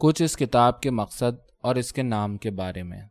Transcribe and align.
کچھ 0.00 0.22
اس 0.22 0.36
کتاب 0.36 0.80
کے 0.80 0.90
مقصد 0.90 1.38
اور 1.62 1.76
اس 1.76 1.92
کے 1.92 2.02
نام 2.02 2.36
کے 2.36 2.50
بارے 2.50 2.82
میں۔ 2.82 3.02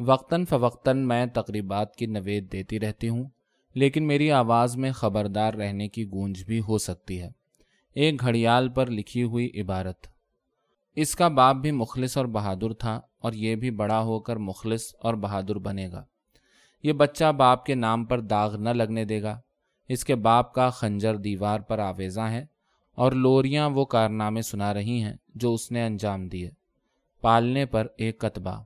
وقتاً 0.00 0.44
فوقتاً 0.44 1.06
میں 1.06 1.26
تقریبات 1.26 1.96
کی 1.96 2.06
نوید 2.06 2.52
دیتی 2.52 2.80
رہتی 2.80 3.08
ہوں، 3.08 3.28
لیکن 3.74 4.06
میری 4.06 4.30
آواز 4.30 4.76
میں 4.76 4.92
خبردار 4.92 5.54
رہنے 5.54 5.88
کی 5.88 6.04
گونج 6.04 6.44
بھی 6.44 6.60
ہو 6.60 6.78
سکتی 6.78 7.22
ہے۔ 7.22 7.30
ایک 7.94 8.20
گھڑیال 8.20 8.68
پر 8.68 8.90
لکھی 8.90 9.22
ہوئی 9.22 9.60
عبارت۔ 9.60 10.06
اس 10.96 11.14
کا 11.14 11.28
باپ 11.28 11.56
بھی 11.56 11.70
مخلص 11.70 12.16
اور 12.16 12.26
بہادر 12.26 12.72
تھا 12.72 13.00
اور 13.18 13.32
یہ 13.32 13.56
بھی 13.56 13.70
بڑا 13.70 14.00
ہو 14.00 14.20
کر 14.20 14.36
مخلص 14.36 14.94
اور 15.00 15.14
بہادر 15.14 15.54
بنے 15.56 15.90
گا۔ 15.92 16.04
یہ 16.82 16.92
بچہ 16.92 17.32
باپ 17.32 17.66
کے 17.66 17.74
نام 17.74 18.04
پر 18.04 18.20
داغ 18.20 18.56
نہ 18.56 18.68
لگنے 18.68 19.04
دے 19.04 19.22
گا۔ 19.22 19.40
اس 19.88 20.04
کے 20.04 20.14
باپ 20.14 20.54
کا 20.54 20.70
خنجر 20.70 21.16
دیوار 21.16 21.60
پر 21.60 21.78
آویزاں 21.78 22.30
ہے 22.30 22.46
اور 23.00 23.12
لوریاں 23.12 23.70
وہ 23.70 23.84
کارنامے 23.84 24.42
سنا 24.42 24.74
رہی 24.74 25.02
ہیں 25.02 25.14
جو 25.34 25.54
اس 25.54 25.72
نے 25.72 25.86
انجام 25.86 26.28
دیے۔ 26.28 26.50
پالنے 27.20 27.66
پر 27.66 27.86
ایک 27.98 28.20
کتبہ 28.20 28.62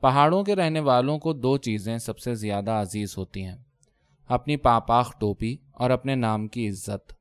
پہاڑوں 0.00 0.44
کے 0.44 0.54
رہنے 0.54 0.80
والوں 0.80 1.18
کو 1.18 1.32
دو 1.32 1.56
چیزیں 1.56 1.98
سب 1.98 2.18
سے 2.18 2.34
زیادہ 2.34 2.70
عزیز 2.70 3.18
ہوتی 3.18 3.44
ہیں۔ 3.44 3.56
اپنی 4.28 4.56
پاپاخ 4.56 5.18
ٹوپی 5.18 5.56
اور 5.72 5.90
اپنے 5.90 6.14
نام 6.14 6.48
کی 6.48 6.68
عزت۔ 6.68 7.12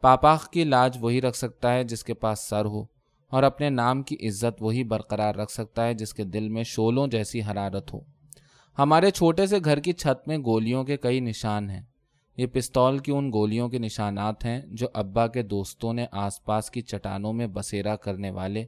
پاپاخ 0.00 0.50
کی 0.50 0.64
لاج 0.64 0.98
وہی 1.00 1.20
رکھ 1.20 1.36
سکتا 1.36 1.74
ہے 1.74 1.84
جس 1.84 2.04
کے 2.04 2.14
پاس 2.14 2.40
سر 2.40 2.64
ہو 2.64 2.84
اور 3.30 3.42
اپنے 3.42 3.70
نام 3.70 4.02
کی 4.02 4.28
عزت 4.28 4.62
وہی 4.62 4.84
برقرار 4.84 5.34
رکھ 5.34 5.52
سکتا 5.52 5.84
ہے 5.84 5.94
جس 5.94 6.14
کے 6.14 6.24
دل 6.24 6.48
میں 6.48 6.62
شولوں 6.62 7.06
جیسی 7.06 7.42
حرارت 7.42 7.94
ہو۔ 7.94 8.00
ہمارے 8.78 9.10
چھوٹے 9.10 9.46
سے 9.46 9.56
گھر 9.64 9.80
کی 9.80 9.92
چھت 9.92 10.28
میں 10.28 10.38
گولیوں 10.38 10.84
کے 10.84 10.96
کئی 10.96 11.20
نشان 11.20 11.70
ہیں۔ 11.70 11.82
یہ 12.36 12.46
پستول 12.46 12.98
کی 12.98 13.12
ان 13.12 13.32
گولیوں 13.32 13.68
کے 13.68 13.78
نشانات 13.78 14.44
ہیں 14.44 14.60
جو 14.66 14.86
ابا 14.94 15.26
کے 15.26 15.42
دوستوں 15.42 15.92
نے 15.92 16.06
آس 16.12 16.44
پاس 16.44 16.70
کی 16.70 16.80
چٹانوں 16.80 17.32
میں 17.32 17.46
بسیرا 17.46 17.96
کرنے 17.96 18.30
والے 18.30 18.64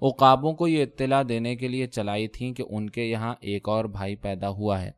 اقابوں 0.00 0.52
کو 0.52 0.68
یہ 0.68 0.82
اطلاع 0.82 1.22
دینے 1.28 1.56
کے 1.56 1.68
لیے 1.68 1.86
چلائی 1.86 2.28
تھیں 2.28 2.52
کہ 2.52 2.64
ان 2.70 2.90
کے 2.90 3.04
یہاں 3.04 3.34
ایک 3.40 3.68
اور 3.68 3.84
بھائی 3.84 4.16
پیدا 4.16 4.48
ہوا 4.48 4.82
ہے۔ 4.82 4.90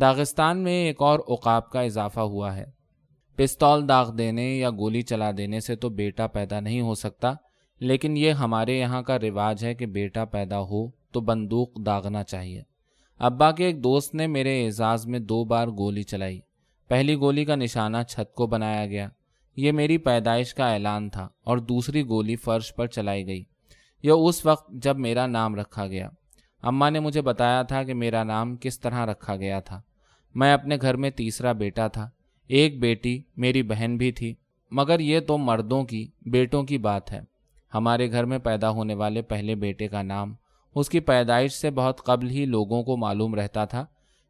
داغستان 0.00 0.58
میں 0.58 0.72
ایک 0.72 1.02
اور 1.02 1.20
اقاب 1.28 1.70
کا 1.70 1.80
اضافہ 1.80 2.20
ہوا 2.20 2.56
ہے۔ 2.56 2.64
پستول 3.36 3.88
داغ 3.88 4.10
دینے 4.10 4.56
یا 4.56 4.70
گولی 4.70 5.02
چلا 5.02 5.30
دینے 5.38 5.60
سے 5.60 5.76
تو 5.76 5.88
بیٹا 5.88 6.26
پیدا 6.26 6.60
نہیں 6.60 6.80
ہو 6.80 6.94
سکتا، 6.94 7.32
لیکن 7.80 8.16
یہ 8.16 8.30
ہمارے 8.30 8.78
یہاں 8.78 9.02
کا 9.02 9.18
رواج 9.18 9.64
ہے 9.64 9.74
کہ 9.74 9.86
بیٹا 9.86 10.24
پیدا 10.24 10.60
ہو 10.60 10.90
تو 10.90 11.20
بندوق 11.20 11.68
داغنا 11.86 12.24
چاہیے۔ 12.24 12.62
ابا 13.18 13.50
کے 13.50 13.64
ایک 13.64 13.84
دوست 13.84 14.14
نے 14.14 14.26
میرے 14.26 14.64
اعزاز 14.64 15.06
میں 15.06 15.18
دو 15.18 15.44
بار 15.44 15.68
گولی 15.68 16.02
چلائی۔ 16.02 16.40
پہلی 16.88 17.14
گولی 17.14 17.44
کا 17.44 17.54
نشانہ 17.54 17.96
چھت 18.08 18.34
کو 18.34 18.46
بنایا 18.46 18.86
گیا۔ 18.86 19.08
یہ 19.56 19.72
میری 19.72 19.98
پیدائش 19.98 20.54
کا 20.54 20.72
اعلان 20.72 21.10
تھا 21.10 21.28
اور 21.44 21.58
دوسری 21.58 22.06
گولی 22.08 22.36
فرش 22.36 22.74
پر 22.74 22.86
چلائی 22.86 23.26
گئی۔ 23.26 23.44
یہ 24.02 24.10
اس 24.10 24.46
وقت 24.46 24.70
جب 24.70 24.98
میرا 24.98 25.26
نام 25.26 25.54
رکھا 25.54 25.86
گیا۔ 25.86 26.08
اماں 26.62 26.90
نے 26.90 27.00
مجھے 27.00 27.22
بتایا 27.22 27.62
تھا 27.62 27.82
کہ 27.82 27.94
میرا 27.94 28.24
نام 28.24 28.56
کس 28.56 28.80
طرح 28.80 29.06
رکھا 29.06 29.36
گیا 29.36 29.60
تھا۔ 29.60 29.82
میں 30.34 30.52
اپنے 30.52 30.76
گھر 30.80 30.96
میں 30.96 31.10
تیسرا 31.10 31.52
بیٹا 31.52 31.88
تھا۔ 31.88 32.10
ایک 32.46 32.80
بیٹی 32.80 33.22
میری 33.36 33.62
بہن 33.62 33.96
بھی 33.96 34.12
تھی۔ 34.12 34.34
مگر 34.70 35.00
یہ 35.00 35.20
تو 35.20 35.38
مردوں 35.38 35.84
کی، 35.84 36.10
بیٹوں 36.26 36.62
کی 36.62 36.78
بات 36.78 37.12
ہے۔ 37.12 37.20
ہمارے 37.74 38.10
گھر 38.10 38.24
میں 38.24 38.38
پیدا 38.38 38.70
ہونے 38.70 38.94
والے 38.94 39.22
پہلے 39.22 39.54
بیٹے 39.54 39.88
کا 39.88 40.02
نام 40.02 40.34
اس 40.74 40.88
کی 40.88 41.00
پیدائش 41.00 41.52
سے 41.52 41.70
بہت 41.70 42.04
قبل 42.04 42.30
ہی 42.30 42.44
لوگوں 42.44 42.82
کو 42.82 42.96
معلوم 42.96 43.34
رہتا 43.34 43.64
تھا۔ 43.64 43.86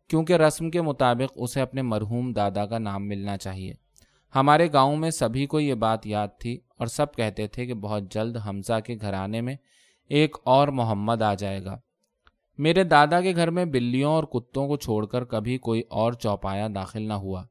کیونکہ 0.08 0.32
رسم 0.32 0.70
کے 0.70 0.82
مطابق 0.82 1.32
اسے 1.36 1.60
اپنے 1.60 1.82
مرحوم 1.82 2.32
دادا 2.32 2.66
کا 2.66 2.78
نام 2.78 3.08
ملنا 3.08 3.36
چاہیے۔ 3.36 3.72
ہمارے 4.34 4.68
گاؤں 4.72 4.96
میں 4.96 5.10
سبھی 5.10 5.46
کو 5.46 5.60
یہ 5.60 5.74
بات 5.74 6.06
یاد 6.06 6.28
تھی 6.38 6.58
اور 6.78 6.86
سب 6.86 7.14
کہتے 7.14 7.46
تھے 7.46 7.66
کہ 7.66 7.74
بہت 7.74 8.02
جلد 8.10 8.36
حمزہ 8.48 8.80
کے 8.86 8.96
گھرانے 9.00 9.40
میں 9.40 9.56
ایک 10.08 10.36
اور 10.44 10.68
محمد 10.68 11.22
آ 11.22 11.34
جائے 11.34 11.64
گا۔ 11.64 11.78
میرے 12.58 12.84
دادا 12.84 13.20
کے 13.20 13.34
گھر 13.36 13.50
میں 13.50 13.64
بلیوں 13.64 14.12
اور 14.12 14.24
کتوں 14.24 14.68
کو 14.68 14.76
چھوڑ 14.76 15.06
کر 15.06 15.24
کبھی 15.24 15.58
کوئی 15.58 15.82
اور 15.88 16.12
چوپایا 16.12 16.68
داخل 16.74 17.02
نہ 17.02 17.12
ہوا۔ 17.12 17.44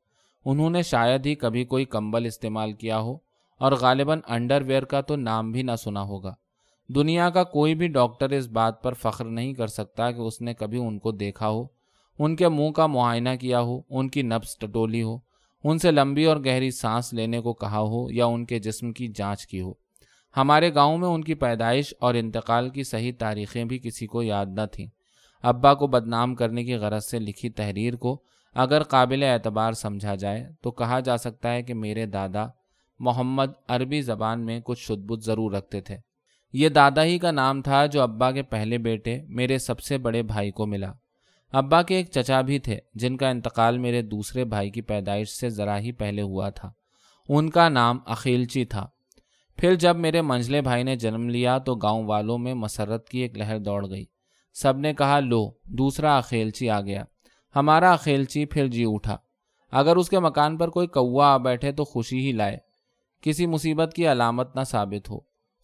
انہوں 0.46 0.70
نے 0.70 0.82
شاید 0.82 1.26
ہی 1.26 1.36
کبھی 1.36 1.66
کوئی 1.66 1.86
کمبل 1.86 2.26
استعمال 2.26 2.74
کیا 2.74 3.00
ہو 3.00 3.18
اور 3.58 3.72
غالباً 3.72 4.20
انڈر 4.28 4.62
ویئر 4.62 4.84
کا 4.84 5.02
تو 5.02 5.16
نام 5.16 5.52
بھی 5.52 5.62
نہ 5.62 5.76
سنا 5.84 6.02
ہوگا۔ 6.02 6.34
دنیا 6.96 7.30
کا 7.30 7.44
کوئی 7.44 7.76
بھی 7.76 7.88
ڈاکٹر 7.88 8.30
اس 8.30 8.48
بات 8.48 8.84
پر 8.84 8.94
فخر 8.94 9.26
نہیں 9.26 9.54
کر 9.54 9.68
سکتا 9.68 10.12
کہ 10.12 10.22
اس 10.22 10.42
نے 10.42 10.54
کبھی 10.54 10.78
ان 10.78 11.00
کو 11.00 11.12
دیکھا 11.12 11.50
ہو۔ 11.50 11.77
ان 12.20 12.36
کے 12.36 12.48
منہ 12.48 12.72
کا 12.72 12.88
معائنہ 12.88 13.30
کیا 13.40 13.62
ہو، 13.62 13.82
ان 13.90 14.10
کی 14.10 14.22
نبس 14.22 14.58
ٹٹولی 14.58 15.04
ہو، 15.04 15.18
ان 15.64 15.78
سے 15.78 15.92
لمبی 15.92 16.26
اور 16.26 16.38
گہری 16.46 16.72
سانس 16.72 17.14
لینے 17.14 17.40
کو 17.40 17.54
کہا 17.54 17.80
ہو 17.80 18.12
یا 18.12 18.26
ان 18.26 18.46
کے 18.46 18.60
جسم 18.60 18.92
کی 18.92 19.08
جانچ 19.08 19.48
کی 19.48 19.62
ہو۔ 19.62 19.74
ہمارے 20.38 20.74
گاؤں 20.74 20.98
میں 20.98 21.08
ان 21.08 21.24
کی 21.24 21.34
پیدائش 21.34 21.94
اور 22.00 22.14
انتقال 22.14 22.70
کی 22.70 22.84
صحیح 22.84 23.12
تاریخیں 23.20 23.66
بھی 23.66 23.80
کسی 23.80 24.08
کو 24.08 24.24
یاد 24.24 24.46
نہ 24.50 24.62
تھیں۔ 24.72 24.88
ابا 25.44 25.74
کو 25.74 25.88
بدنام 25.88 26.36
کرنے 26.36 26.64
کی 26.64 26.76
غرض 26.76 27.06
سے 27.06 27.20
لکھی 27.20 27.50
تحریر 27.50 27.96
کو 27.96 28.22
اگر 28.54 28.84
قابل 28.84 29.24
اعتبار 29.24 29.72
سمجھا 29.72 30.16
جائے 30.16 30.48
تو 30.62 30.72
کہا 30.72 31.00
جا 31.00 31.18
سکتا 31.18 31.54
ہے 31.54 31.64
کہ 31.64 31.74
میرے 31.74 32.06
دادا 32.06 32.48
محمد 33.00 33.46
عربی 33.68 34.02
زبان 34.02 34.46
میں 34.46 34.60
کچھ 34.64 34.80
شدبت 34.80 35.24
ضرور 35.24 35.52
رکھتے 35.52 35.82
تھے۔ 35.82 35.98
یہ 36.54 36.70
دادا 36.70 37.04
ہی 37.04 37.20
کا 37.20 37.32
نام 37.32 37.62
تھا 37.62 37.86
جو 37.86 38.02
ابا 38.02 38.32
کے 38.32 38.44
پہلے 38.44 38.78
بیٹے 38.78 39.20
میرے 39.28 39.58
سب 39.58 39.80
سے 39.80 39.98
بڑے 39.98 40.24
بھائی 40.24 40.52
کو 40.52 40.66
ملا۔ 40.66 40.94
ابا 41.52 41.82
کے 41.82 41.96
ایک 41.96 42.10
چچا 42.12 42.42
بھی 42.42 42.60
تھے، 42.60 42.80
جن 42.94 43.18
کا 43.18 43.30
انتقال 43.30 43.78
میرے 43.78 44.02
دوسرے 44.02 44.46
بھائی 44.46 44.70
کی 44.70 44.82
پیدائش 44.82 45.30
سے 45.30 45.50
ذرا 45.50 45.80
ہی 45.80 45.92
پہلے 45.92 46.22
ہوا 46.22 46.50
تھا۔ 46.50 46.72
ان 47.30 47.50
کا 47.50 47.70
نام 47.70 48.00
اخیلچی 48.06 48.66
تھا۔ 48.66 48.88
پھر 49.58 49.76
جب 49.76 49.96
میرے 49.96 50.22
منجلے 50.22 50.62
بھائی 50.62 50.84
نے 50.84 50.96
جنم 50.96 51.30
لیا 51.30 51.58
تو 51.58 51.76
گاؤں 51.76 52.04
والوں 52.04 52.38
میں 52.38 52.54
مسرت 52.54 53.10
کی 53.10 53.20
ایک 53.20 53.38
لہر 53.38 53.60
دوڑ 53.60 53.90
گئی۔ 53.90 54.06
سب 54.54 54.78
نے 54.78 54.94
کہا، 54.94 55.20
لو، 55.20 55.52
دوسرا 55.64 56.18
اخیلچی 56.18 56.70
آ 56.70 56.82
گیا۔ 56.82 57.04
ہمارا 57.56 57.92
اخیلچی 57.92 58.46
پھر 58.46 58.68
جی 58.68 58.86
اٹھا۔ 58.88 59.18
اگر 59.72 59.96
اس 59.96 60.10
کے 60.10 60.20
مکان 60.20 60.58
پر 60.58 60.70
کوئی 60.70 60.88
کوا 60.88 61.28
آ 61.28 61.38
بیٹھے 61.38 61.72
تو 61.72 61.84
خوشی 61.84 62.28
ہی 62.28 62.32
لائے۔ 62.32 62.58
کسی 63.22 63.46
مصیبت 63.46 63.94
کی 63.96 64.08
علامت 64.08 64.56
نہ 64.56 64.64
ثابت 64.64 65.10
ہو۔ 65.10 65.20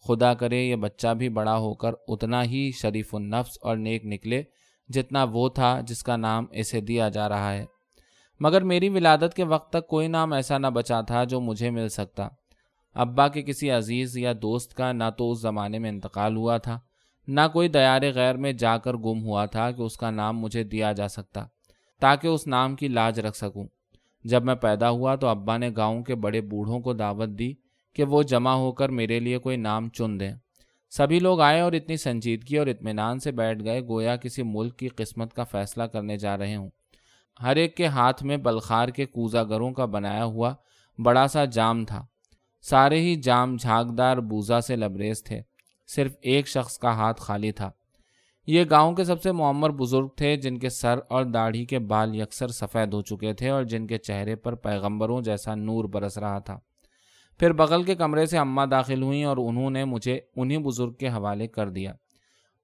خدا 0.08 0.34
کرے، 0.34 0.62
یہ 0.62 0.76
بچہ 0.76 1.14
بھی 1.14 1.28
بڑا 1.28 1.56
ہو 1.56 1.74
کر 1.74 1.92
اتنا 2.08 2.44
ہی 2.44 2.70
شریف 2.72 3.14
النفس 3.14 3.58
اور 3.62 3.76
نیک 3.76 4.04
نکلے۔ 4.04 4.42
جتنا 4.88 5.24
وہ 5.24 5.48
تھا 5.48 5.80
جس 5.80 6.02
کا 6.02 6.16
نام 6.16 6.44
اسے 6.52 6.80
دیا 6.80 7.08
جا 7.08 7.28
رہا 7.28 7.52
ہے۔ 7.52 7.64
مگر 8.40 8.62
میری 8.62 8.88
ولادت 8.88 9.34
کے 9.34 9.44
وقت 9.44 9.72
تک 9.72 9.86
کوئی 9.86 10.08
نام 10.08 10.32
ایسا 10.32 10.58
نہ 10.58 10.66
بچا 10.66 11.00
تھا 11.00 11.24
جو 11.24 11.40
مجھے 11.40 11.70
مل 11.70 11.88
سکتا۔ 11.88 12.28
ابا 12.94 13.28
کے 13.28 13.42
کسی 13.42 13.70
عزیز 13.70 14.16
یا 14.16 14.32
دوست 14.42 14.74
کا 14.74 14.92
نہ 14.92 15.04
تو 15.18 15.30
اس 15.30 15.40
زمانے 15.40 15.78
میں 15.78 15.90
انتقال 15.90 16.36
ہوا 16.36 16.56
تھا، 16.58 16.78
نہ 17.28 17.40
کوئی 17.52 17.68
دیار 17.68 18.02
غیر 18.14 18.34
میں 18.34 18.52
جا 18.52 18.78
کر 18.78 18.94
گم 18.94 19.22
ہوا 19.22 19.46
تھا 19.46 19.70
کہ 19.70 19.82
اس 19.82 19.96
کا 19.96 20.10
نام 20.10 20.40
مجھے 20.40 20.64
دیا 20.64 20.92
جا 20.92 21.08
سکتا، 21.08 21.46
تاکہ 22.00 22.28
اس 22.28 22.46
نام 22.46 22.76
کی 22.76 22.88
لاج 22.88 23.20
رکھ 23.20 23.36
سکوں۔ 23.36 23.66
جب 24.24 24.44
میں 24.44 24.54
پیدا 24.54 24.90
ہوا 24.90 25.14
تو 25.14 25.26
ابا 25.26 25.56
نے 25.56 25.70
گاؤں 25.76 26.02
کے 26.02 26.14
بڑے 26.14 26.40
بوڑھوں 26.40 26.80
کو 26.80 26.92
دعوت 26.92 27.28
دی 27.28 27.52
کہ 27.94 28.04
وہ 28.04 28.22
جمع 28.22 28.52
ہو 28.52 28.72
کر 28.72 28.88
میرے 28.88 29.20
لیے 29.20 29.38
کوئی 29.38 29.56
نام 29.56 29.88
چن 29.88 30.20
دیں۔ 30.20 30.32
سبھی 30.96 31.18
لوگ 31.18 31.40
آئے 31.40 31.60
اور 31.60 31.72
اتنی 31.72 31.96
سنجیدگی 31.96 32.56
اور 32.56 32.66
اطمینان 32.66 33.18
سے 33.18 33.32
بیٹھ 33.32 33.64
گئے، 33.64 33.80
گویا 33.80 34.16
کسی 34.16 34.42
ملک 34.42 34.78
کی 34.78 34.88
قسمت 34.88 35.34
کا 35.34 35.44
فیصلہ 35.44 35.82
کرنے 35.82 36.16
جا 36.16 36.38
رہے 36.38 36.56
ہوں۔ 36.56 36.70
ہر 37.42 37.56
ایک 37.56 37.76
کے 37.76 37.86
ہاتھ 37.86 38.24
میں 38.24 38.36
بلخار 38.36 38.88
کے 38.88 39.06
کوزا 39.06 39.44
گروں 39.44 39.72
کا 39.72 39.84
بنایا 39.84 40.24
ہوا 40.24 40.54
بڑا 40.98 41.26
سا 41.26 41.44
جام 41.44 41.84
تھا۔ 41.84 42.06
سارے 42.62 43.00
ہی 43.00 43.14
جام 43.14 43.56
جھاگدار 43.56 44.16
بوزا 44.16 44.60
سے 44.60 44.76
لبریز 44.76 45.24
تھے۔ 45.24 45.40
صرف 45.86 46.12
ایک 46.22 46.48
شخص 46.48 46.78
کا 46.78 46.94
ہاتھ 46.94 47.20
خالی 47.20 47.52
تھا۔ 47.52 47.70
یہ 48.46 48.64
گاؤں 48.70 48.92
کے 48.92 49.04
سب 49.04 49.22
سے 49.22 49.32
معمر 49.32 49.70
بزرگ 49.70 50.08
تھے، 50.08 50.36
جن 50.36 50.58
کے 50.58 50.68
سر 50.68 50.98
اور 51.08 51.24
داڑھی 51.24 51.64
کے 51.64 51.78
بال 51.78 52.14
یکسر 52.14 52.48
سفید 52.48 52.94
ہو 52.94 53.02
چکے 53.02 53.32
تھے 53.32 53.48
اور 53.48 53.62
جن 53.62 53.86
کے 53.86 53.98
چہرے 53.98 54.36
پر 54.36 54.54
پیغمبروں 54.54 55.22
جیسا 55.22 55.54
نور 55.54 55.84
برس 55.84 56.18
رہا 56.18 56.38
تھا۔ 56.38 56.58
پھر 57.38 57.52
بغل 57.52 57.82
کے 57.82 57.94
کمرے 57.94 58.26
سے 58.26 58.38
اماں 58.38 58.66
داخل 58.66 59.02
ہوئیں 59.02 59.24
اور 59.24 59.36
انہوں 59.36 59.70
نے 59.70 59.84
مجھے 59.84 60.20
انہی 60.36 60.58
بزرگ 60.58 60.92
کے 60.92 61.08
حوالے 61.08 61.46
کر 61.46 61.68
دیا۔ 61.68 61.92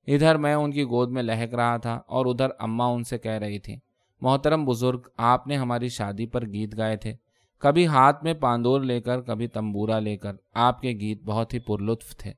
ادھر 0.07 0.37
میں 0.37 0.55
ان 0.55 0.73
کی 0.73 0.83
گود 0.83 1.11
میں 1.11 1.23
لہک 1.23 1.55
رہا 1.55 1.77
تھا 1.77 2.01
اور 2.07 2.27
ادھر 2.27 2.47
اماں 2.59 2.89
ان 2.89 3.05
سے 3.05 3.19
کہہ 3.19 3.33
رہی 3.33 3.59
تھی 3.59 3.77
محترم 4.21 4.65
بزرگ، 4.65 5.01
آپ 5.17 5.47
نے 5.47 5.57
ہماری 5.57 5.89
شادی 5.89 6.27
پر 6.27 6.47
گیت 6.47 6.79
گائے 6.79 6.97
تھے۔ 6.97 7.15
کبھی 7.59 7.87
ہاتھ 7.87 8.25
میں 8.25 8.35
پاندور 8.35 8.81
لے 8.81 9.01
کر، 9.01 9.21
کبھی 9.21 9.47
تمبورا 9.47 9.99
لے 9.99 10.17
کر 10.17 10.33
آپ 10.55 10.81
کے 10.81 10.91
گیت 10.91 11.23
بہت 11.23 11.55
ہی 11.55 11.59
پرلطف 11.59 12.17
تھے۔ 12.17 12.33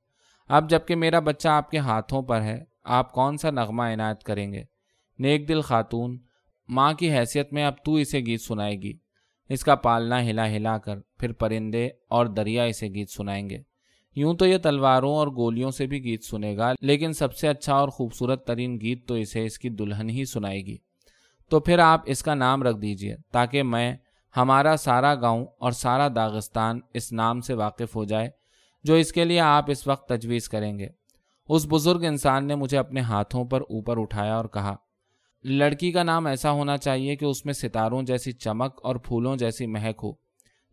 اب 0.48 0.70
جبکہ 0.70 0.96
میرا 0.96 1.18
بچہ 1.18 1.48
آپ 1.48 1.70
کے 1.70 1.78
ہاتھوں 1.78 2.22
پر 2.22 2.42
ہے، 2.42 2.64
آپ 2.84 3.12
کون 3.12 3.36
سا 3.36 3.50
نغمہ 3.50 3.82
عنایت 3.82 4.22
کریں 4.22 4.52
گے؟ 4.52 4.62
نیک 5.18 5.48
دل 5.48 5.60
خاتون، 5.60 6.18
ماں 6.68 6.92
کی 6.92 7.12
حیثیت 7.12 7.52
میں 7.52 7.64
اب 7.64 7.74
تو 7.84 7.94
اسے 7.94 8.20
گیت 8.20 8.40
سنائے 8.40 8.82
گی۔ 8.82 8.92
اس 9.48 9.64
کا 9.64 9.74
پالنا 9.74 10.22
ہلا 10.22 10.50
ہلا 10.52 10.78
کر 10.78 10.98
پھر 11.18 11.32
پرندے 11.32 11.88
اور 12.08 12.26
دریا 12.26 12.62
اسے 12.62 12.88
گیت 12.88 13.10
سنائیں 13.10 13.50
گے۔ 13.50 13.58
یوں 14.16 14.34
تو 14.34 14.46
یہ 14.46 14.58
تلواروں 14.58 15.14
اور 15.14 15.28
گولیوں 15.28 15.70
سے 15.70 15.86
بھی 15.86 16.04
گیت 16.04 16.24
سنے 16.24 16.56
گا، 16.56 16.72
لیکن 16.80 17.12
سب 17.12 17.34
سے 17.34 17.48
اچھا 17.48 17.74
اور 17.74 17.88
خوبصورت 17.88 18.46
ترین 18.46 18.80
گیت 18.80 19.08
تو 19.08 19.14
اسے 19.14 19.44
اس 19.44 19.58
کی 19.58 19.68
دلہن 19.68 20.10
ہی 20.10 20.24
سنائے 20.24 20.60
گی۔ 20.66 20.76
تو 21.50 21.60
پھر 21.60 21.78
آپ 21.78 22.02
اس 22.06 22.22
کا 22.22 22.34
نام 22.34 22.62
رکھ 22.62 22.78
دیجیے 22.78 23.16
تاکہ 23.32 23.62
میں 23.62 23.96
ہمارا 24.36 24.76
سارا 24.76 25.14
گاؤں 25.14 25.46
اور 25.58 25.72
سارا 25.72 26.08
داغستان 26.16 26.80
اس 26.94 27.12
نام 27.12 27.40
سے 27.40 27.54
واقف 27.54 27.96
ہو 27.96 28.04
جائے، 28.04 28.30
جو 28.84 28.94
اس 28.94 29.12
کے 29.12 29.24
لیے 29.24 29.40
آپ 29.40 29.70
اس 29.70 29.86
وقت 29.86 30.08
تجویز 30.08 30.48
کریں 30.48 30.78
گے۔ 30.78 30.88
اس 31.48 31.66
بزرگ 31.70 32.04
انسان 32.04 32.46
نے 32.46 32.54
مجھے 32.54 32.78
اپنے 32.78 33.00
ہاتھوں 33.00 33.44
پر 33.44 33.60
اوپر 33.60 34.00
اٹھایا 34.00 34.36
اور 34.36 34.44
کہا 34.44 34.76
لڑکی 35.44 35.92
کا 35.92 36.02
نام 36.02 36.26
ایسا 36.26 36.50
ہونا 36.50 36.76
چاہیے 36.76 37.16
کہ 37.16 37.24
اس 37.24 37.44
میں 37.44 37.52
ستاروں 37.52 38.02
جیسی 38.02 38.32
چمک 38.32 38.80
اور 38.82 38.96
پھولوں 38.96 39.36
جیسی 39.36 39.66
مہک 39.66 40.00
ہو، 40.02 40.12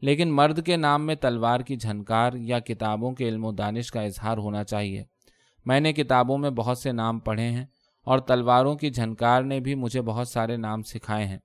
لیکن 0.01 0.31
مرد 0.31 0.65
کے 0.65 0.77
نام 0.77 1.05
میں 1.05 1.15
تلوار 1.15 1.59
کی 1.59 1.75
جھنکار 1.75 2.33
یا 2.33 2.59
کتابوں 2.59 3.11
کے 3.11 3.29
علم 3.29 3.45
و 3.45 3.51
دانش 3.51 3.91
کا 3.91 4.01
اظہار 4.01 4.37
ہونا 4.37 4.63
چاہیے۔ 4.63 5.03
میں 5.65 5.79
نے 5.79 5.93
کتابوں 5.93 6.37
میں 6.37 6.49
بہت 6.49 6.77
سے 6.77 6.91
نام 6.91 7.19
پڑھے 7.19 7.43
ہیں 7.43 7.65
اور 8.07 8.19
تلواروں 8.19 8.75
کی 8.75 8.89
جھنکار 8.89 9.41
نے 9.41 9.59
بھی 9.59 9.75
مجھے 9.75 10.01
بہت 10.01 10.27
سارے 10.27 10.57
نام 10.57 10.83
سکھائے 10.83 11.25
ہیں۔ 11.25 11.37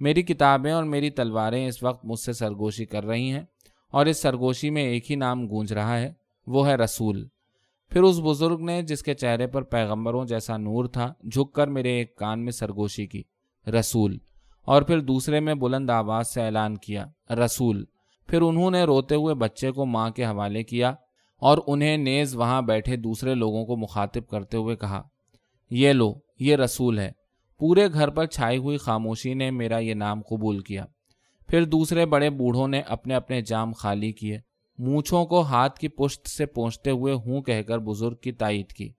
میری 0.00 0.22
کتابیں 0.22 0.72
اور 0.72 0.84
میری 0.84 1.10
تلواریں 1.10 1.66
اس 1.68 1.82
وقت 1.82 2.04
مجھ 2.04 2.18
سے 2.18 2.32
سرگوشی 2.32 2.84
کر 2.84 3.04
رہی 3.04 3.30
ہیں 3.30 3.42
اور 3.92 4.06
اس 4.06 4.22
سرگوشی 4.22 4.70
میں 4.70 4.82
ایک 4.82 5.10
ہی 5.10 5.16
نام 5.16 5.46
گونج 5.48 5.72
رہا 5.72 5.98
ہے، 5.98 6.12
وہ 6.46 6.68
ہے 6.68 6.74
رسول۔ 6.74 7.26
پھر 7.90 8.02
اس 8.02 8.20
بزرگ 8.20 8.60
نے 8.60 8.82
جس 8.82 9.02
کے 9.02 9.14
چہرے 9.14 9.46
پر 9.46 9.62
پیغمبروں 9.62 10.24
جیسا 10.24 10.56
نور 10.56 10.84
تھا، 10.84 11.12
جھک 11.32 11.52
کر 11.52 11.68
میرے 11.68 11.98
ایک 11.98 12.16
کان 12.16 12.44
میں 12.44 12.52
سرگوشی 12.52 13.06
کی، 13.06 13.22
رسول، 13.66 14.18
اور 14.64 14.82
پھر 14.82 15.00
دوسرے 15.00 15.40
میں 15.40 15.54
بلند 15.54 15.90
آواز 15.90 16.28
سے 16.28 16.42
اعلان 16.42 16.76
کیا، 16.76 17.06
رسول۔ 17.30 17.84
پھر 18.26 18.42
انہوں 18.42 18.70
نے 18.70 18.82
روتے 18.82 19.14
ہوئے 19.14 19.34
بچے 19.34 19.70
کو 19.70 19.86
ماں 19.86 20.10
کے 20.10 20.24
حوالے 20.24 20.62
کیا 20.62 20.94
اور 21.38 21.58
انہیں 21.66 21.96
نیز 21.96 22.36
وہاں 22.36 22.62
بیٹھے 22.62 22.96
دوسرے 22.96 23.34
لوگوں 23.34 23.64
کو 23.66 23.76
مخاطب 23.76 24.26
کرتے 24.26 24.56
ہوئے 24.56 24.76
کہا، 24.76 25.02
یہ 25.70 25.92
لو، 25.92 26.14
یہ 26.38 26.56
رسول 26.56 26.98
ہے۔ 26.98 27.12
پورے 27.58 27.92
گھر 27.92 28.10
پر 28.10 28.26
چھائی 28.26 28.58
ہوئی 28.58 28.76
خاموشی 28.76 29.34
نے 29.34 29.50
میرا 29.50 29.78
یہ 29.78 29.94
نام 29.94 30.22
قبول 30.22 30.60
کیا۔ 30.60 30.84
پھر 31.48 31.64
دوسرے 31.64 32.06
بڑے 32.06 32.30
بوڑھوں 32.30 32.68
نے 32.68 32.80
اپنے 32.80 33.14
اپنے 33.14 33.40
جام 33.40 33.72
خالی 33.72 34.12
کیے۔ 34.12 34.38
مونچھوں 34.78 35.26
کو 35.26 35.40
ہاتھ 35.40 35.78
کی 35.80 35.88
پشت 35.88 36.28
سے 36.28 36.46
پہنچتے 36.46 36.90
ہوئے 36.90 37.14
ہوں 37.14 37.42
کہہ 37.42 37.62
کر 37.62 37.78
بزرگ 37.78 38.14
کی 38.14 38.32
تائید 38.32 38.72
کی۔ 38.72 38.92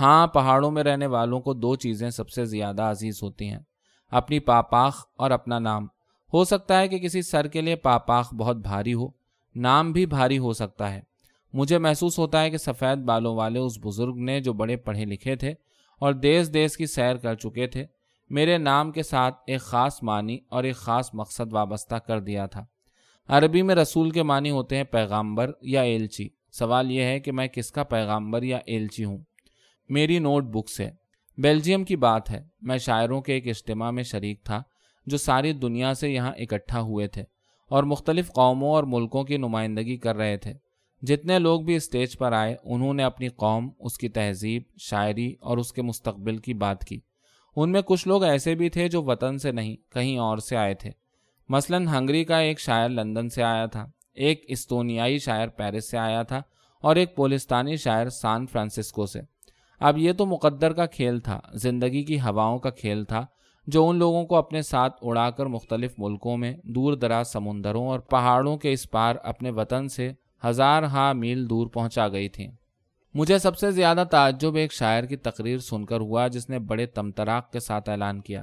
ہاں 0.00 0.26
پہاڑوں 0.26 0.70
میں 0.70 0.82
رہنے 0.82 1.06
والوں 1.06 1.40
کو 1.40 1.54
دو 1.54 1.76
چیزیں 1.76 2.10
سب 2.10 2.28
سے 2.28 2.44
زیادہ 2.44 2.82
عزیز 2.82 3.22
ہوتی 3.22 3.48
ہیں، 3.48 3.58
اپنی 4.12 4.38
پاپاخ 4.38 5.06
اور 5.16 5.30
اپنا 5.30 5.58
نام۔ 5.58 5.86
ہو 6.32 6.44
سکتا 6.44 6.80
ہے 6.80 6.88
کہ 6.88 6.98
کسی 6.98 7.22
سر 7.22 7.46
کے 7.46 7.60
لیے 7.60 7.76
پاپاخ 7.76 8.34
بہت 8.34 8.56
بھاری 8.56 8.94
ہو، 8.94 9.08
نام 9.56 9.92
بھی 9.92 10.06
بھاری 10.06 10.38
ہو 10.38 10.52
سکتا 10.52 10.94
ہے۔ 10.94 11.00
مجھے 11.52 11.78
محسوس 11.78 12.18
ہوتا 12.18 12.42
ہے 12.42 12.50
کہ 12.50 12.56
سفید 12.56 12.98
بالوں 12.98 13.36
والے 13.36 13.58
اس 13.58 13.78
بزرگ 13.82 14.16
نے 14.16 14.40
جو 14.40 14.52
بڑے 14.52 14.76
پڑھے 14.76 15.04
لکھے 15.04 15.36
تھے 15.36 15.54
اور 16.00 16.12
دیس 16.12 16.54
دیس 16.54 16.76
کی 16.76 16.86
سیر 16.86 17.16
کر 17.16 17.34
چکے 17.34 17.66
تھے، 17.66 17.86
میرے 18.30 18.58
نام 18.58 18.92
کے 18.92 19.02
ساتھ 19.02 19.34
ایک 19.46 19.60
خاص 19.60 20.02
معنی 20.02 20.38
اور 20.48 20.64
ایک 20.64 20.76
خاص 20.76 21.10
مقصد 21.14 21.52
وابستہ 21.52 21.94
کر 21.94 22.20
دیا 22.20 22.46
تھا۔ 22.46 22.64
عربی 23.28 23.62
میں 23.62 23.74
رسول 23.74 24.10
کے 24.10 24.22
معنی 24.22 24.50
ہوتے 24.50 24.76
ہیں 24.76 24.84
پیغامبر 24.84 25.50
یا 25.62 25.80
ایلچی۔ 25.80 26.28
سوال 26.52 26.90
یہ 26.90 27.02
ہے 27.02 27.20
کہ 27.20 27.32
میں 27.32 27.46
کس 27.46 27.70
کا 27.70 27.84
پیغامبر 27.84 28.42
یا 28.42 28.58
ایلچی 28.66 29.04
ہوں؟ 29.04 29.18
میری 29.88 30.18
نوٹ 30.18 30.44
بک 30.44 30.70
سے 30.70 30.90
بیلجیم 31.38 31.84
کی 31.84 31.96
بات 31.96 32.30
ہے۔ 32.30 32.40
میں 32.60 32.78
شاعروں 32.78 33.20
کے 33.20 33.32
ایک 33.32 33.48
اجتماع 33.48 33.90
میں 33.90 34.02
شریک 34.02 34.44
تھا 34.44 34.62
جو 35.06 35.16
ساری 35.16 35.52
دنیا 35.52 35.94
سے 35.94 36.10
یہاں 36.10 36.32
اکٹھا 36.38 36.80
ہوئے 36.80 37.08
تھے 37.08 37.22
اور 37.68 37.82
مختلف 37.82 38.32
قوموں 38.32 38.70
اور 38.70 38.84
ملکوں 38.84 39.24
کی 39.24 39.36
نمائندگی 39.36 39.96
کر 39.96 40.16
رہے 40.16 40.36
تھے۔ 40.36 40.52
جتنے 41.02 41.38
لوگ 41.38 41.60
بھی 41.60 41.76
اسٹیج 41.76 42.18
پر 42.18 42.32
آئے، 42.32 42.56
انہوں 42.64 42.94
نے 42.94 43.02
اپنی 43.02 43.28
قوم، 43.28 43.70
اس 43.78 43.98
کی 43.98 44.08
تہذیب، 44.08 44.62
شاعری 44.78 45.34
اور 45.40 45.58
اس 45.58 45.72
کے 45.72 45.82
مستقبل 45.82 46.36
کی 46.36 46.54
بات 46.54 46.84
کی۔ 46.84 47.00
ان 47.56 47.72
میں 47.72 47.82
کچھ 47.82 48.08
لوگ 48.08 48.24
ایسے 48.24 48.54
بھی 48.54 48.68
تھے 48.68 48.88
جو 48.88 49.02
وطن 49.02 49.38
سے 49.38 49.52
نہیں، 49.52 49.76
کہیں 49.76 50.18
اور 50.18 50.38
سے 50.38 50.56
آئے 50.56 50.74
تھے۔ 50.74 50.90
مثلا 51.48 51.78
ہنگری 51.78 52.24
کا 52.24 52.38
ایک 52.38 52.60
شاعر 52.60 52.88
لندن 52.88 53.28
سے 53.28 53.42
آیا 53.42 53.66
تھا، 53.66 53.86
ایک 54.14 54.44
استونیائی 54.48 55.18
شاعر 55.18 55.48
پیرس 55.48 55.90
سے 55.90 55.98
آیا 55.98 56.22
تھا 56.22 56.42
اور 56.80 56.96
ایک 56.96 57.16
پولستانی 57.16 57.76
شاعر 57.76 58.08
سان 58.08 58.46
فرانسسکو 58.46 59.06
سے۔ 59.06 59.20
اب 59.80 59.98
یہ 59.98 60.12
تو 60.12 60.26
مقدر 60.26 60.72
کا 60.72 60.86
کھیل 60.86 61.18
تھا، 61.20 61.40
زندگی 61.54 62.02
کی 62.04 62.20
ہواؤں 62.20 62.58
کا 62.58 62.70
کھیل 62.70 63.04
تھا 63.04 63.26
جو 63.66 63.88
ان 63.88 63.96
لوگوں 63.96 64.24
کو 64.26 64.36
اپنے 64.36 64.62
ساتھ 64.62 64.96
اڑا 65.02 65.30
کر 65.30 65.46
مختلف 65.46 65.94
ملکوں 65.98 66.36
میں 66.36 66.54
دور 66.64 66.92
دراز 66.92 67.28
سمندروں 67.28 67.86
اور 67.88 68.00
پہاڑوں 68.00 68.56
کے 68.56 68.72
اس 68.72 68.90
پار 68.90 69.14
اپنے 69.22 69.50
وطن 69.50 69.88
سے 69.88 70.12
ہزار 70.44 70.82
ہاں 70.82 71.14
میل 71.14 71.50
دور 71.50 71.66
پہنچا 71.66 72.08
گئی 72.08 72.28
تھیں۔ 72.28 72.48
مجھے 73.14 73.38
سب 73.38 73.58
سے 73.58 73.70
زیادہ 73.70 74.04
تعجب 74.10 74.54
ایک 74.54 74.72
شاعر 74.72 75.04
کی 75.04 75.16
تقریر 75.16 75.58
سن 75.58 75.84
کر 75.84 76.00
ہوا 76.00 76.28
جس 76.28 76.48
نے 76.50 76.58
بڑے 76.58 76.86
تمتراک 76.86 77.52
کے 77.52 77.60
ساتھ 77.60 77.90
اعلان 77.90 78.20
کیا۔ 78.20 78.42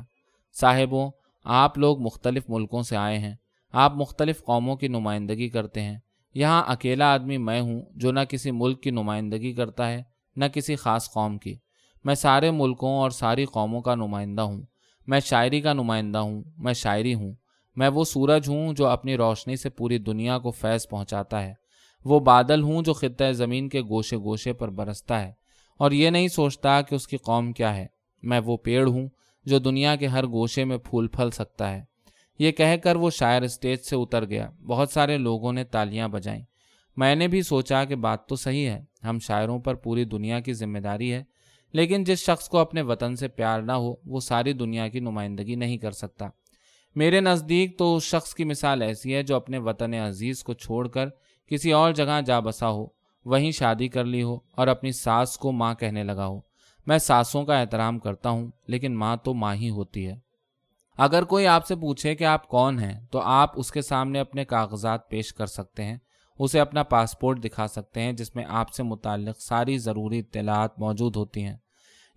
صاحبوں 0.53 1.09
آپ 1.45 1.77
لوگ 1.77 1.99
مختلف 1.99 2.43
ملکوں 2.49 2.83
سے 2.83 2.97
آئے 2.97 3.19
ہیں۔ 3.19 3.35
آپ 3.71 3.95
مختلف 3.95 4.43
قوموں 4.43 4.75
کی 4.75 4.87
نمائندگی 4.87 5.49
کرتے 5.49 5.81
ہیں۔ 5.81 5.99
یہاں 6.33 6.63
اکیلا 6.67 7.13
آدمی 7.13 7.37
میں 7.37 7.61
ہوں 7.61 7.81
جو 7.95 8.11
نہ 8.11 8.19
کسی 8.29 8.51
ملک 8.51 8.83
کی 8.83 8.91
نمائندگی 8.91 9.53
کرتا 9.53 9.91
ہے، 9.91 10.03
نہ 10.35 10.45
کسی 10.45 10.75
خاص 10.75 11.11
قوم 11.13 11.37
کی۔ 11.37 11.55
میں 12.03 12.15
سارے 12.15 12.51
ملکوں 12.51 12.93
اور 12.93 13.09
ساری 13.09 13.45
قوموں 13.45 13.81
کا 13.81 13.95
نمائندہ 13.95 14.41
ہوں۔ 14.41 14.61
میں 15.07 15.19
شاعری 15.19 15.61
کا 15.61 15.73
نمائندہ 15.73 16.17
ہوں، 16.17 16.43
میں 16.57 16.73
شاعری 16.73 17.13
ہوں۔ 17.13 17.33
میں 17.75 17.89
وہ 17.89 18.03
سورج 18.03 18.49
ہوں 18.49 18.73
جو 18.73 18.87
اپنی 18.87 19.17
روشنی 19.17 19.55
سے 19.55 19.69
پوری 19.69 19.97
دنیا 19.97 20.39
کو 20.39 20.51
فیض 20.51 20.87
پہنچاتا 20.89 21.43
ہے۔ 21.43 21.53
وہ 22.05 22.19
بادل 22.19 22.63
ہوں 22.63 22.81
جو 22.81 22.93
خطۂ 22.93 23.31
زمین 23.31 23.69
کے 23.69 23.81
گوشے 23.81 24.17
گوشے 24.17 24.53
پر 24.53 24.69
برستا 24.69 25.21
ہے۔ 25.21 25.33
اور 25.77 25.91
یہ 25.91 26.09
نہیں 26.09 26.27
سوچتا 26.27 26.81
کہ 26.81 26.95
اس 26.95 27.07
کی 27.07 27.17
قوم 27.17 27.51
کیا 27.53 27.75
ہے۔ 27.75 27.87
میں 28.23 28.39
وہ 28.39 28.57
پیڑ 28.57 28.87
ہوں 28.87 29.07
جو 29.45 29.59
دنیا 29.59 29.95
کے 29.95 30.07
ہر 30.07 30.27
گوشے 30.27 30.63
میں 30.63 30.77
پھول 30.77 31.07
پھل 31.07 31.31
سکتا 31.31 31.73
ہے۔ 31.73 31.83
یہ 32.39 32.51
کہہ 32.51 32.75
کر 32.83 32.95
وہ 32.95 33.09
شاعر 33.09 33.41
اسٹیج 33.41 33.79
سے 33.79 33.95
اتر 33.95 34.25
گیا۔ 34.25 34.49
بہت 34.67 34.89
سارے 34.89 35.17
لوگوں 35.17 35.53
نے 35.53 35.63
تالیاں 35.63 36.07
بجائیں۔ 36.07 36.41
میں 36.97 37.15
نے 37.15 37.27
بھی 37.27 37.41
سوچا 37.41 37.85
کہ 37.85 37.95
بات 37.95 38.27
تو 38.27 38.35
صحیح 38.35 38.69
ہے، 38.69 38.83
ہم 39.03 39.19
شاعروں 39.19 39.59
پر 39.59 39.75
پوری 39.75 40.03
دنیا 40.03 40.39
کی 40.39 40.53
ذمہ 40.53 40.79
داری 40.79 41.13
ہے، 41.13 41.23
لیکن 41.73 42.03
جس 42.03 42.19
شخص 42.19 42.49
کو 42.49 42.57
اپنے 42.57 42.81
وطن 42.81 43.15
سے 43.15 43.27
پیار 43.27 43.61
نہ 43.61 43.71
ہو، 43.71 43.95
وہ 44.05 44.19
ساری 44.19 44.53
دنیا 44.53 44.87
کی 44.87 44.99
نمائندگی 44.99 45.55
نہیں 45.55 45.77
کر 45.77 45.91
سکتا۔ 45.91 46.27
میرے 46.95 47.21
نزدیک 47.21 47.77
تو 47.77 47.95
اس 47.95 48.03
شخص 48.03 48.33
کی 48.33 48.43
مثال 48.43 48.81
ایسی 48.81 49.15
ہے 49.15 49.23
جو 49.23 49.35
اپنے 49.35 49.57
وطن 49.57 49.93
عزیز 49.93 50.43
کو 50.43 50.53
چھوڑ 50.53 50.87
کر 50.87 51.09
کسی 51.47 51.71
اور 51.71 51.91
جگہ 51.91 52.21
جا 52.25 52.39
بسا 52.39 52.69
ہو، 52.69 52.87
وہیں 53.25 53.51
شادی 53.51 53.87
کر 53.87 54.05
لی 54.05 54.23
ہو 54.23 54.37
اور 54.51 54.67
اپنی 54.67 54.91
ساس 54.91 55.37
کو 55.37 55.51
ماں 55.51 55.75
کہنے 55.75 56.03
لگا 56.03 56.27
ہو۔ 56.27 56.39
میں 56.87 56.97
ساسوں 56.97 57.45
کا 57.45 57.59
احترام 57.59 57.99
کرتا 57.99 58.29
ہوں، 58.29 58.51
لیکن 58.67 58.95
ماں 58.95 59.17
تو 59.23 59.33
ماں 59.33 59.55
ہی 59.55 59.69
ہوتی 59.69 60.07
ہے۔ 60.07 60.15
اگر 60.97 61.23
کوئی 61.23 61.47
آپ 61.47 61.65
سے 61.65 61.75
پوچھے 61.75 62.15
کہ 62.15 62.23
آپ 62.23 62.47
کون 62.47 62.79
ہیں، 62.79 62.99
تو 63.11 63.19
آپ 63.19 63.59
اس 63.59 63.71
کے 63.71 63.81
سامنے 63.81 64.19
اپنے 64.19 64.45
کاغذات 64.45 65.09
پیش 65.09 65.33
کر 65.33 65.45
سکتے 65.45 65.83
ہیں۔ 65.83 65.97
اسے 66.39 66.59
اپنا 66.59 66.83
پاسپورٹ 66.83 67.43
دکھا 67.43 67.67
سکتے 67.67 68.01
ہیں، 68.01 68.13
جس 68.13 68.35
میں 68.35 68.45
آپ 68.47 68.73
سے 68.73 68.83
متعلق 68.83 69.41
ساری 69.41 69.77
ضروری 69.77 70.19
اطلاعات 70.19 70.79
موجود 70.79 71.15
ہوتی 71.15 71.43
ہیں۔ 71.43 71.57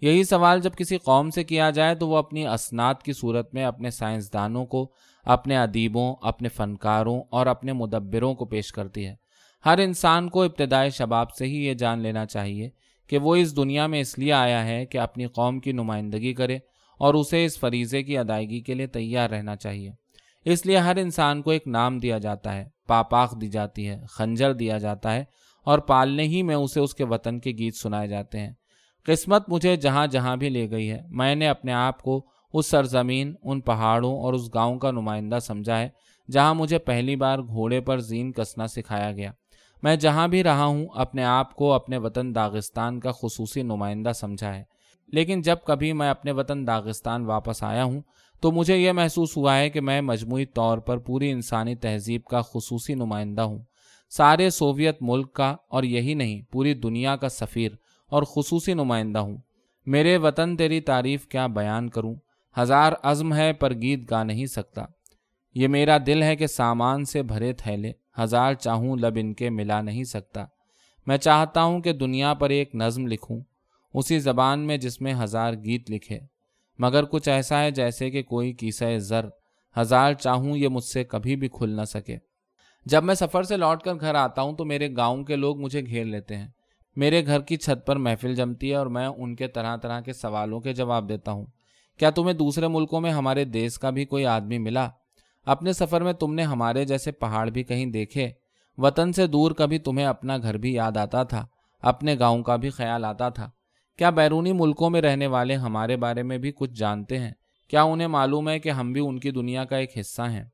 یہی 0.01 0.25
سوال 0.25 0.61
جب 0.61 0.71
کسی 0.77 0.99
قوم 0.99 1.31
سے 1.31 1.45
کیا 1.45 1.71
جائے، 1.71 1.95
تو 1.95 2.09
وہ 2.09 2.17
اپنی 2.17 2.47
اسناد 2.47 2.95
کی 2.95 3.13
صورت 3.13 3.55
میں 3.55 3.65
اپنے 3.65 3.91
سائنسدانوں 3.91 4.67
کو، 4.67 4.93
اپنے 5.25 5.57
ادیبوں، 5.57 6.17
اپنے 6.23 6.49
فنکاروں 6.49 7.23
اور 7.31 7.47
اپنے 7.47 7.73
مدبروں 7.73 8.35
کو 8.35 8.45
پیش 8.45 8.73
کرتی 8.73 9.07
ہے۔ 9.07 9.15
ہر 9.67 9.79
انسان 9.79 10.29
کو 10.29 10.43
ابتدائی 10.43 10.91
شباب 10.91 11.31
سے 11.31 11.45
ہی 11.45 11.67
یہ 11.67 11.75
جان 11.75 11.99
لینا 11.99 12.27
چاہیے 12.27 12.71
کہ 13.09 13.19
وہ 13.19 13.37
اس 13.37 13.57
دنیا 13.57 13.87
میں 13.87 14.01
اس 14.01 14.19
لیے 14.19 14.33
آیا 14.33 14.67
ہے 14.67 14.87
کہ 14.87 14.99
اپنی 14.99 15.27
قوم 15.27 15.61
کی 15.61 15.73
نمائندگی 15.73 16.35
کرے 16.35 16.59
اور 16.99 17.15
اسے 17.15 17.45
اس 17.45 17.59
فریضے 17.59 18.03
کی 18.03 18.19
ادائیگی 18.19 18.61
کے 18.61 18.75
لیے 18.75 18.87
تیار 18.87 19.31
رہنا 19.31 19.57
چاہیے۔ 19.57 19.91
اس 20.45 20.67
لیے 20.67 20.77
ہر 20.77 20.97
انسان 20.97 21.43
کو 21.43 21.51
ایک 21.51 21.67
نام 21.67 21.99
دیا 21.99 22.19
جاتا 22.19 22.57
ہے، 22.57 22.69
پاپاخ 22.87 23.41
دی 23.41 23.49
جاتی 23.49 23.89
ہے، 23.89 24.01
خنجر 24.11 24.53
دیا 24.53 24.79
جاتا 24.79 25.15
ہے 25.15 25.25
اور 25.65 25.79
پالنے 25.79 26.23
ہی 26.23 26.43
میں 26.43 26.55
اسے 26.55 26.81
اس 26.81 26.95
کے 26.95 27.05
وطن 27.05 27.39
کے 27.39 27.51
گیت 27.51 27.75
سنائے 27.75 28.09
جاتے 28.09 28.39
ہیں۔ 28.41 28.53
قسمت 29.07 29.49
مجھے 29.49 29.77
جہاں 29.77 30.07
جہاں 30.07 30.37
بھی 30.37 30.49
لے 30.49 30.71
گئی 30.71 30.91
ہے، 30.91 31.01
میں 31.09 31.35
نے 31.35 31.49
اپنے 31.49 31.73
آپ 31.73 32.03
کو 32.03 32.27
اس 32.53 32.67
سرزمین، 32.67 33.35
ان 33.43 33.61
پہاڑوں 33.61 34.19
اور 34.19 34.33
اس 34.33 34.55
گاؤں 34.55 34.79
کا 34.79 34.91
نمائندہ 34.91 35.39
سمجھا 35.39 35.81
ہے، 35.81 35.89
جہاں 36.31 36.55
مجھے 36.55 36.79
پہلی 36.79 37.17
بار 37.17 37.39
گھوڑے 37.39 37.81
پر 37.81 37.99
زین 37.99 38.33
کسنا 38.33 38.67
سکھایا 38.67 39.13
گیا۔ 39.13 39.33
میں 39.83 39.97
جہاں 39.97 40.29
بھی 40.29 40.43
رہا 40.43 40.65
ہوں، 40.65 40.87
اپنے 40.95 41.25
آپ 41.25 41.57
کو 41.57 41.73
اپنے 41.73 41.97
وطن 41.97 42.35
داغستان 42.35 43.01
کا 43.01 43.11
خصوصی 43.13 43.63
نمائندہ 43.63 44.13
سمجھا 44.13 44.55
ہے۔ 44.55 44.63
لیکن 45.07 45.41
جب 45.41 45.57
کبھی 45.67 45.93
میں 45.93 46.11
اپنے 46.11 46.33
وطن 46.33 46.67
داغستان 46.67 47.25
واپس 47.25 47.63
آیا 47.63 47.85
ہوں، 47.85 48.01
تو 48.41 48.53
مجھے 48.53 48.77
یہ 48.77 48.93
محسوس 48.93 49.37
ہوا 49.37 49.59
ہے 49.59 49.71
کہ 49.71 49.81
میں 49.81 50.01
مجموعی 50.01 50.47
طور 50.47 50.79
پر 50.79 50.99
پوری 50.99 51.31
انسانی 51.31 51.75
تہذیب 51.75 52.25
کا 52.25 52.41
خصوصی 52.41 52.95
نمائندہ 52.95 53.43
ہوں۔ 53.43 53.59
سارے 54.11 54.51
سوویت 54.51 54.99
ملک 55.01 55.33
کا 55.33 55.57
اور 55.69 55.83
یہی 55.83 56.15
نہیں، 56.15 56.43
پوری 56.53 56.75
دنیا 56.75 57.17
کا 57.17 57.29
سفیر 57.29 57.73
اور 58.09 58.23
خصوصی 58.23 58.75
نمائندہ 58.75 59.19
ہوں۔ 59.19 59.37
میرے 59.87 60.17
وطن 60.17 60.57
تیری 60.57 60.81
تعریف 60.81 61.27
کیا 61.27 61.47
بیان 61.47 61.91
کروں؟ 61.91 62.15
ہزار 62.59 62.93
عزم 63.03 63.35
ہے 63.35 63.53
پر 63.53 63.75
گیت 63.75 64.11
گا 64.11 64.23
نہیں 64.23 64.47
سکتا۔ 64.47 64.85
یہ 65.55 65.69
میرا 65.69 65.99
دل 66.07 66.23
ہے 66.23 66.37
کہ 66.37 66.47
سامان 66.47 67.05
سے 67.05 67.23
بھرے 67.23 67.53
تھیلے۔ 67.53 67.93
ہزار 68.23 68.55
چاہوں 68.55 68.97
لب 68.97 69.19
ان 69.21 69.35
کے 69.35 69.51
ملا 69.51 69.81
نہیں 69.81 70.05
سکتا۔ 70.05 70.45
میں 71.07 71.17
چاہتا 71.17 71.63
ہوں 71.63 71.81
کہ 71.81 71.93
دنیا 71.93 72.35
پر 72.35 72.51
ایک 72.51 72.75
نظم 72.75 73.07
لکھوں، 73.07 73.41
اسی 73.95 74.19
زبان 74.19 74.61
میں 74.61 74.77
جس 74.77 75.01
میں 75.01 75.15
ہزار 75.15 75.53
گیت 75.53 75.91
لکھے۔ 75.91 76.21
مگر 76.79 77.05
کچھ 77.05 77.29
ایسا 77.29 77.61
ہے 77.61 77.71
جیسے 77.71 78.11
کہ 78.11 78.23
کوئی 78.23 78.53
کیسہ 78.53 78.99
زر۔ 78.99 79.27
ہزار 79.81 80.13
چاہوں 80.13 80.57
یہ 80.57 80.69
مجھ 80.69 80.85
سے 80.85 81.05
کبھی 81.05 81.37
بھی 81.37 81.49
کھل 81.49 81.71
نہ 81.71 81.85
سکے۔ 81.85 82.17
جب 82.87 83.05
میں 83.05 83.15
سفر 83.15 83.43
سے 83.43 83.57
لوٹ 83.57 83.83
کر 83.83 83.95
گھر 83.95 84.15
آتا 84.15 84.43
ہوں 84.43 84.53
تو 84.53 84.65
میرے 84.65 84.97
گاؤں 84.97 85.25
کے 85.25 85.37
لوگ 85.37 85.61
مجھے 85.61 85.87
گھیر 85.87 86.05
لیتے 86.05 86.37
ہیں۔ 86.37 86.49
میرے 86.97 87.27
گھر 87.27 87.41
کی 87.41 87.57
چھت 87.57 87.87
پر 87.87 87.97
محفل 87.97 88.35
جمتی 88.35 88.71
ہے 88.71 88.75
اور 88.75 88.87
میں 88.87 89.07
ان 89.07 89.37
کے 89.37 89.49
طرح 89.49 89.77
طرح 89.77 90.01
کے 90.01 90.13
سوالوں 90.13 90.61
کے 90.61 90.73
جواب 90.73 91.09
دیتا 91.09 91.33
ہوں۔ 91.33 91.47
کیا 91.99 92.11
تمہیں 92.11 92.35
دوسرے 92.35 92.69
ملکوں 92.69 93.01
میں 93.01 93.11
ہمارے 93.11 93.45
دیس 93.45 93.79
کا 93.79 93.91
بھی 93.91 94.05
کوئی 94.05 94.27
آدمی 94.27 94.59
ملا؟ 94.59 94.91
اپنے 95.49 95.73
سفر 95.73 96.01
میں 96.01 96.13
تم 96.13 96.35
نے 96.35 96.43
ہمارے 96.43 96.85
جیسے 96.85 97.13
پہاڑ 97.13 97.51
بھی 97.51 97.63
کہیں 97.63 97.87
دیکھے۔ 97.87 98.31
وطن 98.79 99.13
سے 99.13 99.27
دور 99.27 99.51
کبھی 99.51 99.79
تمہیں 99.79 100.07
اپنا 100.07 100.37
گھر 100.37 100.57
بھی 100.57 100.73
یاد 100.75 100.97
آتا 100.97 101.23
تھا، 101.23 101.47
اپنے 101.83 102.19
گاؤں 102.19 102.43
کا 102.43 102.57
بھی 102.57 102.71
خیال 102.71 103.05
آتا 103.05 103.29
تھا۔ 103.29 103.51
کیا 103.99 104.11
بیرونی 104.11 104.53
ملکوں 104.53 104.91
میں 104.91 105.01
رہنے 105.01 105.27
والے 105.27 105.55
ہمارے 105.55 105.97
بارے 105.97 106.23
میں 106.23 106.39
بھی 106.39 106.53
کچھ 106.57 106.71
جانتے 106.71 107.19
ہیں؟ 107.19 107.33
کیا 107.71 107.83
انہیں 107.83 108.09
معلوم 108.09 108.49
ہے 108.49 108.59
کہ 108.59 108.69
ہم 108.69 108.93
بھی 108.93 109.01
ان 109.01 109.19
کی 109.21 109.31
دنیا 109.31 109.65
کا 109.65 109.77
ایک 109.77 109.99
حصہ 110.01 110.23
ہیں؟ 110.23 110.45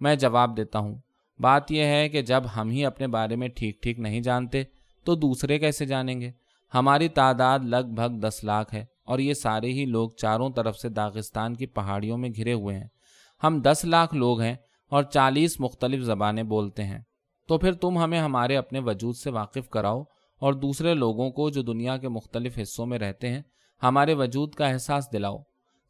میں 0.00 0.14
جواب 0.16 0.56
دیتا 0.56 0.78
ہوں، 0.78 0.94
بات 1.40 1.72
یہ 1.72 1.84
ہے 1.84 2.08
کہ 2.08 2.22
جب 2.22 2.42
ہم 2.56 2.70
ہی 2.70 2.84
اپنے 2.84 3.06
بارے 3.06 3.36
میں 3.36 3.48
ٹھیک 3.48 3.82
ٹھیک 3.82 3.98
نہیں 3.98 4.20
جانتے، 4.20 4.62
تو 5.04 5.14
دوسرے 5.14 5.58
کیسے 5.58 5.84
جانیں 5.86 6.20
گے؟ 6.20 6.30
ہماری 6.74 7.08
تعداد 7.08 7.58
لگ 7.62 7.92
بھگ 7.96 8.20
دس 8.20 8.44
لاکھ 8.44 8.74
ہے 8.74 8.84
اور 9.04 9.18
یہ 9.18 9.34
سارے 9.34 9.72
ہی 9.72 9.84
لوگ 9.84 10.10
چاروں 10.10 10.50
طرف 10.50 10.76
سے 10.76 10.88
داغستان 10.88 11.54
کی 11.54 11.66
پہاڑیوں 11.66 12.18
میں 12.18 12.30
گھرے 12.36 12.52
ہوئے 12.52 12.76
ہیں۔ 12.76 12.88
ہم 13.44 13.60
دس 13.62 13.84
لاکھ 13.84 14.14
لوگ 14.14 14.40
ہیں 14.40 14.56
اور 14.88 15.02
چالیس 15.02 15.60
مختلف 15.60 16.02
زبانیں 16.02 16.42
بولتے 16.42 16.84
ہیں۔ 16.84 16.98
تو 17.48 17.58
پھر 17.58 17.72
تم 17.72 17.98
ہمیں 17.98 18.18
ہمارے 18.18 18.56
اپنے 18.56 18.78
وجود 18.78 19.16
سے 19.16 19.30
واقف 19.30 19.68
کراؤ 19.68 20.02
اور 20.38 20.52
دوسرے 20.52 20.94
لوگوں 20.94 21.30
کو 21.30 21.50
جو 21.50 21.62
دنیا 21.62 21.96
کے 21.96 22.08
مختلف 22.08 22.58
حصوں 22.62 22.86
میں 22.86 22.98
رہتے 22.98 23.28
ہیں، 23.28 23.42
ہمارے 23.82 24.14
وجود 24.14 24.54
کا 24.54 24.66
احساس 24.66 25.12
دلاؤ۔ 25.12 25.38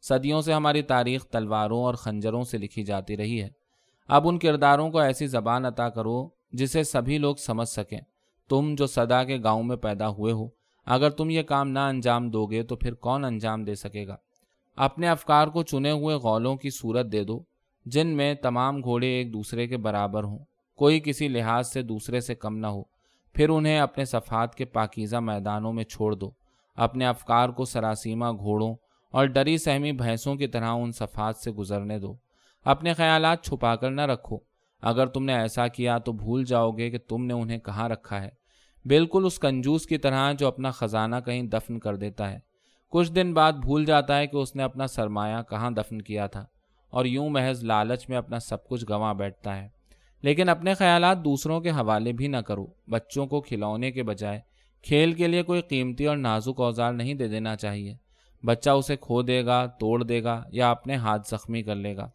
صدیوں 0.01 0.41
سے 0.41 0.53
ہماری 0.53 0.81
تاریخ 0.81 1.25
تلواروں 1.25 1.83
اور 1.83 1.93
خنجروں 1.93 2.43
سے 2.43 2.57
لکھی 2.57 2.83
جاتی 2.83 3.17
رہی 3.17 3.41
ہے۔ 3.41 3.49
اب 4.07 4.27
ان 4.27 4.39
کرداروں 4.39 4.91
کو 4.91 4.99
ایسی 4.99 5.27
زبان 5.27 5.65
عطا 5.65 5.89
کرو 5.89 6.29
جسے 6.51 6.83
سبھی 6.83 7.17
لوگ 7.17 7.35
سمجھ 7.35 7.69
سکیں۔ 7.69 7.99
تم 8.49 8.75
جو 8.77 8.87
صدا 8.87 9.23
کے 9.23 9.37
گاؤں 9.43 9.63
میں 9.63 9.75
پیدا 9.75 10.09
ہوئے 10.09 10.33
ہو، 10.33 10.47
اگر 10.85 11.09
تم 11.09 11.29
یہ 11.29 11.41
کام 11.41 11.69
نہ 11.69 11.79
انجام 11.79 12.29
دو 12.29 12.45
گے 12.45 12.63
تو 12.63 12.75
پھر 12.75 12.93
کون 12.93 13.25
انجام 13.25 13.63
دے 13.63 13.75
سکے 13.75 14.07
گا؟ 14.07 14.15
اپنے 14.75 15.09
افکار 15.09 15.47
کو 15.47 15.63
چنے 15.63 15.91
ہوئے 15.91 16.15
غولوں 16.15 16.55
کی 16.55 16.69
صورت 16.69 17.11
دے 17.11 17.23
دو، 17.23 17.43
جن 17.85 18.07
میں 18.07 18.33
تمام 18.33 18.83
گھوڑے 18.83 19.07
ایک 19.07 19.33
دوسرے 19.33 19.67
کے 19.67 19.77
برابر 19.77 20.23
ہوں۔ 20.23 20.39
کوئی 20.75 20.99
کسی 20.99 21.27
لحاظ 21.27 21.71
سے 21.71 21.81
دوسرے 21.81 22.19
سے 22.19 22.35
کم 22.35 22.57
نہ 22.57 22.67
ہو، 22.67 22.83
پھر 23.33 23.49
انہیں 23.49 23.79
اپنے 23.79 24.05
صفحات 24.05 24.55
کے 24.55 24.65
پاکیزہ 24.65 25.15
میدانوں 25.15 25.73
میں 25.73 25.83
چھوڑ 25.83 26.15
دو۔ 26.15 26.31
اپنے 26.75 27.05
افکار 27.05 27.49
کو 27.49 27.65
سراسیمہ 27.65 28.25
گھوڑوں 28.31 28.75
اور 29.11 29.25
ڈری 29.25 29.57
سہمی 29.57 29.91
بھینسوں 29.91 30.35
کی 30.35 30.47
طرح 30.47 30.69
ان 30.69 30.91
صفحات 30.91 31.35
سے 31.35 31.51
گزرنے 31.51 31.99
دو۔ 31.99 32.15
اپنے 32.65 32.93
خیالات 32.93 33.43
چھپا 33.43 33.75
کر 33.75 33.91
نہ 33.91 34.01
رکھو۔ 34.01 34.37
اگر 34.81 35.07
تم 35.07 35.23
نے 35.23 35.33
ایسا 35.33 35.67
کیا 35.67 35.97
تو 35.97 36.11
بھول 36.11 36.45
جاؤ 36.45 36.71
گے 36.71 36.89
کہ 36.89 36.97
تم 36.97 37.25
نے 37.25 37.33
انہیں 37.33 37.57
کہاں 37.57 37.89
رکھا 37.89 38.21
ہے۔ 38.21 38.29
بالکل 38.85 39.25
اس 39.25 39.39
کنجوس 39.39 39.85
کی 39.85 39.97
طرح 39.97 40.33
جو 40.33 40.47
اپنا 40.47 40.71
خزانہ 40.71 41.15
کہیں 41.25 41.43
دفن 41.43 41.79
کر 41.79 41.95
دیتا 41.95 42.31
ہے۔ 42.31 42.50
کچھ 42.91 43.11
دن 43.11 43.33
بعد 43.33 43.53
بھول 43.53 43.85
جاتا 43.85 44.17
ہے 44.17 44.27
کہ 44.27 44.37
اس 44.37 44.55
نے 44.55 44.63
اپنا 44.63 44.87
سرمایہ 44.87 45.41
کہاں 45.49 45.71
دفن 45.71 46.01
کیا 46.01 46.27
تھا 46.27 46.45
اور 46.89 47.05
یوں 47.05 47.29
محض 47.29 47.63
لالچ 47.63 48.09
میں 48.09 48.17
اپنا 48.17 48.39
سب 48.39 48.67
کچھ 48.67 48.85
گنوا 48.89 49.13
بیٹھتا 49.13 49.61
ہے۔ 49.61 49.69
لیکن 50.21 50.49
اپنے 50.49 50.73
خیالات 50.73 51.25
دوسروں 51.25 51.61
کے 51.61 51.69
حوالے 51.69 52.11
بھی 52.11 52.27
نہ 52.27 52.37
کرو۔ 52.37 52.67
بچوں 52.87 53.27
کو 53.27 53.41
کھلونے 53.41 53.91
کے 53.91 54.03
بجائے 54.03 54.39
کھیل 54.83 55.13
کے 55.13 55.27
لیے 55.27 55.43
کوئی 55.43 55.61
قیمتی 55.61 56.05
اور 56.05 56.17
نازک 56.17 56.61
اوزار 56.61 56.93
نہیں 56.93 57.13
دے 57.13 57.27
دینا 57.27 57.55
چاہیے۔ 57.55 57.95
بچہ 58.45 58.69
اسے 58.69 58.95
کھو 58.95 59.21
دے 59.21 59.45
گا، 59.45 59.65
توڑ 59.65 60.03
دے 60.03 60.23
گا 60.23 60.43
یا 60.51 60.71
اپنے 60.71 60.95
ہاتھ 60.95 61.27
زخمی 61.27 61.63
کر 61.63 61.75
لے 61.75 61.95
گا۔ 61.95 62.09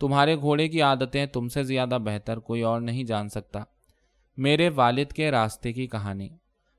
تمہارے 0.00 0.36
گھوڑے 0.36 0.68
کی 0.68 0.82
عادتیں 0.82 1.26
تم 1.26 1.48
سے 1.48 1.62
زیادہ 1.62 1.98
بہتر 2.04 2.38
کوئی 2.38 2.62
اور 2.62 2.80
نہیں 2.80 3.04
جان 3.04 3.28
سکتا۔ 3.28 3.60
میرے 4.36 4.68
والد 4.68 5.12
کے 5.12 5.30
راستے 5.30 5.72
کی 5.72 5.86
کہانی۔ 5.86 6.28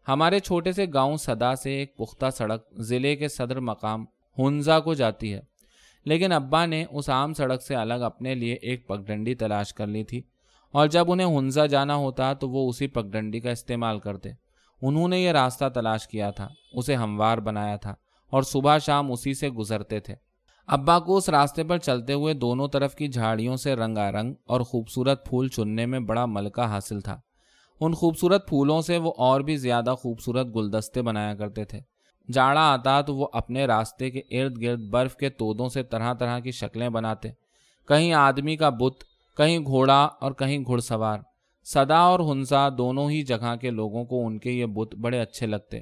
ہمارے 0.08 0.40
چھوٹے 0.40 0.72
سے 0.72 0.86
گاؤں 0.94 1.18
صدا 1.18 1.56
سے 1.56 1.72
ایک 1.72 1.98
پختہ 1.98 2.26
سڑک 2.38 2.62
ضلع 2.78 3.16
کے 3.16 3.28
صدر 3.28 3.60
مقام 3.60 4.06
ہنزا 4.38 4.80
کو 4.80 4.94
جاتی 4.94 5.34
ہے۔ 5.34 5.42
لیکن 6.06 6.32
ابا 6.32 6.66
نے 6.66 6.86
اس 6.92 7.10
عام 7.10 7.34
سڑک 7.34 7.62
سے 7.62 7.76
الگ 7.76 7.94
اپنے 7.94 8.36
لیے 8.36 8.54
ایک 8.54 8.88
پگڈنڈی 8.88 9.36
تلاش 9.36 9.74
کر 9.74 9.88
لی 9.88 10.04
تھی۔ 10.04 10.22
اور 10.72 10.88
جب 10.88 11.12
انہیں 11.12 11.38
ہنزا 11.38 11.66
جانا 11.66 11.96
ہوتا 11.96 12.34
تو 12.34 12.50
وہ 12.50 12.70
اسی 12.70 12.88
پگڈنڈی 12.88 13.40
کا 13.40 13.50
استعمال 13.50 14.00
کرتے۔ 14.00 14.30
انہوں 14.82 15.08
نے 15.08 15.20
یہ 15.20 15.32
راستہ 15.32 15.66
تلاش 15.74 16.08
کیا 16.08 16.32
تھا، 16.32 16.48
اسے 16.74 16.96
ہموار 16.96 17.38
بنایا 17.38 17.76
تھا 17.76 17.96
اور 18.30 18.44
صبح 18.44 18.78
شام 18.78 19.12
اسی 19.12 19.34
سے 19.34 19.50
گزرتے 19.50 20.00
تھے۔ 20.00 20.16
ابا 20.68 21.00
کو 21.00 21.18
اس 21.18 21.30
راستے 21.30 21.64
پر 21.64 21.78
چلتے 21.78 22.14
ہوئے 22.14 22.34
دونوں 22.34 22.68
طرف 22.68 22.96
کی 22.96 23.08
جھاڑیوں 23.08 23.56
سے 23.56 23.76
رنگا 23.76 24.12
رنگ 24.12 24.34
اور 24.48 24.62
خوبصورت 24.62 25.30
پھول 25.30 25.48
چننے 25.48 25.86
میں 25.86 26.00
بڑا 26.00 26.26
ملکہ 26.26 26.62
حاصل 26.62 27.02
تھا۔ 27.02 27.20
ان 27.80 27.94
خوبصورت 27.94 28.48
پھولوں 28.48 28.82
سے 28.82 28.98
وہ 28.98 29.14
اور 29.18 29.42
بھی 29.42 29.56
زیادہ 29.56 29.96
خوبصورت 30.00 30.48
گلدستے 30.56 31.02
بنایا 31.02 31.36
کرتے 31.36 31.66
تھے۔ 31.66 31.80
جاڑا 32.34 32.72
آتا 32.74 33.02
تو 33.02 33.16
وہ 33.16 33.28
اپنے 33.34 33.66
راستے 33.66 34.10
کے 34.12 34.20
ارد 34.20 34.62
گرد 34.62 34.82
برف 34.82 35.16
کے 35.16 35.30
تودوں 35.30 35.70
سے 35.70 35.84
طرح 35.84 36.14
طرح 36.14 36.40
کی 36.40 36.52
شکلیں 36.52 36.90
بناتے۔ 36.90 37.30
کہیں 37.88 38.14
آدمی 38.14 38.56
کا 38.56 38.70
بت، 38.70 39.04
کہیں 39.38 39.60
گھوڑا 39.60 40.08
اور 40.22 40.32
کہیں 40.32 40.60
گھڑ 40.60 40.80
سوار 40.80 41.20
سدا 41.64 41.98
اور 41.98 42.20
ہنسا 42.20 42.70
دونوں 42.78 43.10
ہی 43.10 43.22
جگہ 43.22 43.56
کے 43.62 43.70
لوگوں 43.70 44.06
کو 44.06 44.28
ان 44.28 44.40
کے 44.40 44.52
یہ 44.52 44.66
بت 44.66 44.96
بڑے 44.96 45.20
اچھے 45.20 45.48
لگتے۔ 45.48 45.82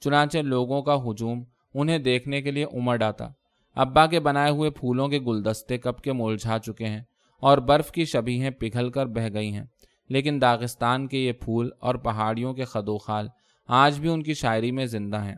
چنانچہ 0.00 0.38
لوگوں 0.38 0.82
کا 0.82 0.94
ہجوم 0.94 1.44
انہیں 1.74 1.98
دیکھنے 1.98 2.42
کے 2.42 2.50
لیے 2.50 2.64
امڑ 2.64 3.02
آتا۔ 3.02 3.28
ابا 3.74 4.06
کے 4.06 4.20
بنائے 4.20 4.50
ہوئے 4.50 4.70
پھولوں 4.70 5.08
کے 5.08 5.18
گلدستے 5.18 5.78
کب 5.78 6.00
کے 6.00 6.12
ملجھا 6.12 6.58
چکے 6.58 6.86
ہیں 6.86 7.02
اور 7.40 7.58
برف 7.58 7.90
کی 7.90 8.04
شبیہیں 8.04 8.50
پگھل 8.50 8.90
کر 8.90 9.06
بہ 9.06 9.28
گئی 9.34 9.52
ہیں۔ 9.52 9.64
لیکن 10.12 10.38
داغستان 10.40 11.06
کے 11.06 11.18
یہ 11.18 11.32
پھول 11.32 11.70
اور 11.80 11.94
پہاڑیوں 11.94 12.54
کے 12.54 12.64
خدوخال 12.64 13.28
آج 13.68 14.00
بھی 14.00 14.08
ان 14.08 14.22
کی 14.22 14.34
شاعری 14.34 14.70
میں 14.70 14.86
زندہ 14.86 15.24
ہیں۔ 15.24 15.34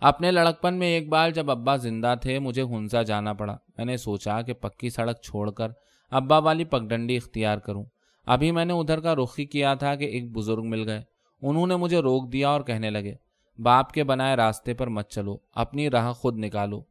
اپنے 0.00 0.30
لڑکپن 0.30 0.74
میں 0.74 0.86
ایک 0.86 1.08
بار 1.08 1.30
جب 1.30 1.50
ابا 1.50 1.76
زندہ 1.76 2.14
تھے، 2.22 2.38
مجھے 2.38 2.62
ہنسا 2.62 3.02
جانا 3.02 3.32
پڑا۔ 3.32 3.56
میں 3.76 3.84
نے 3.84 3.96
سوچا 3.96 4.42
کہ 4.42 4.52
پکی 4.52 4.90
سڑک 4.90 5.20
چھوڑ 5.20 5.50
کر 5.50 5.68
ابا 6.10 6.38
والی 6.38 6.64
پگڈنڈی 6.64 7.16
اختیار 7.16 7.58
کروں۔ 7.58 7.84
ابھی 8.26 8.50
میں 8.50 8.64
نے 8.64 8.72
ادھر 8.72 9.00
کا 9.00 9.14
رخ 9.14 9.34
ہی 9.38 9.44
کیا 9.44 9.74
تھا 9.74 9.94
کہ 9.94 10.04
ایک 10.04 10.32
بزرگ 10.32 10.62
مل 10.64 10.88
گئے۔ 10.88 11.02
انہوں 11.42 11.66
نے 11.66 11.76
مجھے 11.76 11.98
روک 11.98 12.32
دیا 12.32 12.48
اور 12.48 12.60
کہنے 12.60 12.90
لگے، 12.90 13.14
باپ 13.58 13.92
کے 13.92 14.04
بنائے 14.04 14.36
راستے 14.36 14.74
پر 14.74 14.86
مت 14.86 15.10
چلو، 15.10 15.36
اپنی 15.54 15.90
راہ 15.90 16.12
خود 16.12 16.38
نکالو۔ 16.38 16.82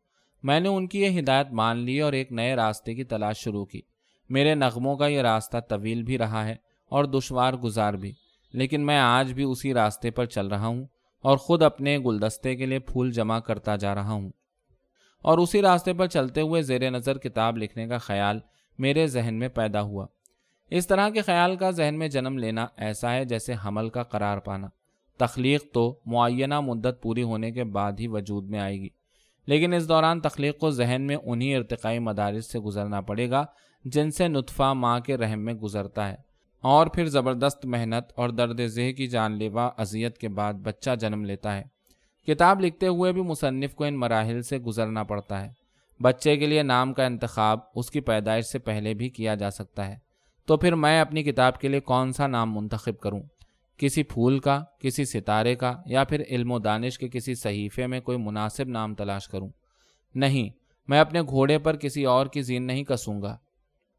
میں 0.43 0.59
نے 0.59 0.69
ان 0.69 0.87
کی 0.87 1.01
یہ 1.01 1.19
ہدایت 1.19 1.47
مان 1.51 1.77
لی 1.77 1.99
اور 1.99 2.13
ایک 2.13 2.31
نئے 2.31 2.55
راستے 2.55 2.95
کی 2.95 3.03
تلاش 3.03 3.37
شروع 3.37 3.65
کی۔ 3.65 3.81
میرے 4.29 4.55
نغموں 4.55 4.95
کا 4.95 5.07
یہ 5.07 5.21
راستہ 5.21 5.57
طویل 5.57 6.03
بھی 6.03 6.17
رہا 6.17 6.47
ہے۔ 6.47 6.72
اور 6.93 7.05
دشوار 7.05 7.53
گزار 7.53 7.93
بھی۔ 7.93 8.11
لیکن 8.53 8.85
میں 8.85 8.99
آج 8.99 9.33
بھی 9.33 9.43
اسی 9.43 9.73
راستے 9.73 10.11
پر 10.11 10.25
چل 10.25 10.47
رہا 10.47 10.65
ہوں 10.65 10.85
اور 11.21 11.37
خود 11.37 11.63
اپنے 11.63 11.97
گلدستے 11.97 12.55
کے 12.55 12.65
لیے 12.65 12.79
پھول 12.79 13.11
جمع 13.11 13.39
کرتا 13.39 13.75
جا 13.75 13.95
رہا 13.95 14.11
ہوں۔ 14.11 14.29
اور 15.21 15.37
اسی 15.37 15.61
راستے 15.61 15.93
پر 15.93 16.07
چلتے 16.07 16.41
ہوئے 16.41 16.61
زیر 16.61 16.91
نظر 16.91 17.17
کتاب 17.17 17.57
لکھنے 17.57 17.87
کا 17.87 17.97
خیال 17.97 18.39
میرے 18.79 19.07
ذہن 19.07 19.35
میں 19.39 19.47
پیدا 19.47 19.81
ہوا۔ 19.81 20.05
اس 20.69 20.87
طرح 20.87 21.09
کے 21.09 21.21
خیال 21.21 21.55
کا 21.55 21.71
ذہن 21.71 21.95
میں 21.97 22.07
جنم 22.07 22.37
لینا 22.37 22.67
ایسا 22.77 23.13
ہے 23.13 23.25
جیسے 23.25 23.53
حمل 23.65 23.89
کا 23.89 24.03
قرار 24.03 24.37
پانا۔ 24.37 24.67
تخلیق 25.17 25.63
تو 25.73 25.99
معینہ 26.05 26.59
مدت 26.59 27.01
پوری 27.01 27.23
ہونے 27.23 27.51
کے 27.51 27.63
بعد 27.63 27.91
ہی 27.99 28.07
وجود 28.07 28.49
میں 28.49 28.59
آئے 28.59 28.79
گی۔ 28.79 28.89
لیکن 29.45 29.73
اس 29.73 29.89
دوران 29.89 30.19
تخلیق 30.19 30.57
کو 30.57 30.69
ذہن 30.69 31.01
میں 31.01 31.15
انہی 31.15 31.55
ارتقائی 31.55 31.99
مدارس 31.99 32.51
سے 32.51 32.59
گزرنا 32.59 33.01
پڑے 33.01 33.29
گا 33.29 33.45
جن 33.85 34.11
سے 34.11 34.27
نطفہ 34.27 34.63
ماں 34.63 34.99
کے 34.99 35.17
رحم 35.17 35.39
میں 35.39 35.53
گزرتا 35.53 36.11
ہے۔ 36.11 36.32
اور 36.63 36.87
پھر 36.87 37.05
زبردست 37.05 37.65
محنت 37.65 38.11
اور 38.15 38.29
درد 38.29 38.65
ذہ 38.65 38.91
کی 38.91 39.07
جان 39.07 39.31
لیوا 39.31 39.69
اذیت 39.77 40.17
کے 40.17 40.29
بعد 40.29 40.53
بچہ 40.53 40.95
جنم 40.99 41.25
لیتا 41.25 41.57
ہے۔ 41.57 41.63
کتاب 42.27 42.61
لکھتے 42.61 42.87
ہوئے 42.87 43.11
بھی 43.11 43.21
مصنف 43.21 43.75
کو 43.75 43.83
ان 43.83 43.99
مراحل 43.99 44.41
سے 44.41 44.57
گزرنا 44.57 45.03
پڑتا 45.03 45.45
ہے۔ 45.45 45.51
بچے 46.01 46.37
کے 46.37 46.45
لیے 46.45 46.63
نام 46.63 46.93
کا 46.93 47.05
انتخاب 47.05 47.59
اس 47.75 47.91
کی 47.91 48.01
پیدائش 48.01 48.45
سے 48.45 48.59
پہلے 48.59 48.93
بھی 48.93 49.09
کیا 49.09 49.35
جا 49.35 49.49
سکتا 49.49 49.87
ہے۔ 49.87 49.95
تو 50.45 50.57
پھر 50.57 50.75
میں 50.75 51.01
اپنی 51.01 51.23
کتاب 51.23 51.59
کے 51.59 51.67
لیے 51.67 51.79
کون 51.79 52.13
سا 52.13 52.27
نام 52.27 52.55
منتخب 52.55 52.99
کروں؟ 52.99 53.21
کسی 53.77 54.03
پھول 54.03 54.39
کا، 54.39 54.63
کسی 54.79 55.05
ستارے 55.05 55.55
کا 55.55 55.73
یا 55.85 56.03
پھر 56.03 56.23
علم 56.29 56.51
و 56.51 56.59
دانش 56.59 56.99
کے 56.99 57.09
کسی 57.09 57.35
صحیفے 57.35 57.87
میں 57.87 57.99
کوئی 57.99 58.17
مناسب 58.17 58.67
نام 58.67 58.95
تلاش 58.95 59.27
کروں؟ 59.27 59.49
نہیں، 60.15 60.49
میں 60.87 60.99
اپنے 60.99 61.21
گھوڑے 61.21 61.59
پر 61.59 61.75
کسی 61.75 62.03
اور 62.03 62.25
کی 62.25 62.41
زین 62.41 62.67
نہیں 62.67 62.83
کسوں 62.83 63.21
گا۔ 63.21 63.37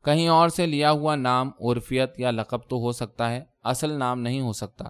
کہیں 0.05 0.29
اور 0.29 0.49
سے 0.49 0.67
لیا 0.67 0.91
ہوا 0.91 1.17
نام 1.17 1.51
عرفیت 1.61 2.21
یا 2.21 2.31
لقب 2.31 2.59
تو 2.69 2.77
ہو 2.77 2.93
سکتا 2.93 3.31
ہے، 3.31 3.45
اصل 3.63 3.93
نام 3.93 4.21
نہیں 4.21 4.41
ہو 4.41 4.53
سکتا۔ 4.53 4.85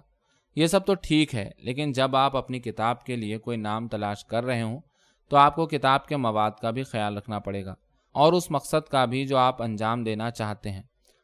یہ 0.57 0.67
سب 0.67 0.87
تو 0.87 0.95
ٹھیک 0.95 1.35
ہے، 1.35 1.51
لیکن 1.59 1.93
جب 1.93 2.17
آپ 2.17 2.37
اپنی 2.37 2.61
کتاب 2.61 3.05
کے 3.05 3.17
لیے 3.17 3.39
کوئی 3.39 3.57
نام 3.57 3.89
تلاش 3.89 4.25
کر 4.25 4.45
رہے 4.45 4.63
ہوں، 4.63 4.81
تو 5.29 5.37
آپ 5.37 5.55
کو 5.55 5.67
کتاب 5.67 6.07
کے 6.07 6.17
مواد 6.17 6.51
کا 6.63 6.71
بھی 6.71 6.83
خیال 6.83 7.17
رکھنا 7.17 7.39
پڑے 7.39 7.65
گا۔ 7.65 7.75
اور 8.13 8.33
اس 8.33 8.51
مقصد 8.51 8.89
کا 8.89 9.05
بھی 9.05 9.27
جو 9.27 9.37
آپ 9.37 9.63
انجام 9.63 10.05
دینا 10.05 10.31
چاہتے 10.31 10.71
ہیں۔ 10.71 10.83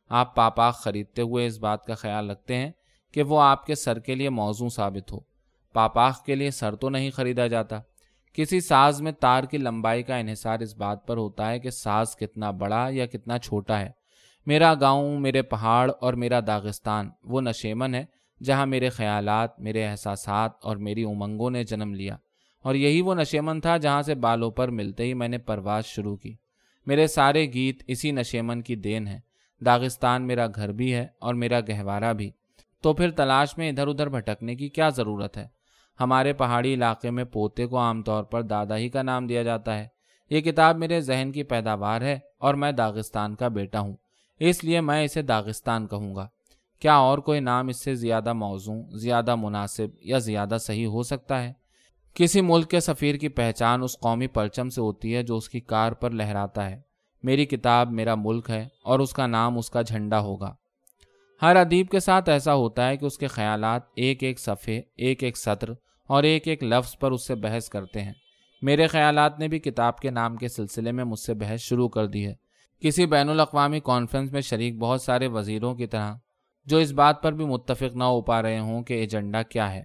آپ 0.09 0.37
پاپاک 0.37 0.75
خریدتے 0.75 1.23
ہوئے 1.23 1.47
اس 1.47 1.59
بات 1.59 1.85
کا 1.85 1.95
خیال 1.95 2.31
رکھتے 2.31 2.57
ہیں 2.57 2.71
کہ 3.13 3.23
وہ 3.23 3.41
آپ 3.41 3.67
کے 3.67 3.75
سر 3.75 3.99
کے 3.99 4.15
لیے 4.15 4.31
موزوں 4.31 4.69
ثابت 4.69 5.13
ہو۔ 5.13 5.19
پاپاخ 5.73 6.25
کے 6.25 6.35
لیے 6.35 6.51
سر 6.51 6.75
تو 6.75 6.89
نہیں 6.89 7.11
خریدا 7.11 7.47
جاتا۔ 7.47 7.81
کسی 8.33 8.61
ساز 8.61 9.03
میں 9.03 9.13
تار 9.13 9.45
کی 9.45 9.59
لمبائی 9.59 10.03
کا 10.03 10.17
انحصار 10.17 10.61
اس 10.61 10.77
بات 10.77 11.07
پر 11.07 11.17
ہوتا 11.17 11.51
ہے 11.51 11.59
کہ 11.59 11.71
ساز 11.71 12.17
کتنا 12.17 12.51
بڑا 12.51 12.89
یا 12.91 13.07
کتنا 13.07 13.39
چھوٹا 13.39 13.81
ہے۔ 13.81 13.91
میرا 14.47 14.75
گاؤں، 14.81 15.21
میرے 15.21 15.43
پہاڑ 15.43 15.91
اور 16.01 16.15
میرا 16.15 16.41
داغستان، 16.47 17.11
وہ 17.25 17.41
نشیمن 17.41 17.95
ہے 17.95 18.05
جہاں 18.43 18.67
میرے 18.67 18.89
خیالات، 18.89 19.61
میرے 19.61 19.87
احساسات 19.87 20.51
اور 20.63 20.77
میری 20.77 21.05
امنگوں 21.05 21.51
نے 21.51 21.65
جنم 21.65 21.95
لیا۔ 21.95 22.17
اور 22.63 22.75
یہی 22.75 23.01
وہ 23.01 23.15
نشیمن 23.15 23.61
تھا 23.61 23.77
جہاں 23.77 24.03
سے 24.03 24.15
بالوں 24.15 24.51
پر 24.51 24.69
ملتے 24.69 25.05
ہی 25.05 25.15
میں 25.15 25.29
نے 25.29 25.39
پرواز 25.39 25.85
شروع 25.85 26.17
کی۔ 26.17 26.37
میرے 26.87 27.07
سارے 27.07 27.53
گیت 27.53 27.83
اسی 27.87 28.11
نشیمن 28.11 28.63
کی 28.63 28.77
دین 28.77 29.07
ہے 29.07 29.21
داغستان 29.65 30.27
میرا 30.27 30.47
گھر 30.47 30.73
بھی 30.73 30.95
ہے 30.95 31.07
اور 31.19 31.35
میرا 31.35 31.61
گہوارہ 31.61 32.13
بھی۔ 32.13 32.31
تو 32.83 32.93
پھر 32.93 33.11
تلاش 33.11 33.59
میں 33.59 33.69
ادھر 33.69 33.87
ادھر 33.87 34.09
بھٹکنے 34.09 34.55
کی 34.55 34.69
کیا 34.69 34.89
ضرورت 34.89 35.37
ہے؟ 35.37 35.60
ہمارے 36.01 36.33
پہاڑی 36.33 36.75
علاقے 36.75 37.11
میں 37.11 37.25
پوتے 37.25 37.67
کو 37.67 37.79
عام 37.79 38.03
طور 38.03 38.25
پر 38.25 38.43
دادا 38.43 38.77
ہی 38.77 38.89
کا 38.89 39.03
نام 39.03 39.27
دیا 39.27 39.43
جاتا 39.43 39.79
ہے۔ 39.79 39.89
یہ 40.31 40.41
کتاب 40.41 40.77
میرے 40.77 41.01
ذہن 41.01 41.33
کی 41.33 41.43
پیداوار 41.43 42.01
ہے 42.01 42.19
اور 42.39 42.55
میں 42.55 42.73
داغستان 42.73 43.35
کا 43.35 43.49
بیٹا 43.49 43.81
ہوں۔ 43.81 43.97
اس 44.39 44.65
لیے 44.65 44.81
میں 44.81 45.05
اسے 45.05 45.23
داغستان 45.23 45.87
کہوں 45.87 46.15
گا۔ 46.15 46.29
کیا 46.81 46.95
اور 46.95 47.19
کوئی 47.19 47.41
نام 47.41 47.69
اس 47.69 47.85
سے 47.85 47.95
زیادہ 47.95 48.33
موزوں، 48.33 48.83
زیادہ 48.91 49.35
مناسب 49.35 49.87
یا 50.01 50.19
زیادہ 50.19 50.57
صحیح 50.61 50.87
ہو 50.87 51.03
سکتا 51.03 51.43
ہے؟ 51.43 51.53
کسی 52.15 52.41
ملک 52.41 52.71
کے 52.71 52.81
سفیر 52.81 53.15
کی 53.15 53.29
پہچان 53.29 53.83
اس 53.83 53.99
قومی 53.99 54.27
پرچم 54.27 54.69
سے 54.69 54.81
ہوتی 54.81 55.15
ہے 55.15 55.23
جو 55.23 55.37
اس 55.37 55.49
کی 55.49 55.61
کار 55.61 55.93
پر 55.93 56.11
لہراتا 56.11 56.71
ہے۔ 56.71 56.81
میری 57.23 57.47
کتاب 57.47 57.91
میرا 57.91 58.15
ملک 58.15 58.51
ہے 58.51 58.69
اور 58.83 58.99
اس 58.99 59.13
کا 59.13 59.27
نام 59.27 59.59
اس 59.59 59.71
کا 59.71 59.83
جھنڈا 59.83 60.21
ہوگا۔ 60.21 60.55
ہر 61.43 61.57
ادیب 61.57 61.89
کے 61.89 62.01
ساتھ 62.01 62.29
ایسا 62.29 62.55
ہوتا 62.55 62.89
ہے 62.89 62.97
کہ 62.97 63.05
اس 63.05 63.19
کے 63.19 63.27
خیالات 63.27 63.83
ایک 63.97 64.23
ایک 64.23 64.41
صفحے، 64.41 64.81
ایک 64.97 65.23
ایک 65.23 65.37
سطر 65.37 65.73
اور 66.11 66.23
ایک 66.23 66.49
ایک 66.49 66.65
لفظ 66.65 66.99
پر 66.99 67.13
اس 67.13 67.27
سے 67.27 67.35
بحث 67.35 67.69
کرتے 67.69 68.03
ہیں۔ 68.03 68.13
میرے 68.63 68.87
خیالات 68.87 69.39
نے 69.39 69.49
بھی 69.49 69.59
کتاب 69.59 69.99
کے 69.99 70.11
نام 70.11 70.37
کے 70.37 70.49
سلسلے 70.49 70.93
میں 70.93 71.05
مجھ 71.05 71.19
سے 71.19 71.35
بحث 71.35 71.61
شروع 71.61 71.89
کر 71.89 72.07
دی 72.07 72.27
ہے۔ 72.27 72.35
کسی 72.81 73.07
بین 73.07 73.29
الاقوامی 73.29 73.81
کانفرنس 73.81 74.33
میں 74.33 74.41
شریک 74.41 74.79
بہت 74.79 75.03
سارے 75.03 75.27
وزیروں 75.27 75.75
کی 75.75 75.87
طرح، 75.87 76.15
جو 76.65 76.77
اس 76.77 76.93
بات 76.93 77.23
پر 77.23 77.33
بھی 77.33 77.45
متفق 77.45 77.97
نہ 77.97 78.05
ہو 78.05 78.23
پا 78.23 78.43
رہے 78.43 78.59
ہوں 78.59 78.83
کہ 78.83 78.95
ایجنڈا 78.95 79.43
کیا 79.43 79.75
ہے۔ 79.75 79.83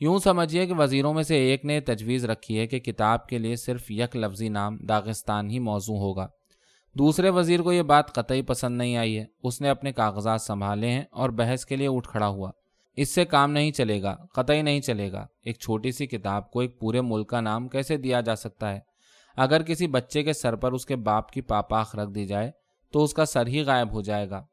یوں 0.00 0.18
سمجھیے 0.18 0.66
کہ 0.66 0.74
وزیروں 0.74 1.14
میں 1.14 1.22
سے 1.22 1.36
ایک 1.36 1.64
نے 1.64 1.80
تجویز 1.80 2.24
رکھی 2.24 2.58
ہے 2.58 2.66
کہ 2.66 2.78
کتاب 2.78 3.26
کے 3.26 3.38
لیے 3.38 3.56
صرف 3.56 3.90
یک 3.90 4.16
لفظی 4.16 4.48
نام 4.48 4.76
داغستان 4.76 5.50
ہی 5.50 5.58
موضوع 5.58 5.96
ہوگا۔ 5.96 6.26
دوسرے 6.94 7.30
وزیر 7.30 7.60
کو 7.60 7.72
یہ 7.72 7.82
بات 7.82 8.14
قطعی 8.14 8.42
پسند 8.42 8.78
نہیں 8.78 8.96
آئی 8.96 9.18
ہے۔ 9.18 9.24
اس 9.42 9.60
نے 9.60 9.68
اپنے 9.68 9.92
کاغذات 9.92 10.40
سنبھالے 10.40 10.90
ہیں 10.90 11.04
اور 11.10 11.30
بحث 11.30 11.66
کے 11.66 11.76
لیے 11.76 11.88
اٹھ 11.88 12.08
کھڑا 12.08 12.28
ہوا۔ 12.28 12.50
اس 12.98 13.14
سے 13.14 13.24
کام 13.24 13.52
نہیں 13.52 13.70
چلے 13.70 14.02
گا، 14.02 14.16
قطعی 14.32 14.62
نہیں 14.62 14.80
چلے 14.80 15.12
گا۔ 15.12 15.26
ایک 15.42 15.58
چھوٹی 15.58 15.92
سی 15.92 16.06
کتاب 16.06 16.50
کو 16.50 16.60
ایک 16.60 16.80
پورے 16.80 17.00
ملک 17.00 17.28
کا 17.28 17.40
نام 17.40 17.68
کیسے 17.68 17.96
دیا 17.96 18.20
جا 18.20 18.36
سکتا 18.36 18.72
ہے؟ 18.72 18.80
اگر 19.36 19.62
کسی 19.62 19.86
بچے 19.86 20.22
کے 20.22 20.32
سر 20.32 20.56
پر 20.56 20.72
اس 20.72 20.86
کے 20.86 20.96
باپ 20.96 21.30
کی 21.30 21.40
پاپاخ 21.40 21.96
رکھ 21.96 22.10
دی 22.10 22.26
جائے، 22.26 22.50
تو 22.92 23.04
اس 23.04 23.14
کا 23.14 23.24
سر 23.24 23.46
ہی 23.46 23.62
غائب 23.62 23.92
ہو 23.92 24.00
جائے 24.00 24.30
گا۔ 24.30 24.44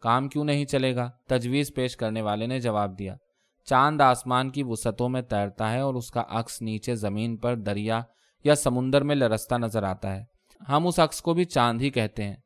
کام 0.00 0.28
کیوں 0.28 0.44
نہیں 0.44 0.64
چلے 0.64 0.96
گا؟ 0.96 1.10
تجویز 1.26 1.74
پیش 1.74 1.96
کرنے 1.96 2.22
والے 2.22 2.46
نے 2.46 2.60
جواب 2.60 2.98
دیا۔ 2.98 3.16
چاند 3.64 4.00
آسمان 4.00 4.50
کی 4.50 4.62
وسعتوں 4.62 5.08
میں 5.08 5.22
تیرتا 5.22 5.72
ہے 5.72 5.80
اور 5.80 5.94
اس 5.94 6.10
کا 6.10 6.22
عکس 6.28 6.62
نیچے 6.62 6.94
زمین 6.94 7.36
پر 7.36 7.54
دریا 7.54 8.00
یا 8.44 8.54
سمندر 8.54 9.02
میں 9.02 9.14
لرستا 9.14 9.56
نظر 9.56 9.82
آتا 9.82 10.16
ہے۔ 10.16 10.24
ہم 10.68 10.86
اس 10.86 10.98
عکس 10.98 11.22
کو 11.22 11.34
بھی 11.34 11.44
چاند 11.44 11.80
ہی 11.80 11.90
کہتے 11.90 12.24
ہیں۔ 12.24 12.36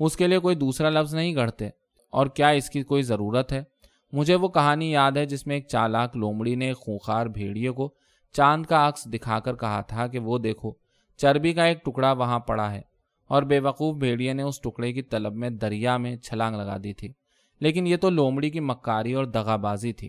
اس 0.00 0.16
کے 0.16 0.26
لیے 0.26 0.38
کوئی 0.38 0.56
دوسرا 0.56 0.90
لفظ 0.90 1.14
نہیں 1.14 1.34
گڑھتے 1.34 1.68
اور 2.10 2.26
کیا 2.26 2.48
اس 2.48 2.70
کی 2.70 2.82
کوئی 2.82 3.02
ضرورت 3.02 3.52
ہے؟ 3.52 3.73
مجھے 4.14 4.34
وہ 4.34 4.48
کہانی 4.48 4.92
یاد 4.92 5.12
ہے 5.12 5.26
جس 5.26 5.46
میں 5.46 5.56
ایک 5.56 5.68
چالاک 5.68 6.16
لومڑی 6.16 6.54
نے 6.54 6.72
خونخار 6.72 7.26
بھیڑیے 7.26 7.70
کو 7.70 7.94
چاند 8.32 8.66
کا 8.66 8.88
عکس 8.88 9.04
دکھا 9.04 9.40
کر 9.40 9.54
کہا 9.54 9.80
تھا 9.80 10.06
کہ 10.06 10.18
وہ 10.18 10.38
دیکھو، 10.38 10.72
چربی 11.16 11.52
کا 11.52 11.64
ایک 11.64 11.84
ٹکڑا 11.84 12.12
وہاں 12.12 12.38
پڑا 12.38 12.72
ہے 12.72 12.82
اور 13.26 13.42
بے 13.42 13.58
وقوف 13.58 13.96
بھیڑیے 13.96 14.32
نے 14.32 14.42
اس 14.42 14.60
ٹکڑے 14.60 14.92
کی 14.92 15.02
طلب 15.02 15.34
میں 15.34 15.50
دریا 15.50 15.96
میں 15.96 16.16
چھلانگ 16.16 16.56
لگا 16.56 16.76
دی 16.84 16.92
تھی۔ 16.92 17.12
لیکن 17.60 17.86
یہ 17.86 17.96
تو 17.96 18.10
لومڑی 18.10 18.50
کی 18.50 18.60
مکاری 18.60 19.12
اور 19.12 19.24
دغا 19.24 19.56
بازی 19.56 19.92
تھی۔ 19.92 20.08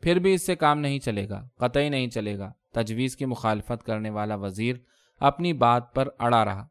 پھر 0.00 0.18
بھی 0.18 0.34
اس 0.34 0.46
سے 0.46 0.56
کام 0.56 0.78
نہیں 0.78 0.98
چلے 0.98 1.28
گا، 1.28 1.48
قطعی 1.56 1.88
نہیں 1.88 2.06
چلے 2.06 2.38
گا۔ 2.38 2.52
تجویز 2.72 3.16
کی 3.16 3.24
مخالفت 3.24 3.82
کرنے 3.82 4.10
والا 4.10 4.34
وزیر 4.34 4.76
اپنی 5.20 5.52
بات 5.52 5.94
پر 5.94 6.08
اڑا 6.18 6.44
رہا۔ 6.44 6.66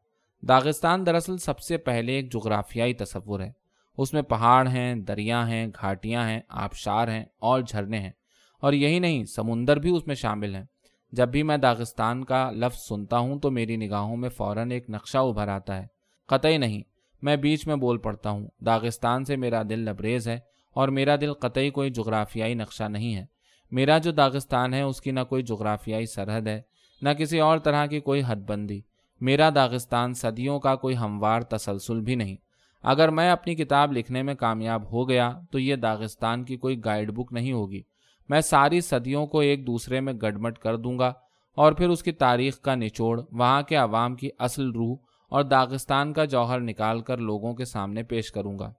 داغستان 0.48 1.06
دراصل 1.06 1.38
سب 1.38 1.60
سے 1.60 1.78
پہلے 1.78 2.14
ایک 2.14 2.34
جغرافیائی 2.34 2.94
تصور 2.94 3.40
ہے۔ 3.40 3.65
اس 3.98 4.14
میں 4.14 4.22
پہاڑ 4.22 4.68
ہیں، 4.68 4.96
دریا 4.96 5.48
ہیں، 5.48 5.68
گھاٹیاں 5.82 6.30
ہیں، 6.30 6.40
آبشار 6.50 7.08
ہیں 7.08 7.26
اور 7.40 7.62
جھرنے 7.62 8.00
ہیں۔ 8.00 8.12
اور 8.60 8.74
یہی 8.74 9.00
نہیں، 9.00 9.24
سمندر 9.24 9.80
بھی 9.80 9.90
اس 9.90 10.08
میں 10.08 10.16
شامل 10.16 10.56
ہیں۔ 10.56 10.64
جب 11.12 11.30
بھی 11.30 11.44
میں 11.44 11.58
داغستان 11.58 12.24
کا 12.24 12.52
لفظ 12.52 12.78
سنتا 12.90 13.18
ہوں 13.18 13.40
تو 13.40 13.52
میری 13.52 13.76
نگاہوں 13.76 14.18
میں 14.18 14.30
فوراً 14.30 14.72
ایک 14.72 14.90
نقشہ 14.90 15.18
ابھر 15.18 15.48
آتا 15.48 15.82
ہے۔ 15.82 15.88
قطعی 16.28 16.58
نہیں، 16.58 16.82
میں 17.22 17.36
بیچ 17.36 17.68
میں 17.68 17.76
بول 17.76 17.98
پڑتا 17.98 18.30
ہوں۔ 18.30 18.48
داغستان 18.66 19.26
سے 19.26 19.36
میرا 19.36 19.62
دل 19.70 19.80
لبریز 19.80 20.28
ہے 20.28 20.40
اور 20.74 20.88
میرا 20.88 21.16
دل 21.22 21.34
قطعی 21.34 21.70
کوئی 21.70 21.90
جغرافیائی 21.90 22.54
نقشہ 22.54 22.84
نہیں 22.84 23.16
ہے۔ 23.16 23.26
میرا 23.72 23.98
جو 23.98 24.12
داغستان 24.12 24.74
ہے، 24.74 24.82
اس 24.82 25.02
کی 25.02 25.12
نہ 25.12 25.20
کوئی 25.30 25.44
جغرافیائی 25.44 26.06
سرحد 26.06 26.48
ہے، 26.48 26.62
نہ 27.02 27.10
کسی 27.10 27.40
اور 27.40 27.58
طرح 27.58 27.86
کی 27.86 28.00
کوئی 28.00 28.22
حد 28.28 28.36
بندی۔ 28.36 28.82
میرا 29.22 29.50
داغستان 29.56 30.14
صدیوں 30.14 30.60
کا 30.60 30.76
کوئی 30.76 30.98
ہموار 30.98 31.42
تسلسل 31.42 32.02
بھی 32.02 32.16
نہیں۔ 32.16 32.36
اگر 32.86 33.10
میں 33.10 33.30
اپنی 33.32 33.56
کتاب 33.56 33.92
لکھنے 33.94 34.22
میں 34.24 34.34
کامیاب 34.36 34.84
ہو 34.92 35.08
گیا 35.10 35.32
تو 35.52 35.60
یہ 35.60 35.76
داغستان 35.76 36.44
کی 36.44 36.58
کوئی 36.58 36.80
گائیڈ 36.86 37.12
بک 37.12 37.34
نہیں 37.34 37.54
ہوگی۔ 37.54 37.82
میں 38.30 38.42
ساری 38.42 38.82
صدیوں 38.82 39.26
کو 39.28 39.40
ایک 39.40 39.66
دوسرے 39.68 40.00
میں 40.00 40.14
گڑمٹ 40.22 40.58
کر 40.58 40.78
دوں 40.78 40.98
گا 41.00 41.12
اور 41.58 41.74
پھر 41.74 41.90
اس 41.90 42.04
کی 42.04 42.12
تاریخ 42.12 42.60
کا 42.62 42.76
نچوڑ، 42.76 43.20
وہاں 43.32 43.62
کے 43.62 43.76
عوام 43.76 44.16
کی 44.16 44.30
اصل 44.40 44.72
روح 44.72 44.96
اور 45.32 45.44
داغستان 45.44 46.14
کا 46.14 46.26
جوہر 46.26 46.60
نکال 46.60 47.02
کر 47.02 47.18
لوگوں 47.18 47.54
کے 47.54 47.66
سامنے 47.66 48.04
پیش 48.04 48.32
کروں 48.32 48.58
گا۔ 48.60 48.72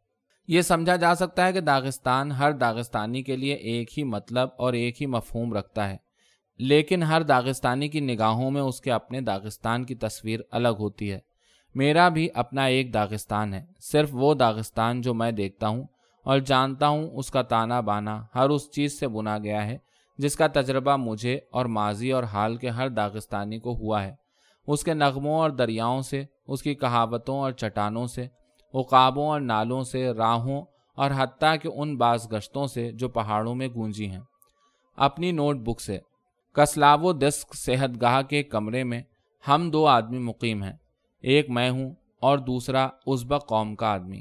یہ 0.49 0.61
سمجھا 0.61 0.97
جا 0.97 1.15
سکتا 1.15 1.47
ہے 1.47 1.53
کہ 1.53 1.61
داغستان 1.61 2.33
ہر 2.33 2.53
داغستانی 2.53 3.23
کے 3.23 3.37
لیے 3.37 3.55
ایک 3.55 3.99
ہی 3.99 4.05
مطلب 4.05 4.49
اور 4.59 4.73
ایک 4.73 5.01
ہی 5.03 5.07
مفہوم 5.07 5.53
رکھتا 5.53 5.89
ہے، 5.91 5.97
لیکن 6.61 7.03
ہر 7.03 7.23
داغستانی 7.23 7.89
کی 7.89 8.01
نگاہوں 8.01 8.51
میں 8.51 8.63
اس 8.63 8.81
کے 8.81 8.93
اپنے 8.93 9.21
داغستان 9.21 9.85
کی 9.85 9.95
تصویر 9.95 10.41
الگ 10.51 10.77
ہوتی 10.79 11.13
ہے۔ 11.13 11.19
میرا 11.77 12.09
بھی 12.09 12.29
اپنا 12.35 12.65
ایک 12.65 12.95
داغستان 12.95 13.55
ہے، 13.55 13.65
صرف 13.81 14.09
وہ 14.13 14.35
داغستان 14.35 15.01
جو 15.01 15.15
میں 15.15 15.33
دیکھتا 15.33 15.69
ہوں 15.69 15.85
اور 16.25 16.39
جانتا 16.39 16.89
ہوں 16.89 17.11
اس 17.11 17.31
کا 17.31 17.43
تانا 17.43 17.81
بانا 17.81 18.25
ہر 18.35 18.49
اس 18.49 18.71
چیز 18.71 18.99
سے 19.01 19.09
بنا 19.09 19.39
گیا 19.39 19.67
ہے 19.67 19.79
جس 20.19 20.37
کا 20.37 20.47
تجربہ 20.47 20.97
مجھے 20.97 21.39
اور 21.51 21.67
ماضی 21.67 22.13
اور 22.13 22.23
حال 22.23 22.57
کے 22.57 22.69
ہر 22.69 22.89
داغستانی 22.89 23.59
کو 23.59 23.75
ہوا 23.75 24.03
ہے۔ 24.05 24.15
اس 24.67 24.85
کے 24.85 24.95
نغموں 24.95 25.35
اور 25.35 25.51
دریاؤں 25.51 26.01
سے، 26.01 26.25
اس 26.47 26.63
کی 26.63 26.75
کہاوتوں 26.75 27.39
اور 27.39 27.53
چٹانوں 27.53 28.07
سے، 28.07 28.27
عقابوں 28.75 29.27
اور 29.27 29.41
نالوں 29.41 29.83
سے، 29.83 30.13
راہوں 30.13 30.63
اور 30.95 31.11
حتیٰ 31.17 31.55
کہ 31.63 31.69
ان 31.75 31.97
بعض 31.97 32.33
گشتوں 32.33 32.67
سے 32.67 32.93
جو 32.93 33.09
پہاڑوں 33.09 33.55
میں 33.55 33.69
گونجی 33.69 34.11
ہیں۔ 34.11 34.21
اپنی 34.97 35.33
نوٹ 35.33 35.57
بک 35.57 35.81
سے 35.81 35.99
کسلاو 36.53 37.13
دسک 37.13 37.55
صحت 37.55 38.01
گاہ 38.01 38.23
کے 38.23 38.43
کمرے 38.43 38.85
میں 38.85 39.03
ہم 39.49 39.71
دو 39.71 39.87
آدمی 39.87 40.19
مقیم 40.19 40.63
ہیں۔ 40.63 40.73
ایک 41.23 41.51
میں 41.51 41.71
ہوں 41.71 41.95
اور 42.21 42.39
دوسرا 42.39 42.89
ازبک 43.07 43.47
قوم 43.47 43.75
کا 43.75 43.87
آدمی۔ 43.87 44.21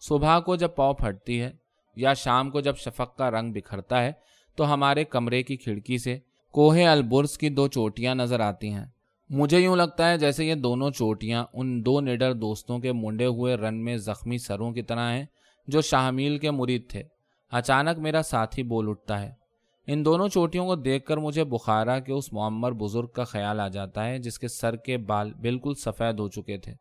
صبح 0.00 0.40
کو 0.40 0.56
جب 0.56 0.68
پاؤ 0.76 0.94
پھٹتی 0.94 1.40
ہے 1.40 1.52
یا 1.96 2.12
شام 2.12 2.50
کو 2.50 2.60
جب 2.60 2.76
شفق 2.76 3.16
کا 3.16 3.30
رنگ 3.30 3.52
بکھرتا 3.52 4.02
ہے 4.02 4.12
تو 4.56 4.74
ہمارے 4.74 5.04
کمرے 5.04 5.42
کی 5.42 5.56
کھڑکی 5.56 5.98
سے 5.98 6.18
کوہ 6.52 6.86
البرس 6.86 7.38
کی 7.38 7.48
دو 7.48 7.68
چوٹیاں 7.68 8.14
نظر 8.14 8.40
آتی 8.40 8.72
ہیں۔ 8.72 8.84
مجھے 9.30 9.58
یوں 9.58 9.76
لگتا 9.76 10.10
ہے 10.10 10.18
جیسے 10.18 10.44
یہ 10.44 10.54
دونوں 10.54 10.90
چوٹیاں 10.90 11.44
ان 11.52 11.86
دو 11.86 12.00
نڈر 12.00 12.32
دوستوں 12.32 12.78
کے 12.78 12.92
منڈے 12.92 13.26
ہوئے 13.26 13.54
رن 13.54 13.84
میں 13.84 13.96
زخمی 13.96 14.38
سروں 14.38 14.72
کی 14.72 14.82
طرح 14.82 15.12
ہیں 15.12 15.24
جو 15.66 15.80
شاہمیل 15.80 16.38
کے 16.38 16.50
مرید 16.50 16.90
تھے۔ 16.90 17.02
اچانک 17.50 17.98
میرا 17.98 18.22
ساتھی 18.22 18.62
بول 18.62 18.88
اٹھتا 18.88 19.22
ہے۔ 19.22 19.43
ان 19.86 20.04
دونوں 20.04 20.28
چوٹیوں 20.28 20.66
کو 20.66 20.74
دیکھ 20.74 21.04
کر 21.04 21.16
مجھے 21.16 21.44
بخارا 21.44 21.98
کے 21.98 22.12
اس 22.12 22.32
معمر 22.32 22.72
بزرگ 22.72 23.06
کا 23.06 23.24
خیال 23.24 23.60
آ 23.60 23.68
جاتا 23.68 24.06
ہے 24.06 24.18
جس 24.18 24.38
کے 24.38 24.48
سر 24.48 24.76
کے 24.76 24.98
بال 24.98 25.32
بالکل 25.34 25.74
سفید 25.74 26.20
ہو 26.20 26.28
چکے 26.28 26.58
تھے۔ 26.58 26.72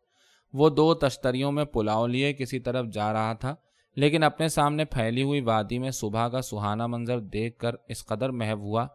وہ 0.53 0.69
دو 0.69 0.93
تشتریوں 0.93 1.51
میں 1.51 1.65
پلاؤ 1.65 2.07
لیے 2.07 2.33
کسی 2.33 2.59
طرف 2.59 2.85
جا 2.93 3.13
رہا 3.13 3.33
تھا، 3.33 3.55
لیکن 3.95 4.23
اپنے 4.23 4.47
سامنے 4.47 4.85
پھیلی 4.85 5.23
ہوئی 5.23 5.41
وادی 5.41 5.79
میں 5.79 5.91
صبح 5.91 6.27
کا 6.27 6.41
سہانا 6.41 6.87
منظر 6.87 7.19
دیکھ 7.19 7.57
کر 7.57 7.75
اس 7.87 8.05
قدر 8.05 8.29
محب 8.29 8.59
ہوا 8.59 8.87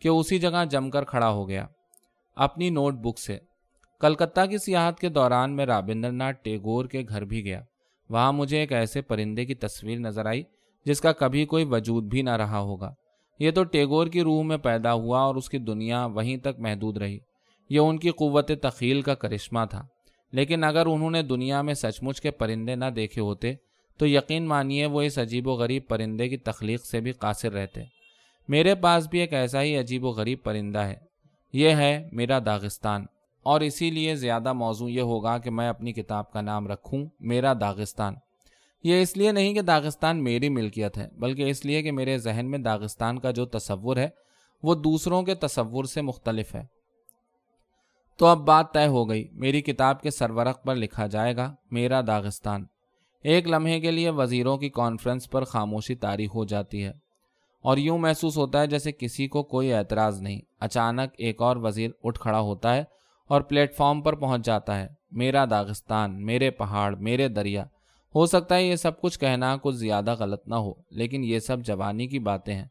کہ 0.00 0.08
اسی 0.08 0.38
جگہ 0.38 0.64
جم 0.70 0.90
کر 0.90 1.04
کھڑا 1.04 1.30
ہو 1.30 1.48
گیا۔ 1.48 1.66
اپنی 2.36 2.70
نوٹ 2.70 2.94
بک 2.94 3.18
سے۔ 3.18 3.38
کلکتہ 4.00 4.46
کی 4.46 4.58
سیاحت 4.58 4.98
کے 4.98 5.08
دوران 5.08 5.56
میں 5.56 5.66
رابندر 5.66 6.12
ناتھ 6.12 6.36
ٹیگور 6.42 6.84
کے 6.84 7.02
گھر 7.08 7.24
بھی 7.24 7.44
گیا۔ 7.44 7.60
وہاں 8.10 8.32
مجھے 8.32 8.58
ایک 8.58 8.72
ایسے 8.72 9.02
پرندے 9.02 9.44
کی 9.44 9.54
تصویر 9.54 9.98
نظر 9.98 10.26
آئی 10.26 10.42
جس 10.84 11.00
کا 11.00 11.12
کبھی 11.12 11.46
کوئی 11.46 11.64
وجود 11.64 12.04
بھی 12.04 12.22
نہ 12.22 12.30
رہا 12.30 12.58
ہوگا۔ 12.58 12.94
یہ 13.40 13.50
تو 13.50 13.64
ٹیگور 13.64 14.06
کی 14.06 14.22
روح 14.22 14.42
میں 14.42 14.56
پیدا 14.56 14.92
ہوا 14.92 15.20
اور 15.20 15.34
اس 15.34 15.48
کی 15.48 15.58
دنیا 15.58 16.06
وہیں 16.06 16.36
تک 16.36 16.58
محدود 16.58 16.96
رہی۔ 16.96 17.18
یہ 17.70 17.78
ان 17.78 17.98
کی 17.98 18.10
قوت 18.10 18.50
تخیل 18.62 19.02
کا 19.02 19.14
کرشمہ 19.14 19.60
تھا۔ 19.70 19.86
لیکن 20.32 20.64
اگر 20.64 20.86
انہوں 20.86 21.10
نے 21.10 21.22
دنیا 21.22 21.62
میں 21.62 21.74
سچ 21.74 22.02
مچ 22.02 22.20
کے 22.20 22.30
پرندے 22.30 22.74
نہ 22.74 22.84
دیکھے 22.84 23.20
ہوتے، 23.20 23.54
تو 23.98 24.06
یقین 24.06 24.46
مانیے 24.46 24.86
وہ 24.86 25.02
اس 25.02 25.18
عجیب 25.18 25.48
و 25.48 25.52
غریب 25.52 25.82
پرندے 25.88 26.28
کی 26.28 26.36
تخلیق 26.36 26.84
سے 26.84 27.00
بھی 27.00 27.12
قاصر 27.12 27.52
رہتے۔ 27.52 27.80
میرے 28.48 28.74
پاس 28.74 29.08
بھی 29.08 29.18
ایک 29.18 29.32
ایسا 29.32 29.62
ہی 29.62 29.76
عجیب 29.76 30.04
و 30.04 30.08
غریب 30.08 30.38
پرندہ 30.42 30.78
ہے۔ 30.78 30.96
یہ 31.52 31.68
ہے 31.68 32.08
میرا 32.12 32.38
داغستان۔ 32.46 33.04
اور 33.42 33.60
اسی 33.60 33.90
لیے 33.90 34.14
زیادہ 34.14 34.52
موضوع 34.52 34.88
یہ 34.88 35.00
ہوگا 35.00 35.38
کہ 35.38 35.50
میں 35.50 35.68
اپنی 35.68 35.92
کتاب 35.92 36.32
کا 36.32 36.40
نام 36.40 36.68
رکھوں، 36.68 37.06
میرا 37.20 37.52
داغستان۔ 37.60 38.14
یہ 38.82 39.02
اس 39.02 39.16
لیے 39.16 39.32
نہیں 39.32 39.54
کہ 39.54 39.62
داغستان 39.62 40.24
میری 40.24 40.48
ملکیت 40.48 40.98
ہے، 40.98 41.08
بلکہ 41.18 41.50
اس 41.50 41.64
لیے 41.64 41.82
کہ 41.82 41.92
میرے 41.92 42.18
ذہن 42.18 42.46
میں 42.50 42.58
داغستان 42.58 43.18
کا 43.18 43.30
جو 43.30 43.46
تصور 43.46 43.96
ہے، 43.96 44.08
وہ 44.62 44.74
دوسروں 44.74 45.22
کے 45.22 45.34
تصور 45.34 45.84
سے 45.84 46.02
مختلف 46.02 46.54
ہے۔ 46.54 46.62
تو 48.18 48.26
اب 48.26 48.38
بات 48.38 48.72
طے 48.72 48.86
ہو 48.86 49.08
گئی، 49.08 49.28
میری 49.32 49.60
کتاب 49.60 50.00
کے 50.00 50.10
سرورق 50.10 50.64
پر 50.64 50.74
لکھا 50.74 51.06
جائے 51.06 51.36
گا، 51.36 51.54
میرا 51.70 52.00
داغستان۔ 52.06 52.64
ایک 53.22 53.48
لمحے 53.48 53.80
کے 53.80 53.90
لیے 53.90 54.10
وزیروں 54.10 54.58
کی 54.58 54.68
کانفرنس 54.68 55.30
پر 55.30 55.44
خاموشی 55.44 55.94
تاریخ 55.94 56.34
ہو 56.34 56.44
جاتی 56.44 56.84
ہے۔ 56.84 56.92
اور 57.62 57.76
یوں 57.76 57.98
محسوس 57.98 58.36
ہوتا 58.36 58.60
ہے 58.60 58.66
جیسے 58.66 58.92
کسی 58.92 59.28
کو 59.28 59.42
کوئی 59.42 59.72
اعتراض 59.72 60.22
نہیں۔ 60.22 60.40
اچانک 60.60 61.10
ایک 61.18 61.42
اور 61.42 61.56
وزیر 61.56 61.90
اٹھ 62.02 62.20
کھڑا 62.20 62.40
ہوتا 62.40 62.76
ہے 62.76 62.84
اور 63.28 63.40
پلیٹ 63.40 63.76
فارم 63.76 64.02
پر 64.02 64.12
پہنچ 64.12 64.44
جاتا 64.44 64.80
ہے۔ 64.80 64.88
میرا 65.10 65.44
داغستان، 65.50 66.26
میرے 66.26 66.50
پہاڑ، 66.50 66.96
میرے 66.96 67.28
دریا۔ 67.28 67.64
ہو 68.14 68.26
سکتا 68.26 68.54
ہے 68.54 68.64
یہ 68.64 68.76
سب 68.76 69.00
کچھ 69.00 69.18
کہنا 69.18 69.56
کچھ 69.62 69.76
زیادہ 69.76 70.14
غلط 70.18 70.48
نہ 70.48 70.54
ہو، 70.54 70.72
لیکن 70.90 71.24
یہ 71.24 71.38
سب 71.38 71.60
جوانی 71.60 72.06
کی 72.06 72.18
باتیں 72.18 72.54
ہیں۔ 72.54 72.66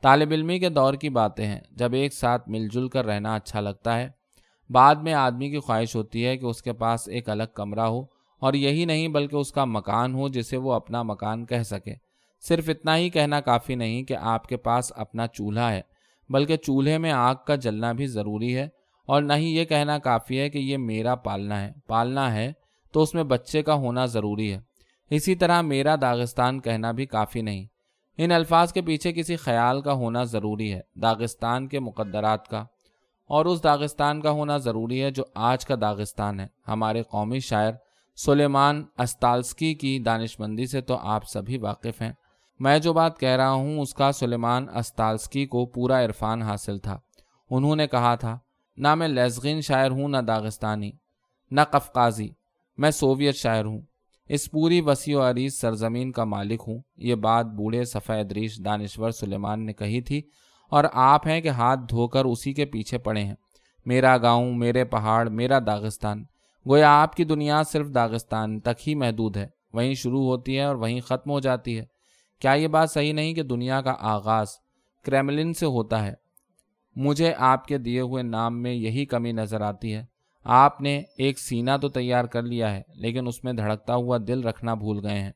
طالب 0.00 0.30
علمی 0.30 0.58
کے 0.58 0.68
دور 0.68 0.94
کی 0.94 1.08
باتیں 1.08 1.46
ہیں۔ 1.46 1.60
جب 1.70 1.92
ایک 1.92 2.14
ساتھ 2.14 2.48
مل 2.48 2.68
جل 2.72 2.88
کر 2.88 3.06
رہنا 3.06 3.34
اچھا 3.34 3.60
لگتا 3.60 3.98
ہے، 3.98 4.08
بعد 4.70 4.94
میں 4.94 5.12
آدمی 5.12 5.50
کی 5.50 5.58
خواہش 5.58 5.96
ہوتی 5.96 6.26
ہے 6.26 6.36
کہ 6.36 6.46
اس 6.46 6.62
کے 6.62 6.72
پاس 6.72 7.08
ایک 7.08 7.28
الگ 7.28 7.42
کمرہ 7.54 7.80
ہو، 7.80 8.00
اور 8.38 8.52
یہی 8.52 8.84
نہیں 8.84 9.08
بلکہ 9.08 9.36
اس 9.36 9.52
کا 9.52 9.64
مکان 9.64 10.14
ہو 10.14 10.28
جسے 10.28 10.56
وہ 10.56 10.72
اپنا 10.72 11.02
مکان 11.02 11.46
کہہ 11.46 11.62
سکے۔ 11.62 11.94
صرف 12.40 12.68
اتنا 12.68 12.96
ہی 12.96 13.10
کہنا 13.10 13.40
کافی 13.40 13.74
نہیں 13.74 14.02
کہ 14.02 14.16
آپ 14.16 14.46
کے 14.46 14.56
پاس 14.56 14.92
اپنا 14.96 15.26
چولہا 15.26 15.72
ہے، 15.72 15.80
بلکہ 16.28 16.56
چولہے 16.56 16.98
میں 16.98 17.12
آگ 17.12 17.34
کا 17.46 17.54
جلنا 17.54 17.92
بھی 17.92 18.06
ضروری 18.06 18.56
ہے۔ 18.56 18.68
اور 19.06 19.22
نہ 19.22 19.32
ہی 19.32 19.56
یہ 19.56 19.64
کہنا 19.64 19.98
کافی 19.98 20.38
ہے 20.38 20.50
کہ 20.50 20.58
یہ 20.58 20.76
میرا 20.76 21.14
پالنا 21.14 21.60
ہے۔ 21.60 21.72
پالنا 21.86 22.34
ہے 22.34 22.52
تو 22.92 23.02
اس 23.02 23.14
میں 23.14 23.22
بچے 23.22 23.62
کا 23.62 23.74
ہونا 23.74 24.06
ضروری 24.06 24.52
ہے۔ 24.52 24.71
اسی 25.12 25.34
طرح 25.34 25.60
میرا 25.60 25.94
داغستان 26.00 26.60
کہنا 26.60 26.92
بھی 26.92 27.06
کافی 27.06 27.42
نہیں۔ 27.42 27.66
ان 28.18 28.32
الفاظ 28.32 28.72
کے 28.72 28.82
پیچھے 28.82 29.12
کسی 29.12 29.36
خیال 29.36 29.80
کا 29.80 29.92
ہونا 29.92 30.24
ضروری 30.24 30.74
ہے، 30.74 30.80
داغستان 31.02 31.68
کے 31.68 31.80
مقدرات 31.80 32.48
کا۔ 32.48 32.64
اور 33.26 33.44
اس 33.44 33.64
داغستان 33.64 34.20
کا 34.20 34.30
ہونا 34.30 34.56
ضروری 34.56 35.02
ہے 35.02 35.10
جو 35.10 35.22
آج 35.34 35.66
کا 35.66 35.74
داغستان 35.80 36.40
ہے۔ 36.40 36.46
ہمارے 36.68 37.02
قومی 37.02 37.40
شاعر 37.40 37.72
سلیمان 38.16 38.84
استالسکی 38.98 39.74
کی 39.74 39.98
دانش 39.98 40.40
مندی 40.40 40.66
سے 40.66 40.80
تو 40.80 40.96
آپ 40.96 41.28
سبھی 41.28 41.58
واقف 41.58 42.02
ہیں۔ 42.02 42.12
میں 42.60 42.78
جو 42.78 42.92
بات 42.92 43.18
کہہ 43.18 43.28
رہا 43.28 43.50
ہوں، 43.50 43.80
اس 43.80 43.94
کا 43.94 44.12
سلیمان 44.12 44.66
استالسکی 44.74 45.46
کو 45.46 45.66
پورا 45.66 46.04
عرفان 46.04 46.42
حاصل 46.42 46.78
تھا۔ 46.78 46.98
انہوں 47.50 47.76
نے 47.76 47.86
کہا 47.86 48.14
تھا، 48.14 48.38
نہ 48.76 48.94
میں 48.94 49.08
لیزغین 49.08 49.60
شاعر 49.60 49.90
ہوں، 49.90 50.08
نہ 50.08 50.16
داغستانی، 50.16 50.92
نہ 51.50 51.60
قفقازی۔ 51.70 52.28
میں 52.78 52.90
سوویت 52.90 53.34
شاعر 53.34 53.64
ہوں۔ 53.64 53.80
اس 54.32 54.50
پوری 54.50 54.80
وسیع 54.80 55.18
و 55.18 55.22
عریض 55.22 55.54
سرزمین 55.54 56.12
کا 56.12 56.24
مالک 56.24 56.62
ہوں۔ 56.68 56.78
یہ 56.96 57.14
بات 57.14 57.46
بوڑھے 57.46 57.84
سفید 57.84 58.32
ریش 58.32 58.60
دانشور 58.64 59.10
سلیمان 59.10 59.66
نے 59.66 59.72
کہی 59.72 60.00
تھی 60.00 60.22
اور 60.70 60.84
آپ 60.92 61.26
ہیں 61.26 61.40
کہ 61.40 61.48
ہاتھ 61.48 61.80
دھو 61.90 62.08
کر 62.08 62.24
اسی 62.24 62.52
کے 62.52 62.64
پیچھے 62.64 62.98
پڑے 62.98 63.24
ہیں۔ 63.24 63.34
میرا 63.86 64.16
گاؤں، 64.16 64.54
میرے 64.54 64.84
پہاڑ، 64.84 65.28
میرا 65.28 65.58
داغستان۔ 65.58 66.24
گویا 66.68 67.02
آپ 67.02 67.14
کی 67.14 67.24
دنیا 67.24 67.62
صرف 67.62 67.86
داغستان 67.94 68.60
تک 68.60 68.88
ہی 68.88 68.94
محدود 68.94 69.36
ہے۔ 69.36 69.48
وہیں 69.72 69.94
شروع 69.94 70.24
ہوتی 70.24 70.56
ہے 70.56 70.62
اور 70.62 70.74
وہیں 70.74 71.00
ختم 71.00 71.30
ہو 71.30 71.40
جاتی 71.40 71.78
ہے۔ 71.78 71.84
کیا 72.40 72.52
یہ 72.52 72.68
بات 72.68 72.90
صحیح 72.90 73.12
نہیں 73.12 73.34
کہ 73.34 73.42
دنیا 73.42 73.80
کا 73.80 73.94
آغاز 74.00 74.48
کریملن 75.04 75.54
سے 75.54 75.66
ہوتا 75.66 76.06
ہے؟ 76.06 76.14
مجھے 76.96 77.34
آپ 77.38 77.66
کے 77.66 77.78
دیے 77.78 78.00
ہوئے 78.00 78.22
نام 78.22 78.62
میں 78.62 78.72
یہی 78.72 79.06
کمی 79.06 79.32
نظر 79.32 79.60
آتی 79.60 79.94
ہے۔ 79.94 80.11
آپ 80.44 80.80
نے 80.80 81.02
ایک 81.18 81.38
سینہ 81.38 81.70
تو 81.82 81.88
تیار 81.88 82.24
کر 82.24 82.42
لیا 82.42 82.74
ہے، 82.74 82.82
لیکن 82.94 83.26
اس 83.26 83.44
میں 83.44 83.52
دھڑکتا 83.52 83.94
ہوا 83.94 84.18
دل 84.26 84.42
رکھنا 84.42 84.74
بھول 84.74 85.06
گئے 85.06 85.18
ہیں۔ 85.18 85.32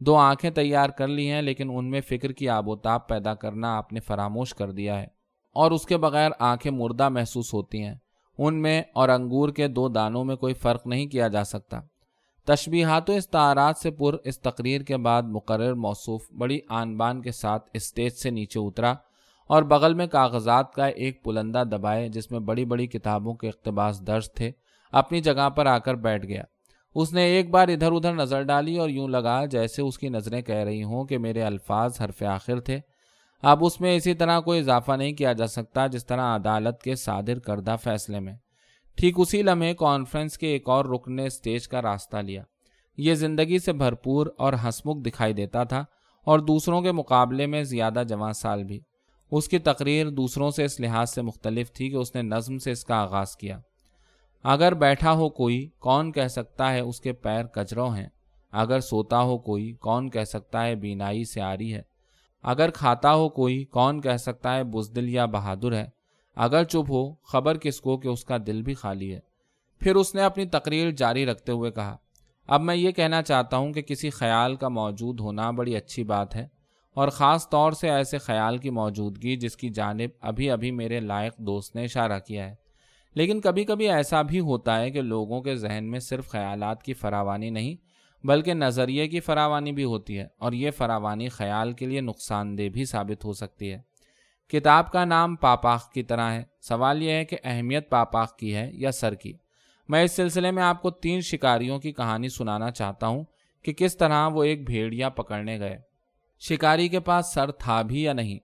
دو 0.00 0.16
آنکھیں 0.16 0.50
تیار 0.50 0.88
کر 0.88 1.08
لی 1.08 1.30
ہیں، 1.30 1.42
لیکن 1.42 1.70
ان 1.74 1.90
میں 1.90 2.00
فکر 2.00 2.32
کی 2.32 2.48
آب 2.48 2.68
و 2.68 2.76
تاب 2.76 3.08
پیدا 3.08 3.34
کرنا 3.34 3.76
آپ 3.76 3.92
نے 3.92 4.00
فراموش 4.00 4.54
کر 4.54 4.70
دیا 4.70 4.98
ہے۔ 4.98 5.06
اور 5.54 5.70
اس 5.70 5.86
کے 5.86 5.96
بغیر 5.96 6.30
آنکھیں 6.38 6.72
مردہ 6.72 7.08
محسوس 7.08 7.54
ہوتی 7.54 7.82
ہیں۔ 7.82 7.94
ان 8.38 8.62
میں 8.62 8.82
اور 8.94 9.08
انگور 9.08 9.48
کے 9.48 9.68
دو 9.68 9.88
دانوں 9.88 10.24
میں 10.24 10.36
کوئی 10.36 10.54
فرق 10.54 10.86
نہیں 10.86 11.06
کیا 11.06 11.28
جا 11.28 11.44
سکتا۔ 11.44 11.80
تشبیہات 12.44 13.10
و 13.10 13.12
استعارات 13.12 13.76
سے 13.76 13.90
پر 13.90 14.16
اس 14.24 14.40
تقریر 14.40 14.80
کے 14.80 14.96
بعد 14.96 15.22
مقرر 15.22 15.74
موصوف 15.74 16.22
بڑی 16.38 16.58
آن 16.68 16.96
بان 16.96 17.22
کے 17.22 17.30
ساتھ 17.30 17.70
اسٹیج 17.74 18.12
سے 18.12 18.30
نیچے 18.30 18.58
اترا۔ 18.58 18.94
اور 19.46 19.62
بغل 19.62 19.94
میں 19.94 20.06
کاغذات 20.06 20.74
کا 20.74 20.86
ایک 20.86 21.24
پلندہ 21.24 21.62
دبائے 21.72 22.08
جس 22.08 22.30
میں 22.30 22.40
بڑی 22.40 22.64
بڑی 22.64 22.86
کتابوں 22.86 23.34
کے 23.34 23.48
اقتباس 23.48 24.06
درج 24.06 24.32
تھے، 24.32 24.50
اپنی 24.92 25.20
جگہ 25.20 25.48
پر 25.48 25.66
آ 25.66 25.78
کر 25.78 25.94
بیٹھ 25.94 26.26
گیا۔ 26.26 26.42
اس 26.94 27.12
نے 27.12 27.24
ایک 27.24 27.50
بار 27.50 27.68
ادھر 27.68 27.92
ادھر 27.92 28.14
نظر 28.14 28.42
ڈالی 28.42 28.76
اور 28.76 28.88
یوں 28.88 29.08
لگا 29.08 29.44
جیسے 29.44 29.82
اس 29.82 29.98
کی 29.98 30.08
نظریں 30.08 30.42
کہہ 30.42 30.54
رہی 30.54 30.82
ہوں 30.82 31.04
کہ 31.04 31.18
میرے 31.18 31.42
الفاظ 31.42 32.00
حرف 32.00 32.22
آخر 32.22 32.60
تھے۔ 32.60 32.80
اب 33.42 33.64
اس 33.64 33.80
میں 33.80 33.96
اسی 33.96 34.14
طرح 34.14 34.40
کوئی 34.40 34.60
اضافہ 34.60 34.92
نہیں 34.92 35.12
کیا 35.12 35.32
جا 35.32 35.46
سکتا 35.46 35.86
جس 35.86 36.06
طرح 36.06 36.36
عدالت 36.36 36.82
کے 36.82 36.94
صادر 36.94 37.38
کردہ 37.38 37.76
فیصلے 37.84 38.20
میں۔ 38.20 38.34
ٹھیک 38.96 39.14
اسی 39.18 39.42
لمحے 39.42 39.74
کانفرنس 39.74 40.38
کے 40.38 40.46
ایک 40.46 40.68
اور 40.68 40.84
رکن 40.84 41.16
نے 41.16 41.26
اسٹیج 41.26 41.68
کا 41.68 41.82
راستہ 41.82 42.16
لیا۔ 42.16 42.42
یہ 42.96 43.14
زندگی 43.14 43.58
سے 43.58 43.72
بھرپور 43.72 44.26
اور 44.38 44.52
ہسمکھ 44.52 45.02
دکھائی 45.02 45.32
دیتا 45.32 45.64
تھا 45.64 45.84
اور 46.24 46.38
دوسروں 46.38 46.82
کے 46.82 46.92
مقابلے 46.92 47.46
میں 47.46 47.62
زیادہ 47.62 48.02
جوان 48.08 48.32
سال 48.32 48.64
بھی۔ 48.64 48.80
اس 49.30 49.48
کی 49.48 49.58
تقریر 49.58 50.10
دوسروں 50.10 50.50
سے 50.50 50.64
اس 50.64 50.80
لحاظ 50.80 51.14
سے 51.14 51.22
مختلف 51.22 51.72
تھی 51.72 51.90
کہ 51.90 51.96
اس 51.96 52.14
نے 52.14 52.22
نظم 52.22 52.58
سے 52.58 52.70
اس 52.70 52.84
کا 52.84 52.96
آغاز 52.96 53.36
کیا۔ 53.36 53.60
اگر 54.42 54.74
بیٹھا 54.74 55.12
ہو 55.12 55.28
کوئی، 55.28 55.70
کون 55.78 56.12
کہہ 56.12 56.28
سکتا 56.28 56.72
ہے 56.72 56.80
اس 56.80 57.00
کے 57.00 57.12
پیر 57.12 57.44
کچروں 57.44 57.96
ہیں؟ 57.96 58.08
اگر 58.52 58.80
سوتا 58.80 59.22
ہو 59.22 59.38
کوئی، 59.38 59.72
کون 59.72 60.10
کہہ 60.10 60.24
سکتا 60.24 60.66
ہے 60.66 60.74
بینائی 60.74 61.24
سے 61.24 61.40
آری 61.40 61.74
ہے؟ 61.74 61.82
اگر 62.42 62.70
کھاتا 62.70 63.14
ہو 63.14 63.28
کوئی، 63.28 63.64
کون 63.64 64.00
کہہ 64.00 64.16
سکتا 64.16 64.56
ہے 64.56 64.64
بزدل 64.64 65.08
یا 65.08 65.26
بہادر 65.26 65.72
ہے؟ 65.72 65.86
اگر 66.34 66.64
چپ 66.64 66.90
ہو، 66.90 67.14
خبر 67.14 67.58
کس 67.58 67.80
کو 67.80 67.98
کہ 67.98 68.08
اس 68.08 68.24
کا 68.24 68.36
دل 68.46 68.62
بھی 68.62 68.74
خالی 68.74 69.14
ہے؟ 69.14 69.20
پھر 69.80 69.94
اس 69.94 70.14
نے 70.14 70.22
اپنی 70.22 70.46
تقریر 70.46 70.90
جاری 70.90 71.26
رکھتے 71.26 71.52
ہوئے 71.52 71.70
کہا، 71.70 71.96
اب 72.46 72.60
میں 72.60 72.76
یہ 72.76 72.90
کہنا 72.90 73.22
چاہتا 73.22 73.56
ہوں 73.56 73.72
کہ 73.72 73.82
کسی 73.82 74.10
خیال 74.10 74.56
کا 74.56 74.68
موجود 74.68 75.20
ہونا 75.20 75.50
بڑی 75.50 75.76
اچھی 75.76 76.04
بات 76.04 76.36
ہے۔ 76.36 76.55
اور 76.96 77.08
خاص 77.08 77.48
طور 77.48 77.72
سے 77.72 77.90
ایسے 77.90 78.18
خیال 78.18 78.58
کی 78.58 78.70
موجودگی 78.70 79.36
جس 79.36 79.56
کی 79.56 79.68
جانب 79.68 80.10
ابھی 80.20 80.50
ابھی 80.50 80.70
میرے 80.70 81.00
لائق 81.00 81.36
دوست 81.36 81.76
نے 81.76 81.84
اشارہ 81.84 82.18
کیا 82.18 82.50
ہے۔ 82.50 82.54
لیکن 83.14 83.40
کبھی 83.40 83.64
کبھی 83.64 83.88
ایسا 83.88 84.22
بھی 84.22 84.40
ہوتا 84.40 84.80
ہے 84.80 84.90
کہ 84.90 85.00
لوگوں 85.00 85.40
کے 85.40 85.56
ذہن 85.56 85.84
میں 85.84 86.00
صرف 86.00 86.28
خیالات 86.28 86.82
کی 86.82 86.94
فراوانی 86.94 87.50
نہیں، 87.50 87.76
بلکہ 88.26 88.54
نظریے 88.54 89.08
کی 89.08 89.20
فراوانی 89.20 89.72
بھی 89.72 89.84
ہوتی 89.84 90.18
ہے 90.18 90.26
اور 90.38 90.52
یہ 90.52 90.70
فراوانی 90.70 91.28
خیال 91.28 91.72
کے 91.72 91.86
لیے 91.86 92.00
نقصان 92.00 92.58
دہ 92.58 92.68
بھی 92.68 92.84
ثابت 92.84 93.24
ہو 93.24 93.32
سکتی 93.32 93.72
ہے۔ 93.72 93.78
کتاب 94.48 94.92
کا 94.92 95.04
نام 95.04 95.36
پاپاخ 95.36 95.90
کی 95.90 96.02
طرح 96.02 96.30
ہے۔ 96.30 96.44
سوال 96.60 97.02
یہ 97.02 97.10
ہے 97.10 97.24
کہ 97.24 97.36
اہمیت 97.44 97.90
پاپاخ 97.90 98.36
کی 98.36 98.54
ہے 98.54 98.70
یا 98.72 98.90
سر 98.90 99.14
کی؟ 99.14 99.32
میں 99.88 100.02
اس 100.02 100.12
سلسلے 100.12 100.50
میں 100.50 100.62
آپ 100.62 100.82
کو 100.82 100.90
تین 100.90 101.20
شکاریوں 101.20 101.78
کی 101.78 101.92
کہانی 101.92 102.28
سنانا 102.28 102.70
چاہتا 102.70 103.06
ہوں 103.06 103.24
کہ 103.62 103.72
کس 103.72 103.96
طرح 103.96 104.28
وہ 104.28 104.44
ایک 104.44 104.66
بھیڑیا 104.66 105.08
پکڑنے 105.08 105.60
گئے۔ 105.60 105.95
شکاری 106.40 106.88
کے 106.88 107.00
پاس 107.00 107.34
سر 107.34 107.50
تھا 107.50 107.82
بھی 107.82 108.02
یا 108.02 108.12
نہیں؟ 108.12 108.38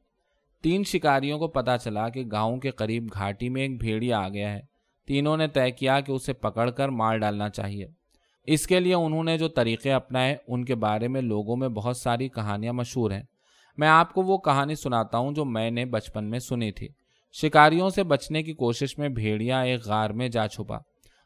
تین 0.62 0.84
شکاریوں 0.84 1.38
کو 1.38 1.48
پتا 1.48 1.78
چلا 1.78 2.08
کہ 2.08 2.24
گاؤں 2.32 2.56
کے 2.56 2.70
قریب 2.70 3.06
گھاٹی 3.12 3.48
میں 3.48 3.62
ایک 3.62 3.80
بھیڑیا 3.80 4.18
آ 4.18 4.28
گیا 4.28 4.52
ہے۔ 4.52 4.60
تینوں 5.06 5.36
نے 5.36 5.48
طے 5.48 5.70
کیا 5.70 6.00
کہ 6.00 6.12
اسے 6.12 6.32
پکڑ 6.32 6.70
کر 6.70 6.88
مار 6.88 7.16
ڈالنا 7.16 7.48
چاہیے۔ 7.48 7.86
اس 8.44 8.66
کے 8.66 8.80
لیے 8.80 8.94
انہوں 8.94 9.24
نے 9.24 9.38
جو 9.38 9.48
طریقے 9.48 9.92
اپنائے، 9.92 10.36
ان 10.48 10.64
کے 10.64 10.74
بارے 10.74 11.08
میں 11.08 11.20
لوگوں 11.20 11.56
میں 11.56 11.68
بہت 11.68 11.96
ساری 11.96 12.28
کہانیاں 12.28 12.72
مشہور 12.72 13.10
ہیں۔ 13.10 13.22
میں 13.76 13.88
آپ 13.88 14.14
کو 14.14 14.22
وہ 14.22 14.38
کہانی 14.38 14.74
سناتا 14.74 15.18
ہوں 15.18 15.32
جو 15.32 15.44
میں 15.44 15.70
نے 15.70 15.84
بچپن 15.84 16.24
میں 16.24 16.38
سنی 16.38 16.72
تھی۔ 16.72 16.88
شکاریوں 17.32 17.90
سے 17.90 18.02
بچنے 18.02 18.42
کی 18.42 18.52
کوشش 18.52 18.98
میں 18.98 19.08
بھیڑیا 19.08 19.60
ایک 19.60 19.84
غار 19.84 20.10
میں 20.10 20.28
جا 20.28 20.48
چھپا۔ 20.48 20.78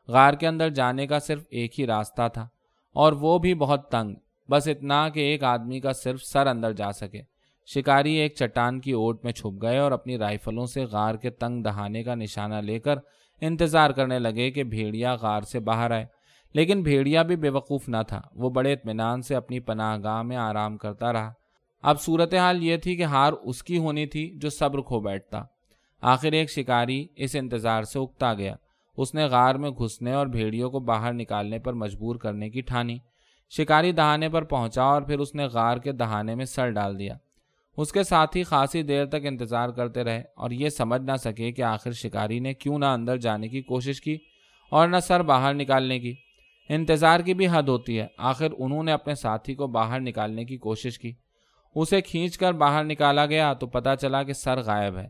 غار 0.09 0.35
کے 0.35 0.47
اندر 0.47 0.71
جانے 0.71 1.07
کا 1.07 1.19
صرف 1.19 1.45
ایک 1.51 1.81
ہی 1.81 1.87
راستہ 1.87 2.29
تھا 2.33 2.49
اور 2.93 3.13
وہ 3.13 3.39
بھی 3.39 3.55
بہت 3.55 3.91
تنگ۔ 3.91 4.15
بس 4.51 4.69
اتنا 4.69 5.09
کہ 5.09 5.21
ایک 5.21 5.45
آدمی 5.45 5.81
کا 5.81 5.93
صرف 5.93 6.23
سر 6.23 6.47
اندر 6.47 6.73
جا 6.73 6.93
سکے۔ 6.93 7.23
شکاری 7.67 8.13
ایک 8.13 8.35
چٹان 8.35 8.81
کی 8.81 8.93
اوٹ 8.93 9.25
میں 9.25 9.33
چھپ 9.33 9.63
گئے 9.63 9.79
اور 9.79 9.93
اپنی 9.93 10.19
رائفلوں 10.19 10.67
سے 10.67 10.85
غار 10.85 11.15
کے 11.15 11.31
تنگ 11.31 11.63
دہانے 11.63 12.03
کا 12.03 12.15
نشانہ 12.15 12.55
لے 12.55 12.79
کر 12.81 12.99
انتظار 13.41 13.91
کرنے 13.91 14.19
لگے 14.19 14.51
کہ 14.51 14.65
بھیڑیا 14.65 15.15
غار 15.15 15.41
سے 15.41 15.61
باہر 15.61 15.91
آئے۔ 15.91 16.07
لیکن 16.55 16.83
بھیڑیا 16.83 17.23
بھی 17.23 17.37
بے 17.37 17.49
وقوف 17.49 17.89
نہ 17.89 17.97
تھا۔ 18.09 18.21
وہ 18.35 18.51
بڑے 18.51 18.73
اطمینان 18.73 19.23
سے 19.23 19.35
اپنی 19.35 19.61
پناہ 19.61 19.99
گاہ 20.03 20.23
میں 20.23 20.37
آرام 20.37 20.77
کرتا 20.77 21.13
رہا۔ 21.13 21.33
اب 21.83 22.01
صورتحال 22.01 22.63
یہ 22.63 22.77
تھی 22.77 22.97
کہ 22.97 23.03
ہار 23.03 23.33
اس 23.33 23.63
کی 23.63 23.79
ہونی 23.79 24.07
تھی 24.07 24.39
جو 24.39 24.51
صبر 24.51 24.81
کھو 24.81 25.01
بیٹھتا۔ 25.01 25.43
آخر 26.01 26.33
ایک 26.33 26.51
شکاری 26.51 27.07
اس 27.17 27.37
انتظار 27.37 27.83
سے 27.83 27.99
اکتا 27.99 28.35
گیا۔ 28.35 28.55
اس 28.97 29.15
نے 29.15 29.25
غار 29.25 29.55
میں 29.55 29.71
گھسنے 29.71 30.13
اور 30.13 30.27
بھیڑیوں 30.27 30.71
کو 30.71 30.81
باہر 30.81 31.13
نکالنے 31.13 31.59
پر 31.59 31.73
مجبور 31.73 32.17
کرنے 32.17 32.51
کی 32.51 32.61
ٹھانی۔ 32.61 32.99
شکاری 33.51 33.93
دہانے 33.93 34.29
پر 34.29 34.43
پہنچا 34.43 34.83
اور 34.83 35.03
پھر 35.03 35.19
اس 35.19 35.35
نے 35.35 35.45
غار 35.45 35.77
کے 35.77 35.93
دہانے 35.93 36.35
میں 36.35 36.45
سر 36.45 36.71
ڈال 36.71 36.99
دیا۔ 36.99 37.15
اس 37.77 37.93
کے 37.93 38.03
ساتھ 38.03 38.37
ہی 38.37 38.43
خاصی 38.43 38.83
دیر 38.83 39.07
تک 39.07 39.27
انتظار 39.27 39.69
کرتے 39.69 40.05
رہے 40.05 40.23
اور 40.37 40.51
یہ 40.51 40.69
سمجھ 40.69 41.03
نہ 41.03 41.17
سکے 41.17 41.53
کہ 41.53 41.63
آخر 41.63 41.93
شکاری 41.93 42.39
نے 42.39 42.55
کیوں 42.55 42.79
نہ 42.79 42.85
اندر 42.85 43.17
جانے 43.17 43.49
کی 43.49 43.63
کوشش 43.63 44.01
کی 44.01 44.19
اور 44.71 44.89
نہ 44.89 44.97
سر 45.03 45.23
باہر 45.23 45.55
نکالنے 45.55 45.99
کی۔ 45.99 46.15
انتظار 46.69 47.21
کی 47.21 47.35
بھی 47.35 47.47
حد 47.51 47.63
ہوتی 47.63 48.01
ہے۔ 48.01 48.07
آخر 48.19 48.49
انہوں 48.59 48.83
نے 48.83 48.93
اپنے 48.93 49.15
ساتھی 49.15 49.55
کو 49.55 49.67
باہر 49.67 50.01
نکالنے 50.01 50.45
کی 50.45 50.57
کوشش 50.57 50.99
کی۔ 50.99 51.13
اسے 51.75 52.01
کھینچ 52.01 52.39
کر 52.39 52.53
باہر 52.53 52.85
نکالا 52.85 53.27
گیا 53.27 53.53
تو 53.53 53.67
پتا 53.67 53.97
چلا 53.97 54.23
کہ 54.23 54.33
سر 54.33 54.61
غائب 54.61 54.97
ہے۔ 54.97 55.09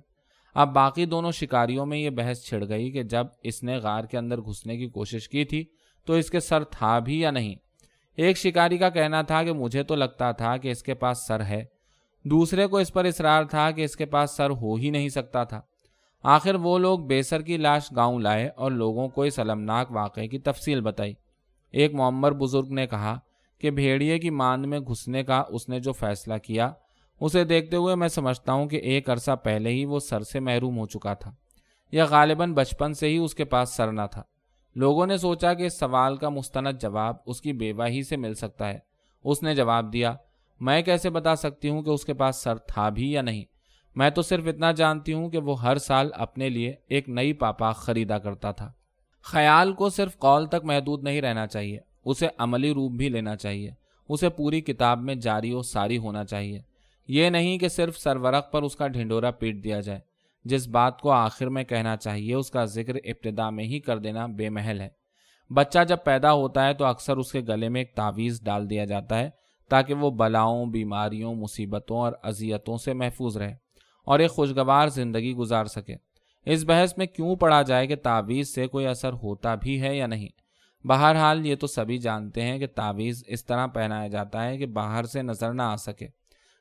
اب 0.55 0.72
باقی 0.72 1.05
دونوں 1.05 1.33
شکاریوں 1.33 1.87
میں 1.87 1.99
یہ 1.99 2.11
بحث 2.11 2.42
چھڑ 2.42 2.68
گئی 2.68 2.90
کہ 2.90 3.03
جب 3.03 3.27
اس 3.42 3.62
نے 3.62 3.77
غار 3.77 4.05
کے 4.05 4.18
اندر 4.18 4.40
گھسنے 4.40 4.77
کی 4.77 4.87
کوشش 4.87 5.29
کی 5.29 5.44
تھی 5.44 5.64
تو 6.05 6.12
اس 6.12 6.31
کے 6.31 6.40
سر 6.40 6.64
تھا 6.64 6.99
بھی 6.99 7.20
یا 7.20 7.31
نہیں۔ 7.31 7.55
ایک 8.16 8.37
شکاری 8.38 8.79
کا 8.79 8.88
کہنا 8.88 9.22
تھا 9.22 9.42
کہ 9.42 9.52
مجھے 9.52 9.83
تو 9.83 9.94
لگتا 9.94 10.31
تھا 10.33 10.57
کہ 10.57 10.70
اس 10.70 10.83
کے 10.83 10.94
پاس 10.94 11.26
سر 11.26 11.44
ہے، 11.44 11.64
دوسرے 12.24 12.66
کو 12.66 12.79
اس 12.79 12.92
پر 12.92 13.05
اصرار 13.05 13.44
تھا 13.44 13.70
کہ 13.70 13.85
اس 13.85 13.96
کے 13.96 14.07
پاس 14.07 14.37
سر 14.37 14.50
ہو 14.50 14.74
ہی 14.74 14.90
نہیں 14.90 15.09
سکتا 15.09 15.44
تھا۔ 15.44 15.61
آخر 16.24 16.55
وہ 16.55 16.79
لوگ 16.79 16.98
بے 16.98 17.22
سر 17.22 17.42
کی 17.42 17.57
لاش 17.57 17.90
گاؤں 17.96 18.18
لائے 18.20 18.48
اور 18.48 18.70
لوگوں 18.70 19.09
کو 19.09 19.22
اس 19.22 19.38
المناک 19.38 19.90
واقعے 19.90 20.26
کی 20.29 20.38
تفصیل 20.38 20.81
بتائی۔ 20.81 21.14
ایک 21.74 21.94
معمر 21.94 22.33
بزرگ 22.33 22.72
نے 22.72 22.87
کہا 22.87 23.18
کہ 23.61 23.70
بھیڑیے 23.70 24.18
کی 24.18 24.31
ماند 24.31 24.66
میں 24.66 24.81
گھسنے 24.81 25.22
کا 25.24 25.42
اس 25.48 25.68
نے 25.68 25.81
جو 25.81 25.92
فیصلہ 25.92 26.35
کیا، 26.35 26.70
اسے 27.20 27.44
دیکھتے 27.44 27.76
ہوئے 27.76 27.94
میں 27.94 28.09
سمجھتا 28.09 28.52
ہوں 28.52 28.68
کہ 28.68 28.76
ایک 28.76 29.11
عرصہ 29.11 29.37
پہلے 29.44 29.70
ہی 29.70 29.85
وہ 29.85 29.98
سر 29.98 30.22
سے 30.22 30.40
محروم 30.40 30.79
ہو 30.79 30.87
چکا 30.87 31.14
تھا، 31.14 31.33
یا 31.92 32.05
غالباً 32.05 32.52
بچپن 32.55 32.94
سے 32.94 33.09
ہی 33.09 33.16
اس 33.16 33.35
کے 33.35 33.44
پاس 33.44 33.76
سر 33.76 33.92
نہ 33.92 34.07
تھا۔ 34.11 34.22
لوگوں 34.76 35.06
نے 35.06 35.16
سوچا 35.16 35.54
کہ 35.54 35.62
اس 35.62 35.78
سوال 35.78 36.16
کا 36.16 36.28
مستند 36.28 36.80
جواب 36.80 37.16
اس 37.26 37.40
کی 37.40 37.52
بیوہ 37.52 37.86
ہی 37.86 38.02
سے 38.02 38.16
مل 38.16 38.34
سکتا 38.34 38.68
ہے۔ 38.68 38.78
اس 39.24 39.42
نے 39.42 39.54
جواب 39.54 39.92
دیا، 39.92 40.14
میں 40.60 40.82
کیسے 40.82 41.10
بتا 41.10 41.36
سکتی 41.36 41.68
ہوں 41.68 41.82
کہ 41.82 41.90
اس 41.90 42.04
کے 42.04 42.14
پاس 42.14 42.36
سر 42.36 42.56
تھا 42.56 42.88
بھی 42.88 43.12
یا 43.12 43.22
نہیں؟ 43.22 43.44
میں 43.94 44.10
تو 44.10 44.22
صرف 44.22 44.46
اتنا 44.46 44.72
جانتی 44.72 45.12
ہوں 45.12 45.30
کہ 45.30 45.38
وہ 45.38 45.62
ہر 45.62 45.76
سال 45.76 46.10
اپنے 46.14 46.48
لیے 46.48 46.74
ایک 46.88 47.08
نئی 47.08 47.32
پاپا 47.32 47.72
خریدا 47.72 48.18
کرتا 48.18 48.52
تھا۔ 48.52 48.72
خیال 49.22 49.72
کو 49.72 49.90
صرف 49.90 50.18
قول 50.18 50.46
تک 50.46 50.64
محدود 50.64 51.02
نہیں 51.02 51.20
رہنا 51.20 51.46
چاہیے، 51.46 51.78
اسے 52.04 52.28
عملی 52.38 52.74
روپ 52.74 52.92
بھی 52.92 53.08
لینا 53.08 53.36
چاہیے، 53.36 53.70
اسے 54.08 54.28
پوری 54.28 54.60
کتاب 54.60 55.00
میں 55.00 55.14
جاری 55.14 55.52
و 55.52 55.62
ساری 55.62 55.98
ہونا 55.98 56.24
چاہیے۔ 56.24 56.62
یہ 57.08 57.30
نہیں 57.30 57.58
کہ 57.58 57.68
صرف 57.68 57.98
سرورق 57.98 58.52
پر 58.52 58.62
اس 58.62 58.76
کا 58.76 58.88
ڈھنڈورا 58.88 59.30
پیٹ 59.30 59.64
دیا 59.64 59.80
جائے۔ 59.80 60.15
جس 60.46 60.68
بات 60.68 61.00
کو 61.00 61.11
آخر 61.11 61.46
میں 61.46 61.64
کہنا 61.64 61.96
چاہیے، 61.96 62.35
اس 62.35 62.50
کا 62.50 62.64
ذکر 62.64 62.94
ابتدا 62.94 63.50
میں 63.50 63.64
ہی 63.64 63.80
کر 63.80 63.98
دینا 63.98 64.26
بے 64.26 64.48
محل 64.48 64.80
ہے۔ 64.80 64.88
بچہ 65.54 65.78
جب 65.88 65.96
پیدا 66.04 66.32
ہوتا 66.32 66.66
ہے 66.66 66.74
تو 66.74 66.85
اکثر 66.85 67.16
اس 67.16 67.32
کے 67.32 67.40
گلے 67.48 67.68
میں 67.68 67.80
ایک 67.80 67.94
تعویذ 67.94 68.42
ڈال 68.42 68.70
دیا 68.70 68.85
جاتا 68.85 69.18
ہے 69.18 69.30
تاکہ 69.68 69.94
وہ 69.94 70.11
بلاؤں، 70.11 70.66
بیماریوں، 70.66 71.35
مصیبتوں 71.35 71.98
اور 71.98 72.12
اذیتوں 72.22 72.76
سے 72.76 72.94
محفوظ 72.94 73.37
رہے 73.37 73.54
اور 74.04 74.18
ایک 74.18 74.30
خوشگوار 74.30 74.88
زندگی 74.88 75.35
گزار 75.35 75.64
سکے۔ 75.64 75.94
اس 76.44 76.64
بحث 76.64 76.98
میں 76.98 77.06
کیوں 77.06 77.37
پڑھا 77.37 77.62
جائے 77.62 77.87
کہ 77.87 77.96
تعویذ 77.96 78.48
سے 78.48 78.66
کوئی 78.66 78.87
اثر 78.87 79.12
ہوتا 79.12 79.54
بھی 79.54 79.82
ہے 79.82 79.96
یا 79.96 80.06
نہیں؟ 80.06 80.28
بہرحال 80.87 81.46
یہ 81.46 81.54
تو 81.54 81.66
سبھی 81.66 81.98
جانتے 81.98 82.42
ہیں 82.42 82.59
کہ 82.59 82.66
تعویذ 82.66 83.22
اس 83.26 83.44
طرح 83.44 83.66
پہنایا 83.66 84.09
جاتا 84.09 84.44
ہے 84.44 84.59
کہ 84.59 84.66
باہر 84.66 85.04
سے 85.04 85.22
نظر 85.22 85.52
نہ 85.52 85.62
آ 85.62 85.76
سکے۔ 85.76 86.09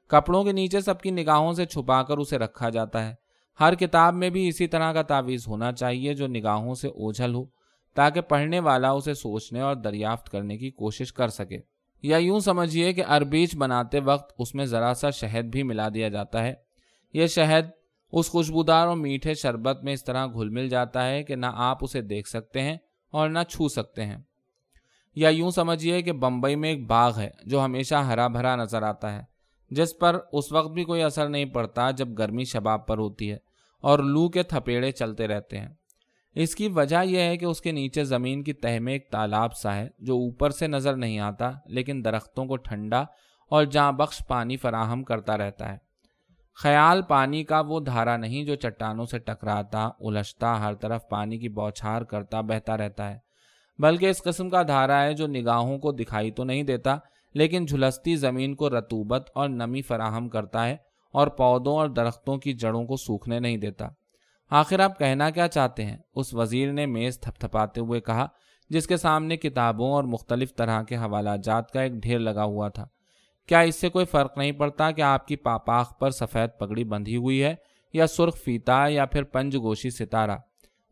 کپڑوں 0.08 0.44
کے 0.44 0.52
نیچے 0.52 0.82
سب 0.82 1.02
کی 1.02 1.12
نگاہوں 1.12 1.54
سے 1.54 1.66
چھپا 1.66 2.04
کر 2.04 2.18
اسے 2.18 2.38
رکھا 2.38 2.70
جاتا 2.70 3.10
ہے۔ 3.10 3.25
ہر 3.60 3.76
کتاب 3.76 4.14
میں 4.14 4.30
بھی 4.30 4.48
اسی 4.48 4.68
طرح 4.68 4.94
کا 4.94 5.02
تعویذ 5.02 5.48
ہونا 5.48 5.72
چاہیے 5.72 6.14
جو 6.14 6.28
نگاہوں 6.28 6.76
سے 6.76 6.88
اوجھل 6.88 7.34
ہو، 7.34 7.46
تاکہ 7.94 8.22
پڑھنے 8.22 8.60
والا 8.60 8.92
اسے 8.92 9.14
سوچنے 9.14 9.62
اور 9.62 9.76
دریافت 9.76 10.30
کرنے 10.30 10.58
کی 10.58 10.72
کوشش 10.72 11.14
کر 11.14 11.28
سکے۔ 11.28 11.58
یا 12.02 12.18
یوں 12.18 12.40
سمجھیے 12.40 12.94
کہ 12.94 13.04
اربیچ 13.10 13.56
بناتے 13.56 14.00
وقت 14.00 14.34
اس 14.40 14.56
میں 14.56 14.66
ذرا 14.66 14.94
سا 14.94 15.10
شہد 15.10 15.46
بھی 15.46 15.64
ملا 15.64 15.88
دیا 15.94 16.10
جاتا 16.10 16.44
ہے۔ 16.44 16.54
یہ 17.14 17.28
شہد 17.28 17.66
اس 18.12 18.30
خوشبودار 18.30 18.88
اور 18.88 18.98
میٹھے 18.98 19.34
شربت 19.34 19.84
میں 19.84 19.94
اس 19.94 20.04
طرح 20.04 20.28
گھل 20.28 20.50
مل 20.50 20.70
جاتا 20.70 21.10
ہے 21.10 21.24
کہ 21.24 21.36
نہ 21.36 21.46
آپ 21.54 21.78
اسے 21.82 22.02
دیکھ 22.02 22.30
سکتے 22.30 22.62
ہیں 22.62 22.78
اور 23.12 23.30
نہ 23.30 23.40
چھو 23.50 23.68
سکتے 23.68 24.06
ہیں۔ 24.06 24.18
یا 25.16 25.30
یوں 25.30 25.52
سمجھیے 25.52 26.02
کہ 26.02 26.12
بمبئی 26.12 26.56
میں 26.56 26.70
ایک 26.70 26.88
باغ 26.88 27.20
ہے 27.20 27.30
جو 27.46 27.66
ہمیشہ 27.66 27.96
ہرا 27.96 28.28
بھرا 28.28 28.56
نظر 28.56 28.84
آتا 28.84 29.16
ہے۔ 29.16 29.35
جس 29.76 29.98
پر 30.00 30.20
اس 30.32 30.52
وقت 30.52 30.72
بھی 30.72 30.84
کوئی 30.84 31.02
اثر 31.02 31.30
نہیں 31.30 31.46
پڑتا 31.46 31.92
جب 31.92 32.08
گرمی 32.18 32.44
شباب 32.44 32.88
پر 32.88 32.98
ہوتی 32.98 33.32
ہے 33.32 33.38
اور 33.84 34.00
لو 34.00 34.30
کے 34.30 34.44
تھپیڑے 34.44 34.92
چلتے 34.92 35.28
رہتے 35.28 35.60
ہیں۔ 35.60 35.70
اس 36.36 36.56
کی 36.56 36.68
وجہ 36.68 37.04
یہ 37.04 37.20
ہے 37.20 37.38
کہ 37.38 37.46
اس 37.46 37.62
کے 37.62 37.72
نیچے 37.72 38.04
زمین 38.04 38.44
کی 38.44 38.54
تہ 38.54 38.80
میں 38.80 38.94
ایک 38.94 39.10
تالاب 39.12 39.54
سا 39.54 39.76
ہے 39.76 39.88
جو 40.00 40.14
اوپر 40.14 40.50
سے 40.50 40.68
نظر 40.68 40.96
نہیں 40.96 41.20
آتا، 41.20 41.52
لیکن 41.66 42.06
درختوں 42.06 42.46
کو 42.46 42.56
ٹھنڈا 42.56 43.04
اور 43.52 43.66
جاں 43.66 43.92
بخش 43.92 44.22
پانی 44.28 44.58
فراہم 44.58 45.04
کرتا 45.04 45.38
رہتا 45.38 45.72
ہے۔ 45.72 45.78
خیال 46.56 47.02
پانی 47.02 47.44
کا 47.44 47.60
وہ 47.60 47.80
دھارا 47.80 48.18
نہیں 48.18 48.44
جو 48.44 48.56
چٹانوں 48.56 49.06
سے 49.06 49.20
ٹکراتا، 49.20 49.90
الجھتا، 50.00 50.60
ہر 50.60 50.74
طرف 50.74 51.02
پانی 51.10 51.38
کی 51.40 51.50
بوچھار 51.50 52.02
کرتا، 52.02 52.42
بہتا 52.42 52.78
رہتا 52.78 53.10
ہے۔ 53.14 53.18
بلکہ 53.80 54.10
اس 54.10 54.24
قسم 54.24 54.50
کا 54.50 54.64
دھارا 54.64 55.04
ہے 55.04 55.14
جو 55.14 55.28
نگاہوں 55.28 55.78
کو 55.80 55.92
دکھائی 55.92 56.32
تو 56.32 56.44
نہیں 56.44 56.64
دیتا 56.64 56.98
لیکن 57.36 57.66
جھلستی 57.66 58.16
زمین 58.16 58.56
کو 58.56 58.70
رتوبت 58.70 59.32
اور 59.36 59.50
نمی 59.50 59.82
فراہم 59.82 60.30
کرتا 60.30 60.68
ہے 60.68 60.78
اور 61.12 61.28
پودوں 61.28 61.74
اور 61.74 61.88
درختوں 61.88 62.38
کی 62.38 62.54
جڑوں 62.54 62.86
کو 62.86 62.98
سوکھنے 62.98 63.40
نہیں 63.40 63.58
دیتا۔ 63.58 63.88
آخر 64.50 64.80
آپ 64.80 65.00
کہنا 65.00 65.30
کیا 65.30 65.48
چاہتے 65.48 65.86
ہیں؟ 65.86 65.98
اس 66.16 66.34
وزیر 66.34 66.72
نے 66.72 66.86
میز 66.86 67.20
تھپ 67.20 67.40
تھپاتے 67.40 67.82
ہوئے 67.82 68.02
کہا، 68.02 68.28
جس 68.70 68.88
کے 68.88 68.98
سامنے 68.98 69.38
کتابوں 69.38 69.92
اور 69.92 70.04
مختلف 70.04 70.56
طرح 70.56 70.84
کے 70.84 70.96
حوالہ 70.96 71.30
جات 71.44 71.72
کا 71.72 71.82
ایک 71.82 71.92
ڈھیر 71.92 72.20
لگا 72.20 72.44
ہوا 72.44 72.70
تھا۔ 72.70 72.88
کیا 73.48 73.60
اس 73.60 73.76
سے 73.76 73.90
کوئی 73.90 74.06
فرق 74.06 74.38
نہیں 74.38 74.52
پڑتا 74.52 74.92
کہ 74.92 75.02
آپ 75.02 75.28
کی 75.28 75.36
پاپاخ 75.36 76.00
پر 76.00 76.10
سفید 76.10 76.50
پگڑی 76.60 76.84
بندھی 76.84 77.16
ہوئی 77.16 77.44
ہے 77.44 77.56
یا 77.94 78.08
سرخ 78.08 78.38
فیتا 78.38 78.88
یا 78.88 79.06
پھر 79.06 79.24
پنج 79.24 79.56
گوشی 79.56 79.90
ستارہ؟ 79.90 80.38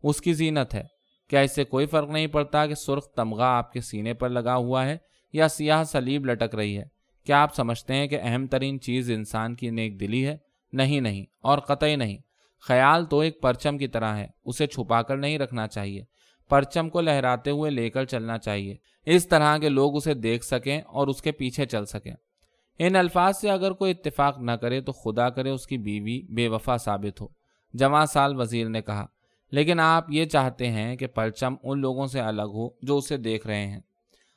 اس 0.02 0.20
کی 0.20 0.32
زینت 0.32 0.74
ہے۔ 0.74 0.84
کیا 1.28 1.40
اس 1.40 1.54
سے 1.54 1.64
کوئی 1.64 1.86
فرق 1.86 2.08
نہیں 2.08 2.26
پڑتا 2.26 2.66
کہ 2.66 2.74
سرخ 2.74 3.06
تمغہ 3.06 3.44
آپ 3.44 3.72
کے 3.72 3.80
سینے 3.80 4.14
پر 4.14 4.28
لگا 4.28 4.56
ہوا 4.56 4.86
ہے 4.86 4.98
یا 5.34 5.48
سیاہ 5.48 5.84
سلیب 5.84 6.26
لٹک 6.26 6.54
رہی 6.54 6.78
ہے۔ 6.78 6.84
کیا 7.26 7.42
آپ 7.42 7.54
سمجھتے 7.54 7.94
ہیں 7.94 8.06
کہ 8.06 8.18
اہم 8.22 8.46
ترین 8.46 8.80
چیز 8.80 9.10
انسان 9.10 9.54
کی 9.54 9.70
نیک 9.70 10.00
دلی 10.00 10.26
ہے؟ 10.26 10.36
نہیں 10.72 11.00
نہیں، 11.00 11.24
اور 11.40 11.58
قطعی 11.58 11.96
نہیں۔ 11.96 12.18
خیال 12.68 13.04
تو 13.04 13.18
ایک 13.18 13.40
پرچم 13.42 13.78
کی 13.78 13.88
طرح 13.88 14.16
ہے، 14.16 14.26
اسے 14.44 14.66
چھپا 14.66 15.02
کر 15.02 15.16
نہیں 15.16 15.38
رکھنا 15.38 15.66
چاہیے۔ 15.66 16.04
پرچم 16.48 16.88
کو 16.88 17.00
لہراتے 17.00 17.50
ہوئے 17.50 17.70
لے 17.70 17.90
کر 17.90 18.04
چلنا 18.04 18.38
چاہیے۔ 18.38 18.76
اس 19.06 19.28
طرح 19.28 19.58
کے 19.58 19.68
لوگ 19.68 19.96
اسے 19.96 20.14
دیکھ 20.14 20.44
سکیں 20.44 20.80
اور 20.80 21.06
اس 21.06 21.22
کے 21.22 21.32
پیچھے 21.32 21.66
چل 21.66 21.84
سکیں۔ 21.84 22.14
ان 22.78 22.96
الفاظ 22.96 23.38
سے 23.40 23.50
اگر 23.50 23.72
کوئی 23.72 23.90
اتفاق 23.90 24.38
نہ 24.38 24.52
کرے 24.52 24.80
تو 24.80 24.92
خدا 24.92 25.28
کرے 25.30 25.50
اس 25.50 25.66
کی 25.66 25.78
بیوی 25.78 26.22
بے 26.34 26.48
وفا 26.48 26.76
ثابت 26.76 27.20
ہو۔ 27.20 27.26
جمع 27.74 28.04
سال 28.04 28.40
وزیر 28.40 28.68
نے 28.68 28.82
کہا، 28.82 29.06
لیکن 29.52 29.80
آپ 29.80 30.04
یہ 30.08 30.24
چاہتے 30.24 30.70
ہیں 30.70 30.96
کہ 30.96 31.06
پرچم 31.06 31.54
ان 31.62 31.80
لوگوں 31.80 32.06
سے 32.06 32.20
الگ 32.20 32.50
ہو 32.54 32.68
جو 32.82 32.96
اسے 32.96 33.16
دیکھ 33.16 33.46
رہے 33.46 33.66
ہیں۔ 33.66 33.80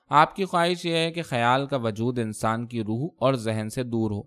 آپ 0.09 0.35
کی 0.35 0.45
خواہش 0.45 0.85
یہ 0.85 0.95
ہے 0.95 1.11
کہ 1.11 1.21
خیال 1.21 1.65
کا 1.67 1.77
وجود 1.77 2.19
انسان 2.19 2.65
کی 2.67 2.83
روح 2.83 3.07
اور 3.19 3.33
ذہن 3.33 3.69
سے 3.69 3.83
دور 3.83 4.11
ہو۔ 4.11 4.21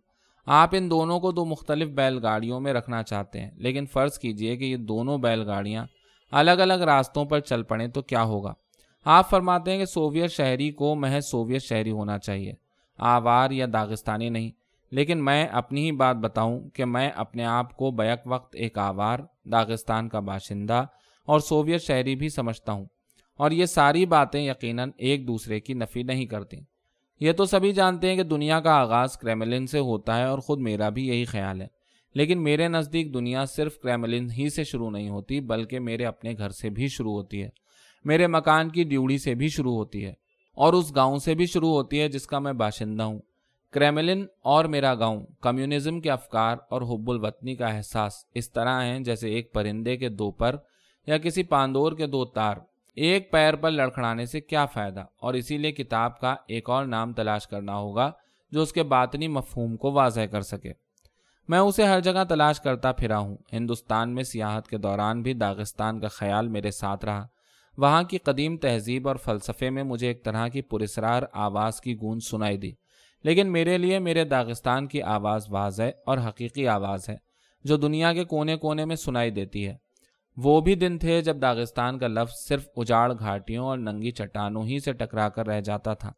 آپ 0.47 0.71
ان 0.73 0.91
دونوں 0.91 1.21
کو 1.21 1.31
دو 1.33 1.45
مختلف 1.45 1.89
بیل 1.89 2.19
گاڑیوں 2.23 2.61
میں 2.61 2.73
رکھنا 2.73 3.03
چاہتے 3.03 3.41
ہیں، 3.41 3.51
لیکن 3.55 3.87
فرض 3.87 4.19
کیجیے 4.19 4.57
کہ 4.57 4.65
یہ 4.65 4.77
دونوں 4.77 5.19
بیل 5.19 5.47
گاڑیاں 5.47 5.87
الگ 6.33 6.51
الگ 6.51 6.75
راستوں 6.75 7.25
پر 7.25 7.41
چل 7.41 7.63
پڑیں 7.63 7.89
تو 7.89 8.03
کیا 8.03 8.23
ہوگا؟ 8.23 8.53
آپ 9.05 9.31
فرماتے 9.31 9.71
ہیں 9.71 9.79
کہ 9.79 9.85
سوویت 9.85 10.31
شہری 10.31 10.71
کو 10.71 10.95
محض 10.95 11.27
سوویت 11.27 11.63
شہری 11.63 11.91
ہونا 11.91 12.19
چاہیے۔ 12.19 12.53
آوار 12.99 13.51
یا 13.51 13.67
داغستانی 13.73 14.29
نہیں، 14.29 14.51
لیکن 14.93 15.25
میں 15.25 15.47
اپنی 15.47 15.85
ہی 15.85 15.93
بات 15.93 16.17
بتاؤں 16.17 16.61
کہ 16.69 16.85
میں 16.85 17.11
اپنے 17.17 17.45
آپ 17.45 17.77
کو 17.77 17.91
بیک 17.91 18.19
وقت 18.27 18.55
ایک 18.55 18.79
آوار، 18.79 19.19
داغستان 19.53 20.09
کا 20.09 20.21
باشندہ 20.21 20.85
اور 21.29 21.41
سوویت 21.41 21.83
شہری 21.83 22.17
بھی 22.17 22.29
سمجھتا 22.29 22.73
ہوں۔ 22.73 22.85
اور 23.41 23.51
یہ 23.51 23.67
ساری 23.67 24.07
باتیں 24.07 24.41
یقیناً 24.41 24.91
ایک 24.97 25.27
دوسرے 25.29 25.61
کی 25.61 25.75
نفی 25.75 26.03
نہیں 26.03 26.27
کرتی۔ 26.27 26.57
یہ 27.21 27.33
تو 27.33 27.45
سبھی 27.45 27.73
جانتے 27.73 28.09
ہیں 28.09 28.17
کہ 28.17 28.23
دنیا 28.23 28.61
کا 28.61 28.73
آغاز 28.73 29.17
کریملن 29.17 29.67
سے 29.67 29.79
ہوتا 29.79 30.19
ہے 30.19 30.25
اور 30.25 30.39
خود 30.39 30.61
میرا 30.61 30.89
بھی 30.89 31.09
یہی 31.09 31.25
خیال 31.25 31.63
ہے۔ 31.63 31.67
لیکن 32.15 32.43
میرے 32.43 32.69
نزدیک 32.69 33.15
دنیا 33.15 33.45
صرف 33.45 33.79
کریملن 33.79 34.31
ہی 34.39 34.51
سے 34.51 34.65
شروع 34.65 34.91
نہیں 34.91 35.09
ہوتی، 35.09 35.41
بلکہ 35.41 35.81
میرے 35.81 36.05
اپنے 36.05 36.35
گھر 36.39 36.51
سے 36.51 36.71
بھی 36.71 36.89
شروع 36.89 37.13
ہوتی 37.13 37.43
ہے۔ 37.43 37.49
میرے 38.05 38.27
مکان 38.27 38.69
کی 38.69 38.85
ڈیوڑی 38.85 39.19
سے 39.19 39.35
بھی 39.35 39.49
شروع 39.49 39.75
ہوتی 39.75 40.05
ہے 40.05 40.13
اور 40.55 40.73
اس 40.73 40.97
گاؤں 40.97 41.19
سے 41.19 41.35
بھی 41.35 41.47
شروع 41.47 41.71
ہوتی 41.71 42.01
ہے 42.01 42.09
جس 42.09 42.27
کا 42.27 42.39
میں 42.39 42.53
باشندہ 42.53 43.03
ہوں۔ 43.03 43.21
کریملن 43.73 44.25
اور 44.43 44.65
میرا 44.65 44.95
گاؤں 44.95 45.27
کمیونزم 45.41 46.01
کے 46.01 46.11
افکار 46.11 46.57
اور 46.71 46.83
حب 46.83 47.11
الوطنی 47.11 47.55
کا 47.55 47.67
احساس 47.67 48.13
اس 48.35 48.53
طرح 48.53 48.83
ہیں 48.83 49.01
جیسے 49.01 49.31
ایک 49.31 49.53
پرندے 49.53 49.97
کے 49.97 50.09
دو 50.09 50.31
پر 50.31 50.57
یا 51.07 51.19
کسی 51.19 51.43
پاندور 51.43 51.93
کے 51.93 52.07
دو 52.07 52.25
تار۔ 52.25 52.57
ایک 52.95 53.33
پیر 53.33 53.57
پر 53.57 53.71
لڑکھڑانے 53.71 54.27
سے 54.27 54.41
کیا 54.41 54.67
فائدہ؟ 54.67 55.05
اور 55.21 55.35
اسی 55.35 55.59
لیے 55.59 55.73
کتاب 55.73 56.21
کا 56.21 56.35
ایک 56.49 56.71
اور 56.71 56.85
نام 56.85 57.13
تلاش 57.13 57.47
کرنا 57.47 57.77
ہوگا 57.77 58.13
جو 58.51 58.63
اس 58.63 58.73
کے 58.73 58.83
باطنی 58.83 59.29
مفہوم 59.29 59.77
کو 59.77 59.93
واضح 59.93 60.21
کر 60.21 60.41
سکے۔ 60.41 60.73
میں 61.49 61.59
اسے 61.59 61.85
ہر 61.85 62.01
جگہ 62.01 62.25
تلاش 62.29 62.61
کرتا 62.61 62.93
پھرا 62.93 63.19
ہوں۔ 63.19 63.37
ہندوستان 63.53 64.15
میں 64.15 64.23
سیاحت 64.23 64.69
کے 64.69 64.79
دوران 64.79 65.23
بھی 65.23 65.33
داغستان 65.33 66.01
کا 66.01 66.09
خیال 66.09 66.49
میرے 66.49 66.71
ساتھ 66.71 67.05
رہا۔ 67.05 67.27
وہاں 67.77 68.03
کی 68.03 68.19
قدیم 68.19 68.57
تہذیب 68.57 69.09
اور 69.09 69.17
فلسفے 69.17 69.71
میں 69.71 69.83
مجھے 69.83 70.09
ایک 70.09 70.25
طرح 70.25 70.49
کی 70.49 70.63
پرسرار 70.63 71.23
آواز 71.33 71.81
کی 71.81 71.95
گونج 71.95 72.23
سنائی 72.25 72.57
دی۔ 72.57 72.73
لیکن 73.23 73.53
میرے 73.53 73.79
لیے 73.79 73.99
میرے 73.99 74.25
داغستان 74.25 74.87
کی 74.87 75.03
آواز 75.03 75.47
واضح 75.51 75.83
اور 76.07 76.19
حقیقی 76.19 76.69
آواز 76.69 77.09
ہے، 77.09 77.17
جو 77.65 77.77
دنیا 77.77 78.13
کے 78.13 78.25
کونے 78.25 78.57
کونے 78.57 78.85
میں 78.85 78.97
سنائی 78.97 79.31
دیتی 79.31 79.69
ہے۔ 79.69 79.90
وہ 80.45 80.61
بھی 80.61 80.75
دن 80.75 80.99
تھے 80.99 81.23
جب 81.23 81.43
داغستان 81.43 81.99
کا 81.99 82.07
لفظ 82.07 82.49
صرف 82.49 82.69
اجاڑ 82.77 83.13
گھاٹیوں 83.19 83.67
اور 83.67 83.79
ننگی 83.79 84.11
چٹانوں 84.11 84.65
ہی 84.65 84.79
سے 84.79 84.93
ٹکرا 84.93 85.29
کر 85.29 85.47
رہ 85.47 85.61
جاتا 85.61 85.95
تھا۔ 85.95 86.13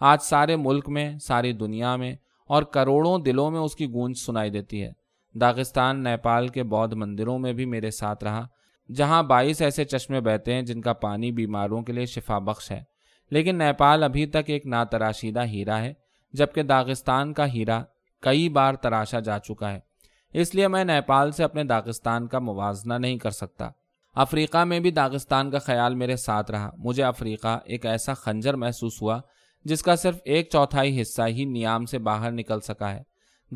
آج 0.00 0.22
سارے 0.22 0.56
ملک 0.56 0.88
میں، 0.88 1.18
ساری 1.18 1.52
دنیا 1.52 1.96
میں 1.96 2.16
اور 2.46 2.62
کروڑوں 2.62 3.18
دلوں 3.18 3.50
میں 3.50 3.60
اس 3.60 3.76
کی 3.76 3.86
گونج 3.86 4.18
سنائی 4.18 4.50
دیتی 4.50 4.82
ہے۔ 4.82 4.92
داغستان، 5.40 6.04
نیپال 6.04 6.48
کے 6.48 6.62
بودھ 6.62 6.94
مندروں 6.94 7.38
میں 7.38 7.52
بھی 7.52 7.64
میرے 7.64 7.90
ساتھ 7.90 8.24
رہا۔ 8.24 8.46
جہاں 8.94 9.22
بائیس 9.22 9.62
ایسے 9.62 9.84
چشمے 9.84 10.20
بہتے 10.20 10.54
ہیں 10.54 10.62
جن 10.62 10.80
کا 10.80 10.92
پانی 10.92 11.32
بیماروں 11.32 11.82
کے 11.82 11.92
لیے 11.92 12.06
شفا 12.06 12.38
بخش 12.38 12.70
ہے۔ 12.70 12.82
لیکن 13.30 13.58
نیپال 13.58 14.02
ابھی 14.02 14.26
تک 14.26 14.42
ایک 14.46 14.66
ناتراشیدہ 14.66 15.44
ہیرا 15.44 15.78
ہے، 15.78 15.94
جبکہ 16.32 16.62
داغستان 16.62 17.32
کا 17.32 17.52
ہیرا 17.52 17.82
کئی 18.20 18.48
بار 18.48 18.74
تراشا 18.74 19.20
جا 19.20 19.38
چکا 19.38 19.72
ہے۔ 19.72 19.93
اس 20.34 20.54
لیے 20.54 20.68
میں 20.68 20.84
نیپال 20.84 21.30
سے 21.30 21.44
اپنے 21.44 21.64
داغستان 21.64 22.26
کا 22.26 22.38
موازنہ 22.38 22.94
نہیں 22.94 23.18
کر 23.18 23.30
سکتا۔ 23.30 23.70
افریقہ 24.14 24.64
میں 24.64 24.80
بھی 24.80 24.90
داغستان 24.90 25.50
کا 25.50 25.58
خیال 25.58 25.94
میرے 25.94 26.16
ساتھ 26.16 26.50
رہا۔ 26.50 26.70
مجھے 26.78 27.04
افریقہ 27.04 27.58
ایک 27.64 27.86
ایسا 27.86 28.14
خنجر 28.14 28.54
محسوس 28.54 29.02
ہوا 29.02 29.20
جس 29.64 29.82
کا 29.82 29.96
صرف 29.96 30.18
ایک 30.24 30.48
چوتھائی 30.52 31.00
حصہ 31.00 31.22
ہی 31.28 31.44
نیام 31.44 31.84
سے 31.84 31.98
باہر 31.98 32.30
نکل 32.30 32.60
سکا 32.60 32.92
ہے۔ 32.92 33.02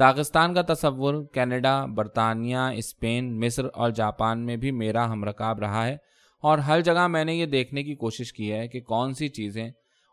داغستان 0.01 0.55
کا 0.55 0.75
تصور 0.75 1.25
کینیڈا، 1.35 1.85
برطانیہ، 1.85 2.57
اسپین، 2.57 3.41
مصر 3.41 3.65
اور 3.75 3.91
جاپان 3.91 4.47
میں 4.47 4.57
بھی 4.57 4.71
میرا 4.71 5.13
ہم 5.13 5.25
رکاب 5.25 5.59
رہا 5.59 5.87
ہے 5.87 5.97
اور 6.43 6.59
ہر 6.59 6.81
جگہ 6.81 7.07
میں 7.07 7.25
نے 7.25 7.35
یہ 7.35 7.47
دیکھنے 7.47 7.83
کی 7.83 7.95
کوشش 7.95 8.33
کی 8.33 8.53
ہے 8.53 8.69
کہ 8.69 8.81
کون 8.81 9.15
سی 9.15 9.29
چیزیں 9.29 9.71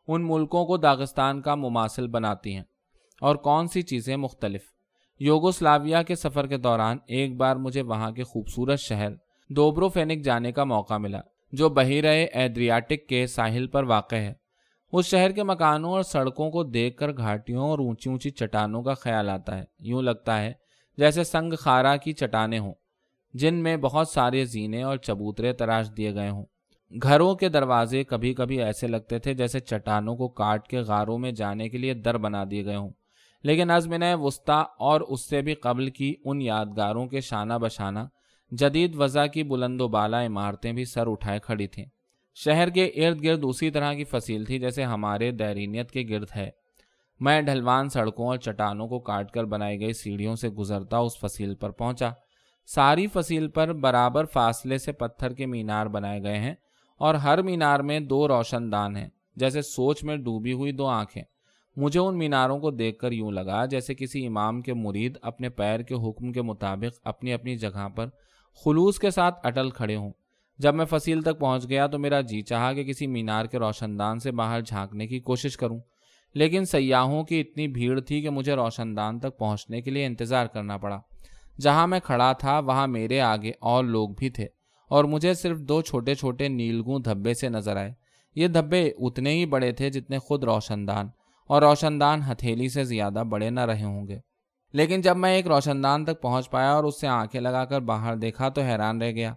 ان 0.08 0.28
ملکوں 0.28 0.66
کو 0.66 0.78
داغستان 0.78 1.42
کا 1.42 1.56
مماثل 1.56 2.08
بناتی 2.08 2.56
ہیں 2.56 2.64
اور 3.22 3.36
کون 3.36 3.68
سی 3.68 3.82
چیزیں 3.82 4.18
مختلف۔ 4.18 4.75
یوگوسلاویا 5.20 6.04
کے 6.04 6.16
سفر 6.16 6.48
کے 6.48 6.58
دوران 6.58 6.98
ایک 7.08 7.36
بار 7.38 7.56
مجھے 7.56 7.82
وہاں 7.82 8.12
کے 8.12 8.24
خوبصورت 8.24 8.80
شہر 8.80 9.12
دوبرو 9.50 9.90
فینک 9.90 10.24
جانے 10.24 10.52
کا 10.52 10.64
موقع 10.64 10.98
ملا، 10.98 11.20
جو 11.52 11.70
بحیرہ 11.70 12.26
ایڈریاٹک 12.34 13.08
کے 13.08 13.28
ساحل 13.28 13.68
پر 13.68 13.84
واقع 13.84 14.16
ہے۔ 14.16 14.34
اس 14.92 15.06
شہر 15.06 15.32
کے 15.32 15.44
مکانوں 15.44 15.92
اور 15.92 16.04
سڑکوں 16.04 16.52
کو 16.52 16.64
دیکھ 16.64 16.98
کر 16.98 17.12
گھاٹیوں 17.12 17.70
اور 17.70 17.80
اونچی 17.80 18.10
اونچی 18.10 18.30
چٹانوں 18.30 18.84
کا 18.84 18.94
خیال 18.94 19.30
آتا 19.30 19.58
ہے۔ 19.58 19.64
یوں 19.80 20.02
لگتا 20.02 20.42
ہے 20.42 20.54
جیسے 20.98 21.24
سنگ 21.24 21.54
خارا 21.54 21.96
کی 21.96 22.14
چٹانیں 22.14 22.60
ہوں، 22.60 22.74
جن 23.34 23.56
میں 23.56 23.78
بہت 23.78 24.08
سارے 24.08 24.46
زینے 24.46 24.84
اور 24.84 24.98
چبوترے 24.98 25.54
تراش 25.54 25.90
دیے 25.98 26.14
گئے 26.16 26.30
ہوں۔ 26.30 26.46
گھروں 27.04 27.36
کے 27.36 27.50
دروازے 27.50 28.04
کبھی 28.04 28.34
کبھی 28.34 28.62
ایسے 28.62 28.88
لگتے 28.88 29.20
تھے 29.20 29.34
جیسے 29.34 29.60
چٹانوں 29.60 30.16
کو 30.16 30.28
کاٹ 30.28 30.68
کے 30.68 30.80
غاروں 30.80 31.18
میں 31.18 31.32
جانے 31.32 31.70
کے 31.70 31.78
لیے 31.78 31.94
در 31.94 32.18
بنا 32.18 32.44
دیے 32.52 32.66
گئے 32.66 32.76
ہوں۔ 32.76 32.90
لیکن 33.46 33.72
ازمن 33.72 34.04
وسطی 34.22 34.62
اور 34.80 35.02
اس 35.02 35.30
سے 35.30 35.42
بھی 35.42 35.54
قبل 35.54 35.90
کی 35.90 36.16
ان 36.26 36.42
یادگاروں 36.42 37.08
کے 37.08 37.22
شانہ 37.22 37.54
بشانہ 37.54 38.00
جدید 38.52 38.96
وضع 38.96 39.26
کی 39.26 39.44
بلند 39.44 39.82
و 39.82 39.88
بالا 39.88 40.26
عمارتیں 40.26 40.74
بھی 40.74 40.86
سر 40.86 41.08
اٹھائے 41.08 41.40
کھڑی 41.40 41.68
تھیں۔ 41.68 41.86
شہر 42.36 42.70
کے 42.70 42.86
ارد 42.86 43.24
گرد 43.24 43.40
اسی 43.44 43.72
طرح 43.72 43.94
کی 43.94 44.04
فصیل 44.04 44.46
تھی 44.46 44.60
جیسے 44.60 44.84
ہمارے 44.84 45.32
دیرینیت 45.32 45.92
کے 45.92 46.04
گرد 46.10 46.28
ہے۔ 46.36 46.50
میں 47.20 47.42
ڈھلوان 47.42 47.90
سڑکوں 47.90 48.28
اور 48.28 48.38
چٹانوں 48.38 48.88
کو 48.88 49.00
کاٹ 49.00 49.32
کر 49.32 49.44
بنائی 49.44 49.80
گئی 49.80 49.94
سیڑھیوں 49.94 50.36
سے 50.36 50.50
گزرتا 50.50 50.98
اس 50.98 51.20
فصیل 51.20 51.56
پر 51.56 51.70
پہنچا۔ 51.70 52.10
ساری 52.66 53.08
فصیل 53.08 53.48
پر 53.48 53.74
برابر 53.74 54.26
فاصلے 54.26 54.78
سے 54.78 54.92
پتھر 54.92 55.34
کے 55.34 55.46
مینار 55.46 55.86
بنائے 55.86 56.24
گئے 56.24 56.40
ہیں 56.40 56.54
اور 56.98 57.16
ہر 57.16 57.42
مینار 57.42 57.80
میں 57.80 58.00
دو 58.00 58.28
روشن 58.28 58.72
دان 58.72 58.96
ہیں، 58.96 59.10
جیسے 59.36 59.62
سوچ 59.62 60.04
میں 60.04 60.18
ڈوبی 60.18 60.54
ہوئی 60.54 60.72
دو 60.72 60.88
آنکھیں۔ 60.88 61.24
مجھے 61.76 62.00
ان 62.00 62.18
میناروں 62.18 62.60
کو 62.60 62.72
دیکھ 62.72 63.00
کر 63.00 63.12
یوں 63.12 63.32
لگا 63.32 63.66
جیسے 63.66 63.96
کسی 63.96 64.28
امام 64.28 64.62
کے 64.62 64.74
مرید 64.74 65.18
اپنے 65.22 65.50
پیر 65.50 65.80
کے 65.80 65.96
حکم 65.96 66.32
کے 66.32 66.42
مطابق 66.42 67.00
اپنی 67.04 67.34
اپنی 67.34 67.58
جگہ 67.58 67.90
پر 67.90 68.08
خلوص 68.66 69.00
کے 69.00 69.12
ساتھ 69.12 69.48
اٹل 69.48 69.70
کھڑے 69.70 69.96
ہوں۔ 69.96 70.12
جب 70.58 70.76
میں 70.76 70.86
فصیل 70.86 71.22
تک 71.22 71.40
پہنچ 71.40 71.70
گیا 71.70 71.88
تو 71.88 72.00
میرا 72.00 72.22
جی 72.22 72.42
چاہا 72.42 72.74
کہ 72.74 72.84
کسی 72.84 73.08
مینار 73.08 73.46
کے 73.46 73.58
روشن 73.58 74.00
دان 74.00 74.20
سے 74.20 74.32
باہر 74.32 74.62
جھانکنے 74.62 75.08
کی 75.08 75.20
کوشش 75.20 75.58
کروں۔ 75.58 75.80
لیکن 76.34 76.66
سیاحوں 76.66 77.24
کی 77.24 77.42
اتنی 77.42 77.68
بھیڑ 77.68 78.00
تھی 78.00 78.22
کہ 78.22 78.30
مجھے 78.30 78.54
روشن 78.54 78.98
دان 78.98 79.20
تک 79.20 79.38
پہنچنے 79.38 79.82
کے 79.82 79.92
لیے 79.92 80.06
انتظار 80.06 80.46
کرنا 80.46 80.78
پڑا۔ 80.78 81.00
جہاں 81.62 81.88
میں 81.88 82.00
کھڑا 82.00 82.34
تھا 82.34 82.60
وہاں 82.60 82.88
میرے 82.88 83.22
آگے 83.22 83.52
اور 83.62 83.84
لوگ 83.84 84.10
بھی 84.10 84.30
تھے 84.30 84.48
اور 84.90 85.04
مجھے 85.04 85.34
صرف 85.34 85.60
دو 85.60 85.82
چھوٹے 85.82 86.16
چھوٹے 86.16 86.48
نیلگوں 86.48 87.00
دھبے 87.00 87.34
سے 87.34 87.50
نظر 87.50 87.76
آئے۔ 87.76 87.94
یہ 88.36 88.48
دھبے 88.48 88.92
اتنے 88.98 89.32
ہی 89.32 89.46
بڑے 89.46 89.72
تھے 89.72 89.90
جتنے 89.90 90.20
خود 90.20 90.44
روشن 90.44 90.88
دان 90.88 91.08
اور 91.46 91.62
روشن 91.62 92.00
دان 92.00 92.20
ہتھیلی 92.32 92.70
سے 92.70 92.84
زیادہ 92.84 93.24
بڑے 93.30 93.50
نہ 93.50 93.60
رہے 93.60 93.84
ہوں 93.84 94.08
گے۔ 94.08 94.20
لیکن 94.74 95.02
جب 95.02 95.18
میں 95.18 95.36
ایک 95.36 95.48
روشن 95.48 95.84
دان 95.84 96.06
تک 96.06 96.22
پہنچ 96.22 96.50
پایا 96.50 96.74
اور 96.74 96.84
اس 96.84 97.02
سے 97.02 97.08
آنکھیں 97.08 97.42
لگا 97.42 97.66
کر 97.66 97.82
باہر 97.82 98.16
دیکھا 98.16 98.50
تو 98.50 98.62
حیران 98.62 99.02
رہ 99.02 99.12
گیا۔ 99.12 99.34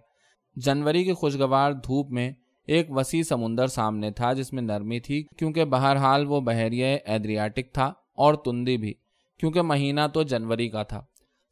جنوری 0.55 1.03
کی 1.03 1.13
خوشگوار 1.13 1.71
دھوپ 1.71 2.11
میں 2.11 2.31
ایک 2.67 2.91
وسیع 2.91 3.23
سمندر 3.23 3.67
سامنے 3.67 4.11
تھا 4.11 4.33
جس 4.33 4.53
میں 4.53 4.61
نرمی 4.61 4.99
تھی، 4.99 5.23
کیونکہ 5.37 5.65
بہرحال 5.65 6.25
وہ 6.27 6.41
بحریہ 6.41 6.97
ایدریاٹک 7.05 7.73
تھا 7.73 7.93
اور 8.13 8.33
تندی 8.33 8.77
بھی، 8.77 8.93
کیونکہ 9.39 9.61
مہینہ 9.61 10.01
تو 10.13 10.23
جنوری 10.23 10.69
کا 10.69 10.83
تھا۔ 10.83 11.01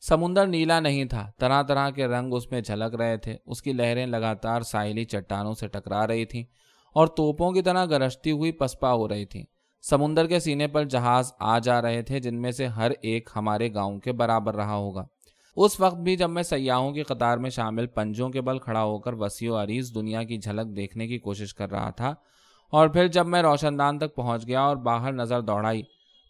سمندر 0.09 0.47
نیلا 0.47 0.79
نہیں 0.79 1.05
تھا، 1.05 1.31
طرح 1.39 1.61
طرح 1.61 1.89
کے 1.89 2.07
رنگ 2.07 2.33
اس 2.33 2.51
میں 2.51 2.61
جھلک 2.61 2.95
رہے 2.95 3.17
تھے۔ 3.17 3.37
اس 3.45 3.61
کی 3.61 3.73
لہریں 3.73 4.05
لگاتار 4.05 4.61
ساحلی 4.61 5.03
چٹانوں 5.03 5.53
سے 5.53 5.67
ٹکرا 5.67 6.07
رہی 6.07 6.25
تھیں 6.25 6.43
اور 6.93 7.07
توپوں 7.07 7.51
کی 7.51 7.61
طرح 7.61 7.85
گرجتی 7.85 8.31
ہوئی 8.31 8.51
پسپا 8.51 8.93
ہو 8.93 9.07
رہی 9.07 9.25
تھیں۔ 9.25 9.43
سمندر 9.83 10.27
کے 10.27 10.39
سینے 10.39 10.67
پر 10.67 10.85
جہاز 10.85 11.31
آ 11.39 11.57
جا 11.59 11.81
رہے 11.81 12.01
تھے، 12.01 12.19
جن 12.19 12.41
میں 12.41 12.51
سے 12.51 12.65
ہر 12.67 12.91
ایک 13.01 13.29
ہمارے 13.35 13.73
گاؤں 13.73 13.99
کے 13.99 14.11
برابر 14.11 14.55
رہا 14.55 14.75
ہوگا۔ 14.75 15.05
اس 15.57 15.79
وقت 15.79 15.97
بھی 15.97 16.15
جب 16.15 16.29
میں 16.29 16.43
سیاحوں 16.43 16.91
کی 16.93 17.03
قطار 17.03 17.37
میں 17.37 17.49
شامل 17.49 17.87
پنجوں 17.87 18.29
کے 18.29 18.41
بل 18.41 18.59
کھڑا 18.59 18.83
ہو 18.83 18.97
کر 18.99 19.13
وسیع 19.13 19.51
و 19.51 19.55
عریض 19.55 19.93
دنیا 19.95 20.23
کی 20.23 20.37
جھلک 20.37 20.75
دیکھنے 20.75 21.07
کی 21.07 21.17
کوشش 21.19 21.53
کر 21.53 21.71
رہا 21.71 21.89
تھا، 21.89 22.13
اور 22.73 22.87
پھر 22.87 23.07
جب 23.07 23.27
میں 23.27 23.41
روشن 23.41 23.79
دان 23.79 23.99
تک 23.99 24.15
پہنچ 24.15 24.47
گیا 24.47 24.61
اور 24.61 24.75
باہر 24.85 25.13
نظر 25.13 25.41
دوڑائی، 25.41 25.81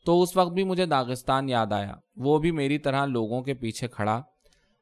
تو 0.05 0.21
اس 0.21 0.36
وقت 0.38 0.53
بھی 0.53 0.63
مجھے 0.63 0.86
داغستان 0.86 1.49
یاد 1.49 1.71
آیا۔ 1.71 1.93
وہ 2.17 2.38
بھی 2.39 2.51
میری 2.51 2.77
طرح 2.77 3.05
لوگوں 3.07 3.41
کے 3.41 3.53
پیچھے 3.53 3.88
کھڑا، 3.88 4.21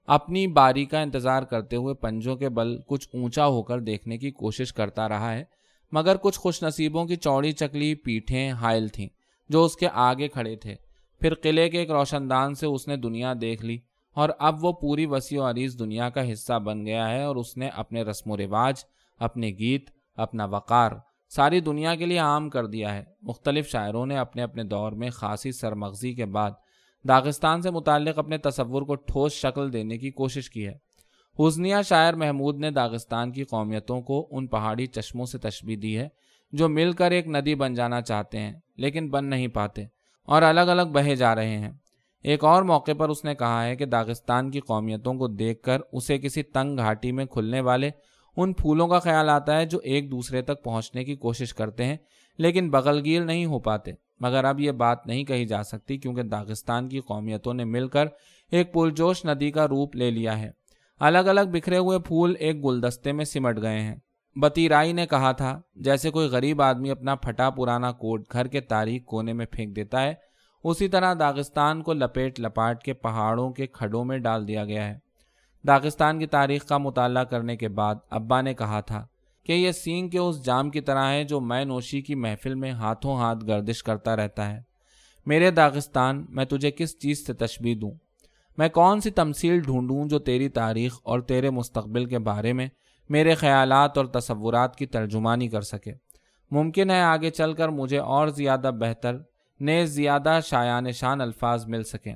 اپنی 0.07 0.45
باری 0.49 0.85
کا 0.85 0.99
انتظار 0.99 1.43
کرتے 1.43 1.75
ہوئے 1.75 1.93
پنجوں 1.95 2.35
کے 2.35 2.49
بل 2.49 2.77
کچھ 2.87 3.07
اونچا 3.13 3.45
ہو 3.45 3.63
کر 3.63 3.79
دیکھنے 3.81 4.17
کی 4.17 4.31
کوشش 4.33 4.73
کرتا 4.73 5.07
رہا 5.09 5.33
ہے۔ 5.33 5.43
مگر 5.91 6.17
کچھ 6.17 6.39
خوش 6.39 6.63
نصیبوں 6.63 7.05
کی 7.05 7.15
چوڑی 7.15 7.51
چکلی 7.51 7.95
پیٹھیں 7.95 8.51
حائل 8.51 8.87
تھیں 8.87 9.09
جو 9.49 9.63
اس 9.63 9.75
کے 9.75 9.87
آگے 9.93 10.27
کھڑے 10.27 10.55
تھے۔ 10.55 10.75
پھر 11.21 11.35
قلعے 11.35 11.69
کے 11.69 11.79
ایک 11.79 11.91
روشن 11.91 12.29
دان 12.29 12.55
سے 12.55 12.65
اس 12.65 12.87
نے 12.87 12.95
دنیا 12.95 13.33
دیکھ 13.41 13.65
لی 13.65 13.77
اور 14.15 14.29
اب 14.39 14.65
وہ 14.65 14.71
پوری 14.71 15.05
وسیع 15.05 15.41
و 15.41 15.49
عریض 15.49 15.79
دنیا 15.79 16.09
کا 16.09 16.31
حصہ 16.31 16.59
بن 16.59 16.85
گیا 16.85 17.09
ہے 17.09 17.23
اور 17.23 17.35
اس 17.35 17.57
نے 17.57 17.67
اپنے 17.67 18.01
رسم 18.01 18.31
و 18.31 18.37
رواج، 18.37 18.83
اپنے 19.19 19.47
گیت، 19.49 19.89
اپنا 20.15 20.45
وقار 20.45 20.91
ساری 21.29 21.59
دنیا 21.59 21.95
کے 21.95 22.05
لیے 22.05 22.17
عام 22.17 22.49
کر 22.49 22.65
دیا 22.65 22.95
ہے۔ 22.95 23.03
مختلف 23.21 23.67
شاعروں 23.67 24.05
نے 24.05 24.17
اپنے 24.17 24.43
اپنے 24.43 24.63
دور 24.63 24.91
میں 24.91 25.09
خاصی 25.09 25.51
سرمغزی 25.51 26.13
کے 26.13 26.25
بعد 26.25 26.51
داغستان 27.07 27.61
سے 27.61 27.71
متعلق 27.71 28.19
اپنے 28.19 28.37
تصور 28.37 28.81
کو 28.81 28.95
ٹھوس 28.95 29.33
شکل 29.33 29.73
دینے 29.73 29.97
کی 29.97 30.11
کوشش 30.11 30.49
کی 30.49 30.67
ہے۔ 30.67 30.84
حسنیہ 31.39 31.75
شاعر 31.85 32.13
محمود 32.13 32.59
نے 32.59 32.69
داغستان 32.71 33.31
کی 33.31 33.43
قومیتوں 33.43 34.01
کو 34.01 34.27
ان 34.31 34.47
پہاڑی 34.47 34.85
چشموں 34.85 35.25
سے 35.25 35.37
تشبیح 35.37 35.77
دی 35.81 35.97
ہے 35.97 36.07
جو 36.53 36.69
مل 36.69 36.91
کر 36.91 37.11
ایک 37.11 37.27
ندی 37.27 37.55
بن 37.55 37.73
جانا 37.73 38.01
چاہتے 38.01 38.39
ہیں، 38.39 38.53
لیکن 38.77 39.09
بن 39.09 39.25
نہیں 39.25 39.47
پاتے 39.47 39.83
اور 40.27 40.41
الگ 40.41 40.61
الگ 40.61 40.91
بہے 40.93 41.15
جا 41.15 41.35
رہے 41.35 41.57
ہیں۔ 41.57 41.71
ایک 42.25 42.43
اور 42.43 42.63
موقع 42.63 42.91
پر 42.97 43.09
اس 43.09 43.23
نے 43.25 43.35
کہا 43.35 43.65
ہے 43.65 43.75
کہ 43.75 43.85
داغستان 43.85 44.51
کی 44.51 44.59
قومیتوں 44.59 45.13
کو 45.13 45.27
دیکھ 45.27 45.61
کر 45.63 45.81
اسے 45.91 46.17
کسی 46.17 46.43
تنگ 46.43 46.77
گھاٹی 46.77 47.11
میں 47.11 47.25
کھلنے 47.25 47.61
والے 47.61 47.89
ان 48.37 48.53
پھولوں 48.53 48.87
کا 48.87 48.99
خیال 48.99 49.29
آتا 49.29 49.57
ہے 49.57 49.65
جو 49.65 49.79
ایک 49.83 50.11
دوسرے 50.11 50.41
تک 50.41 50.63
پہنچنے 50.63 51.03
کی 51.03 51.15
کوشش 51.15 51.53
کرتے 51.53 51.85
ہیں، 51.85 51.97
لیکن 52.39 52.69
بغل 52.69 53.01
گیر 53.05 53.25
نہیں 53.25 53.45
ہو 53.45 53.59
پاتے۔ 53.59 53.91
مگر 54.19 54.43
اب 54.43 54.59
یہ 54.59 54.71
بات 54.71 55.07
نہیں 55.07 55.23
کہی 55.23 55.45
جا 55.45 55.63
سکتی 55.63 55.97
کیونکہ 55.97 56.23
داغستان 56.23 56.89
کی 56.89 56.99
قومیتوں 56.99 57.53
نے 57.53 57.63
مل 57.63 57.87
کر 57.87 58.07
ایک 58.51 58.73
پرجوش 58.73 59.25
ندی 59.25 59.51
کا 59.51 59.67
روپ 59.67 59.95
لے 59.95 60.11
لیا 60.11 60.39
ہے۔ 60.39 60.51
الگ 60.99 61.17
الگ 61.17 61.41
بکھرے 61.51 61.77
ہوئے 61.77 61.99
پھول 61.99 62.35
ایک 62.39 62.65
گلدستے 62.65 63.11
میں 63.11 63.25
سمٹ 63.25 63.61
گئے 63.61 63.81
ہیں۔ 63.81 63.95
بتیرائی 64.35 64.93
نے 64.93 65.07
کہا 65.07 65.31
تھا، 65.31 65.61
جیسے 65.75 66.09
کوئی 66.09 66.27
غریب 66.27 66.61
آدمی 66.61 66.91
اپنا 66.91 67.15
پھٹا 67.15 67.49
پرانا 67.49 67.91
کوٹ 67.91 68.23
گھر 68.31 68.47
کے 68.47 68.61
تاریخ 68.61 69.03
کونے 69.05 69.33
میں 69.33 69.45
پھینک 69.45 69.75
دیتا 69.75 70.03
ہے، 70.03 70.13
اسی 70.63 70.87
طرح 70.87 71.13
داغستان 71.19 71.83
کو 71.83 71.93
لپیٹ 71.93 72.39
لپاٹ 72.39 72.83
کے 72.83 72.93
پہاڑوں 72.93 73.49
کے 73.49 73.67
کھڈوں 73.67 74.05
میں 74.05 74.17
ڈال 74.17 74.47
دیا 74.47 74.65
گیا 74.65 74.87
ہے۔ 74.87 74.99
داغستان 75.67 76.19
کی 76.19 76.25
تاریخ 76.25 76.65
کا 76.65 76.77
مطالعہ 76.77 77.23
کرنے 77.23 77.55
کے 77.55 77.67
بعد 77.67 77.95
ابا 78.09 78.41
نے 78.41 78.53
کہا 78.53 78.81
تھا 78.81 79.07
کہ 79.43 79.51
یہ 79.51 79.71
سینگ 79.71 80.09
کے 80.09 80.19
اس 80.19 80.45
جام 80.45 80.69
کی 80.69 80.81
طرح 80.81 81.11
ہے 81.11 81.23
جو 81.23 81.39
میں 81.39 81.65
نوشی 81.65 82.01
کی 82.01 82.15
محفل 82.15 82.55
میں 82.55 82.71
ہاتھوں 82.71 83.15
ہاتھ 83.15 83.45
گردش 83.45 83.83
کرتا 83.83 84.15
رہتا 84.15 84.51
ہے۔ 84.51 84.61
میرے 85.25 85.51
داغستان، 85.51 86.25
میں 86.29 86.45
تجھے 86.45 86.71
کس 86.71 86.99
چیز 86.99 87.25
سے 87.25 87.33
تشبیح 87.33 87.75
دوں؟ 87.81 87.91
میں 88.57 88.69
کون 88.69 89.01
سی 89.01 89.11
تمثیل 89.11 89.59
ڈھونڈوں 89.59 90.05
جو 90.05 90.19
تیری 90.19 90.49
تاریخ 90.49 90.99
اور 91.03 91.19
تیرے 91.19 91.49
مستقبل 91.49 92.05
کے 92.05 92.19
بارے 92.19 92.53
میں 92.53 92.67
میرے 93.09 93.35
خیالات 93.35 93.97
اور 93.97 94.05
تصورات 94.05 94.75
کی 94.75 94.85
ترجمانی 94.85 95.47
کر 95.47 95.61
سکے؟ 95.61 95.93
ممکن 96.51 96.89
ہے 96.89 97.01
آگے 97.01 97.29
چل 97.29 97.53
کر 97.53 97.69
مجھے 97.69 97.97
اور 97.97 98.27
زیادہ 98.27 98.71
بہتر 98.79 99.17
نیز 99.59 99.89
زیادہ 99.89 100.39
شایان 100.45 100.91
شان 100.91 101.21
الفاظ 101.21 101.65
مل 101.65 101.83
سکیں۔ 101.83 102.15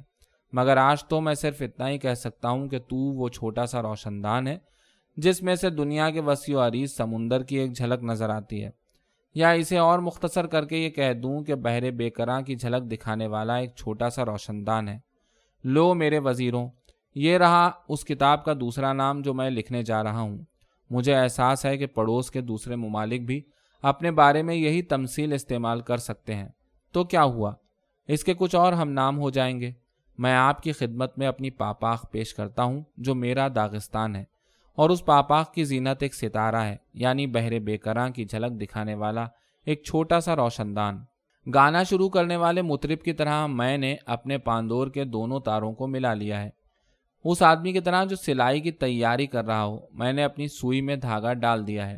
مگر 0.53 0.77
آج 0.77 1.03
تو 1.05 1.21
میں 1.21 1.33
صرف 1.33 1.61
اتنا 1.61 1.89
ہی 1.89 1.97
کہہ 1.97 2.13
سکتا 2.13 2.49
ہوں 2.49 2.67
کہ 2.67 2.79
تو 2.79 2.95
وہ 2.95 3.29
چھوٹا 3.29 3.65
سا 3.65 3.81
روشن 3.81 4.23
دان 4.23 4.47
ہے، 4.47 4.57
جس 5.17 5.41
میں 5.41 5.55
سے 5.55 5.69
دنیا 5.69 6.09
کے 6.09 6.21
وسیع 6.21 6.57
و 6.57 6.67
عریض 6.67 6.91
سمندر 6.91 7.43
کی 7.43 7.57
ایک 7.57 7.77
جھلک 7.77 8.03
نظر 8.03 8.29
آتی 8.29 8.63
ہے۔ 8.63 8.69
یا 9.35 9.49
اسے 9.49 9.77
اور 9.77 9.99
مختصر 9.99 10.47
کر 10.47 10.65
کے 10.65 10.77
یہ 10.77 10.89
کہہ 10.89 11.13
دوں 11.13 11.43
کہ 11.43 11.55
بہرے 11.55 11.91
بے 11.91 12.09
کی 12.45 12.55
جھلک 12.55 12.91
دکھانے 12.91 13.27
والا 13.27 13.55
ایک 13.55 13.75
چھوٹا 13.75 14.09
سا 14.09 14.25
روشن 14.25 14.67
دان 14.67 14.87
ہے۔ 14.87 15.08
لو 15.63 15.93
میرے 15.93 16.19
وزیروں، 16.19 16.69
یہ 17.15 17.37
رہا 17.37 17.71
اس 17.87 18.05
کتاب 18.05 18.45
کا 18.45 18.53
دوسرا 18.59 18.93
نام 18.93 19.21
جو 19.21 19.33
میں 19.33 19.49
لکھنے 19.49 19.83
جا 19.83 20.03
رہا 20.03 20.19
ہوں۔ 20.19 20.37
مجھے 20.89 21.15
احساس 21.15 21.65
ہے 21.65 21.77
کہ 21.77 21.85
پڑوس 21.85 22.31
کے 22.31 22.41
دوسرے 22.41 22.75
ممالک 22.75 23.21
بھی 23.21 23.41
اپنے 23.81 24.11
بارے 24.11 24.41
میں 24.41 24.55
یہی 24.55 24.81
تمثیل 24.81 25.33
استعمال 25.33 25.81
کر 25.81 25.97
سکتے 25.97 26.35
ہیں۔ 26.35 26.49
تو 26.91 27.03
کیا 27.03 27.23
ہوا؟ 27.23 27.53
اس 28.07 28.23
کے 28.23 28.33
کچھ 28.33 28.55
اور 28.55 28.73
ہم 28.73 28.89
نام 28.89 29.19
ہو 29.19 29.29
جائیں 29.29 29.59
گے۔ 29.59 29.71
میں 30.17 30.33
آپ 30.33 30.63
کی 30.63 30.71
خدمت 30.71 31.17
میں 31.17 31.27
اپنی 31.27 31.49
پاپاخ 31.49 32.11
پیش 32.11 32.33
کرتا 32.33 32.63
ہوں 32.63 32.83
جو 32.97 33.15
میرا 33.15 33.47
داغستان 33.55 34.15
ہے۔ 34.15 34.23
اور 34.75 34.89
اس 34.89 35.05
پاپاخ 35.05 35.53
کی 35.53 35.63
زینت 35.63 36.03
ایک 36.03 36.15
ستارہ 36.15 36.55
ہے 36.55 36.77
یعنی 36.93 37.27
بہرے 37.27 37.59
بے 37.59 37.77
کراں 37.77 38.09
کی 38.09 38.25
جھلک 38.25 38.61
دکھانے 38.61 38.95
والا 38.95 39.25
ایک 39.65 39.83
چھوٹا 39.83 40.19
سا 40.19 40.35
روشن 40.35 40.75
دان۔ 40.75 41.03
گانا 41.53 41.83
شروع 41.83 42.09
کرنے 42.09 42.35
والے 42.35 42.61
مطرب 42.61 43.01
کی 43.01 43.13
طرح 43.13 43.47
میں 43.47 43.77
نے 43.77 43.95
اپنے 44.05 44.37
پاندور 44.37 44.87
کے 44.87 45.03
دونوں 45.03 45.39
تاروں 45.39 45.73
کو 45.73 45.87
ملا 45.87 46.13
لیا 46.13 46.43
ہے۔ 46.43 46.49
اس 47.23 47.41
آدمی 47.41 47.73
کی 47.73 47.79
طرح 47.79 48.05
جو 48.05 48.15
سلائی 48.15 48.61
کی 48.61 48.71
تیاری 48.71 49.27
کر 49.27 49.45
رہا 49.45 49.63
ہو، 49.63 49.79
میں 49.91 50.13
نے 50.13 50.23
اپنی 50.23 50.47
سوئی 50.47 50.81
میں 50.81 50.95
دھاگا 50.95 51.33
ڈال 51.33 51.67
دیا 51.67 51.89
ہے۔ 51.89 51.97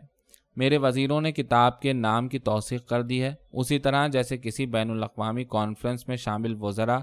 میرے 0.55 0.77
وزیروں 0.77 1.21
نے 1.21 1.31
کتاب 1.31 1.81
کے 1.81 1.93
نام 1.93 2.27
کی 2.27 2.39
توثیق 2.39 2.87
کر 2.87 3.01
دی 3.01 3.23
ہے۔ 3.23 3.33
اسی 3.53 3.79
طرح 3.79 4.07
جیسے 4.07 4.37
کسی 4.37 4.65
بین 4.65 4.91
الاقوامی 4.91 5.43
کانفرنس 5.43 6.07
میں 6.07 6.15
شامل 6.15 6.55
وزراء 6.59 6.99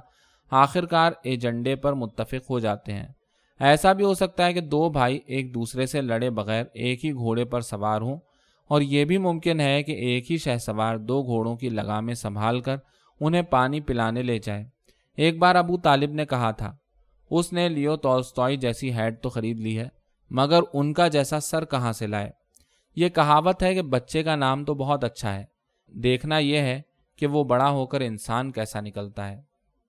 آخر 0.50 0.86
کار 0.86 1.12
ایجنڈے 1.22 1.76
پر 1.76 1.92
متفق 1.92 2.50
ہو 2.50 2.58
جاتے 2.58 2.92
ہیں۔ 2.92 3.06
ایسا 3.60 3.92
بھی 3.92 4.04
ہو 4.04 4.14
سکتا 4.14 4.46
ہے 4.46 4.52
کہ 4.52 4.60
دو 4.60 4.88
بھائی 4.88 5.20
ایک 5.26 5.54
دوسرے 5.54 5.86
سے 5.86 6.00
لڑے 6.00 6.30
بغیر 6.30 6.64
ایک 6.74 7.04
ہی 7.04 7.12
گھوڑے 7.12 7.44
پر 7.44 7.60
سوار 7.60 8.00
ہوں 8.00 8.16
اور 8.70 8.80
یہ 8.80 9.04
بھی 9.04 9.18
ممکن 9.18 9.60
ہے 9.60 9.82
کہ 9.82 9.92
ایک 9.92 10.30
ہی 10.32 10.36
شہ 10.38 10.56
سوار 10.56 10.96
دو 10.98 11.22
گھوڑوں 11.22 11.56
کی 11.56 11.68
لگامیں 11.68 12.14
سنبھال 12.14 12.60
کر 12.60 12.76
انہیں 13.20 13.42
پانی 13.42 13.80
پلانے 13.80 14.22
لے 14.22 14.38
جائے۔ 14.38 14.64
ایک 15.18 15.38
بار 15.38 15.54
ابو 15.54 15.76
طالب 15.76 16.12
نے 16.12 16.26
کہا 16.26 16.50
تھا، 16.50 16.76
اس 17.30 17.52
نے 17.52 17.68
لیو 17.68 17.96
تولستوئی 17.96 18.56
جیسی 18.56 18.92
ہیڈ 18.94 19.20
تو 19.22 19.28
خرید 19.28 19.60
لی 19.60 19.78
ہے، 19.78 19.88
مگر 20.30 20.60
ان 20.72 20.92
کا 20.92 21.08
جیسا 21.08 21.40
سر 21.40 21.64
کہاں 21.64 21.92
سے 21.92 22.06
لائے؟ 22.06 22.30
یہ 22.96 23.08
کہاوت 23.08 23.62
ہے 23.62 23.74
کہ 23.74 23.82
بچے 23.82 24.22
کا 24.22 24.36
نام 24.36 24.64
تو 24.64 24.74
بہت 24.74 25.04
اچھا 25.04 25.34
ہے، 25.34 25.44
دیکھنا 25.92 26.38
یہ 26.38 26.58
ہے 26.58 26.80
کہ 27.18 27.26
وہ 27.26 27.44
بڑا 27.44 27.70
ہو 27.70 27.86
کر 27.86 28.00
انسان 28.00 28.52
کیسا 28.52 28.80
نکلتا 28.80 29.30
ہے۔ 29.30 29.47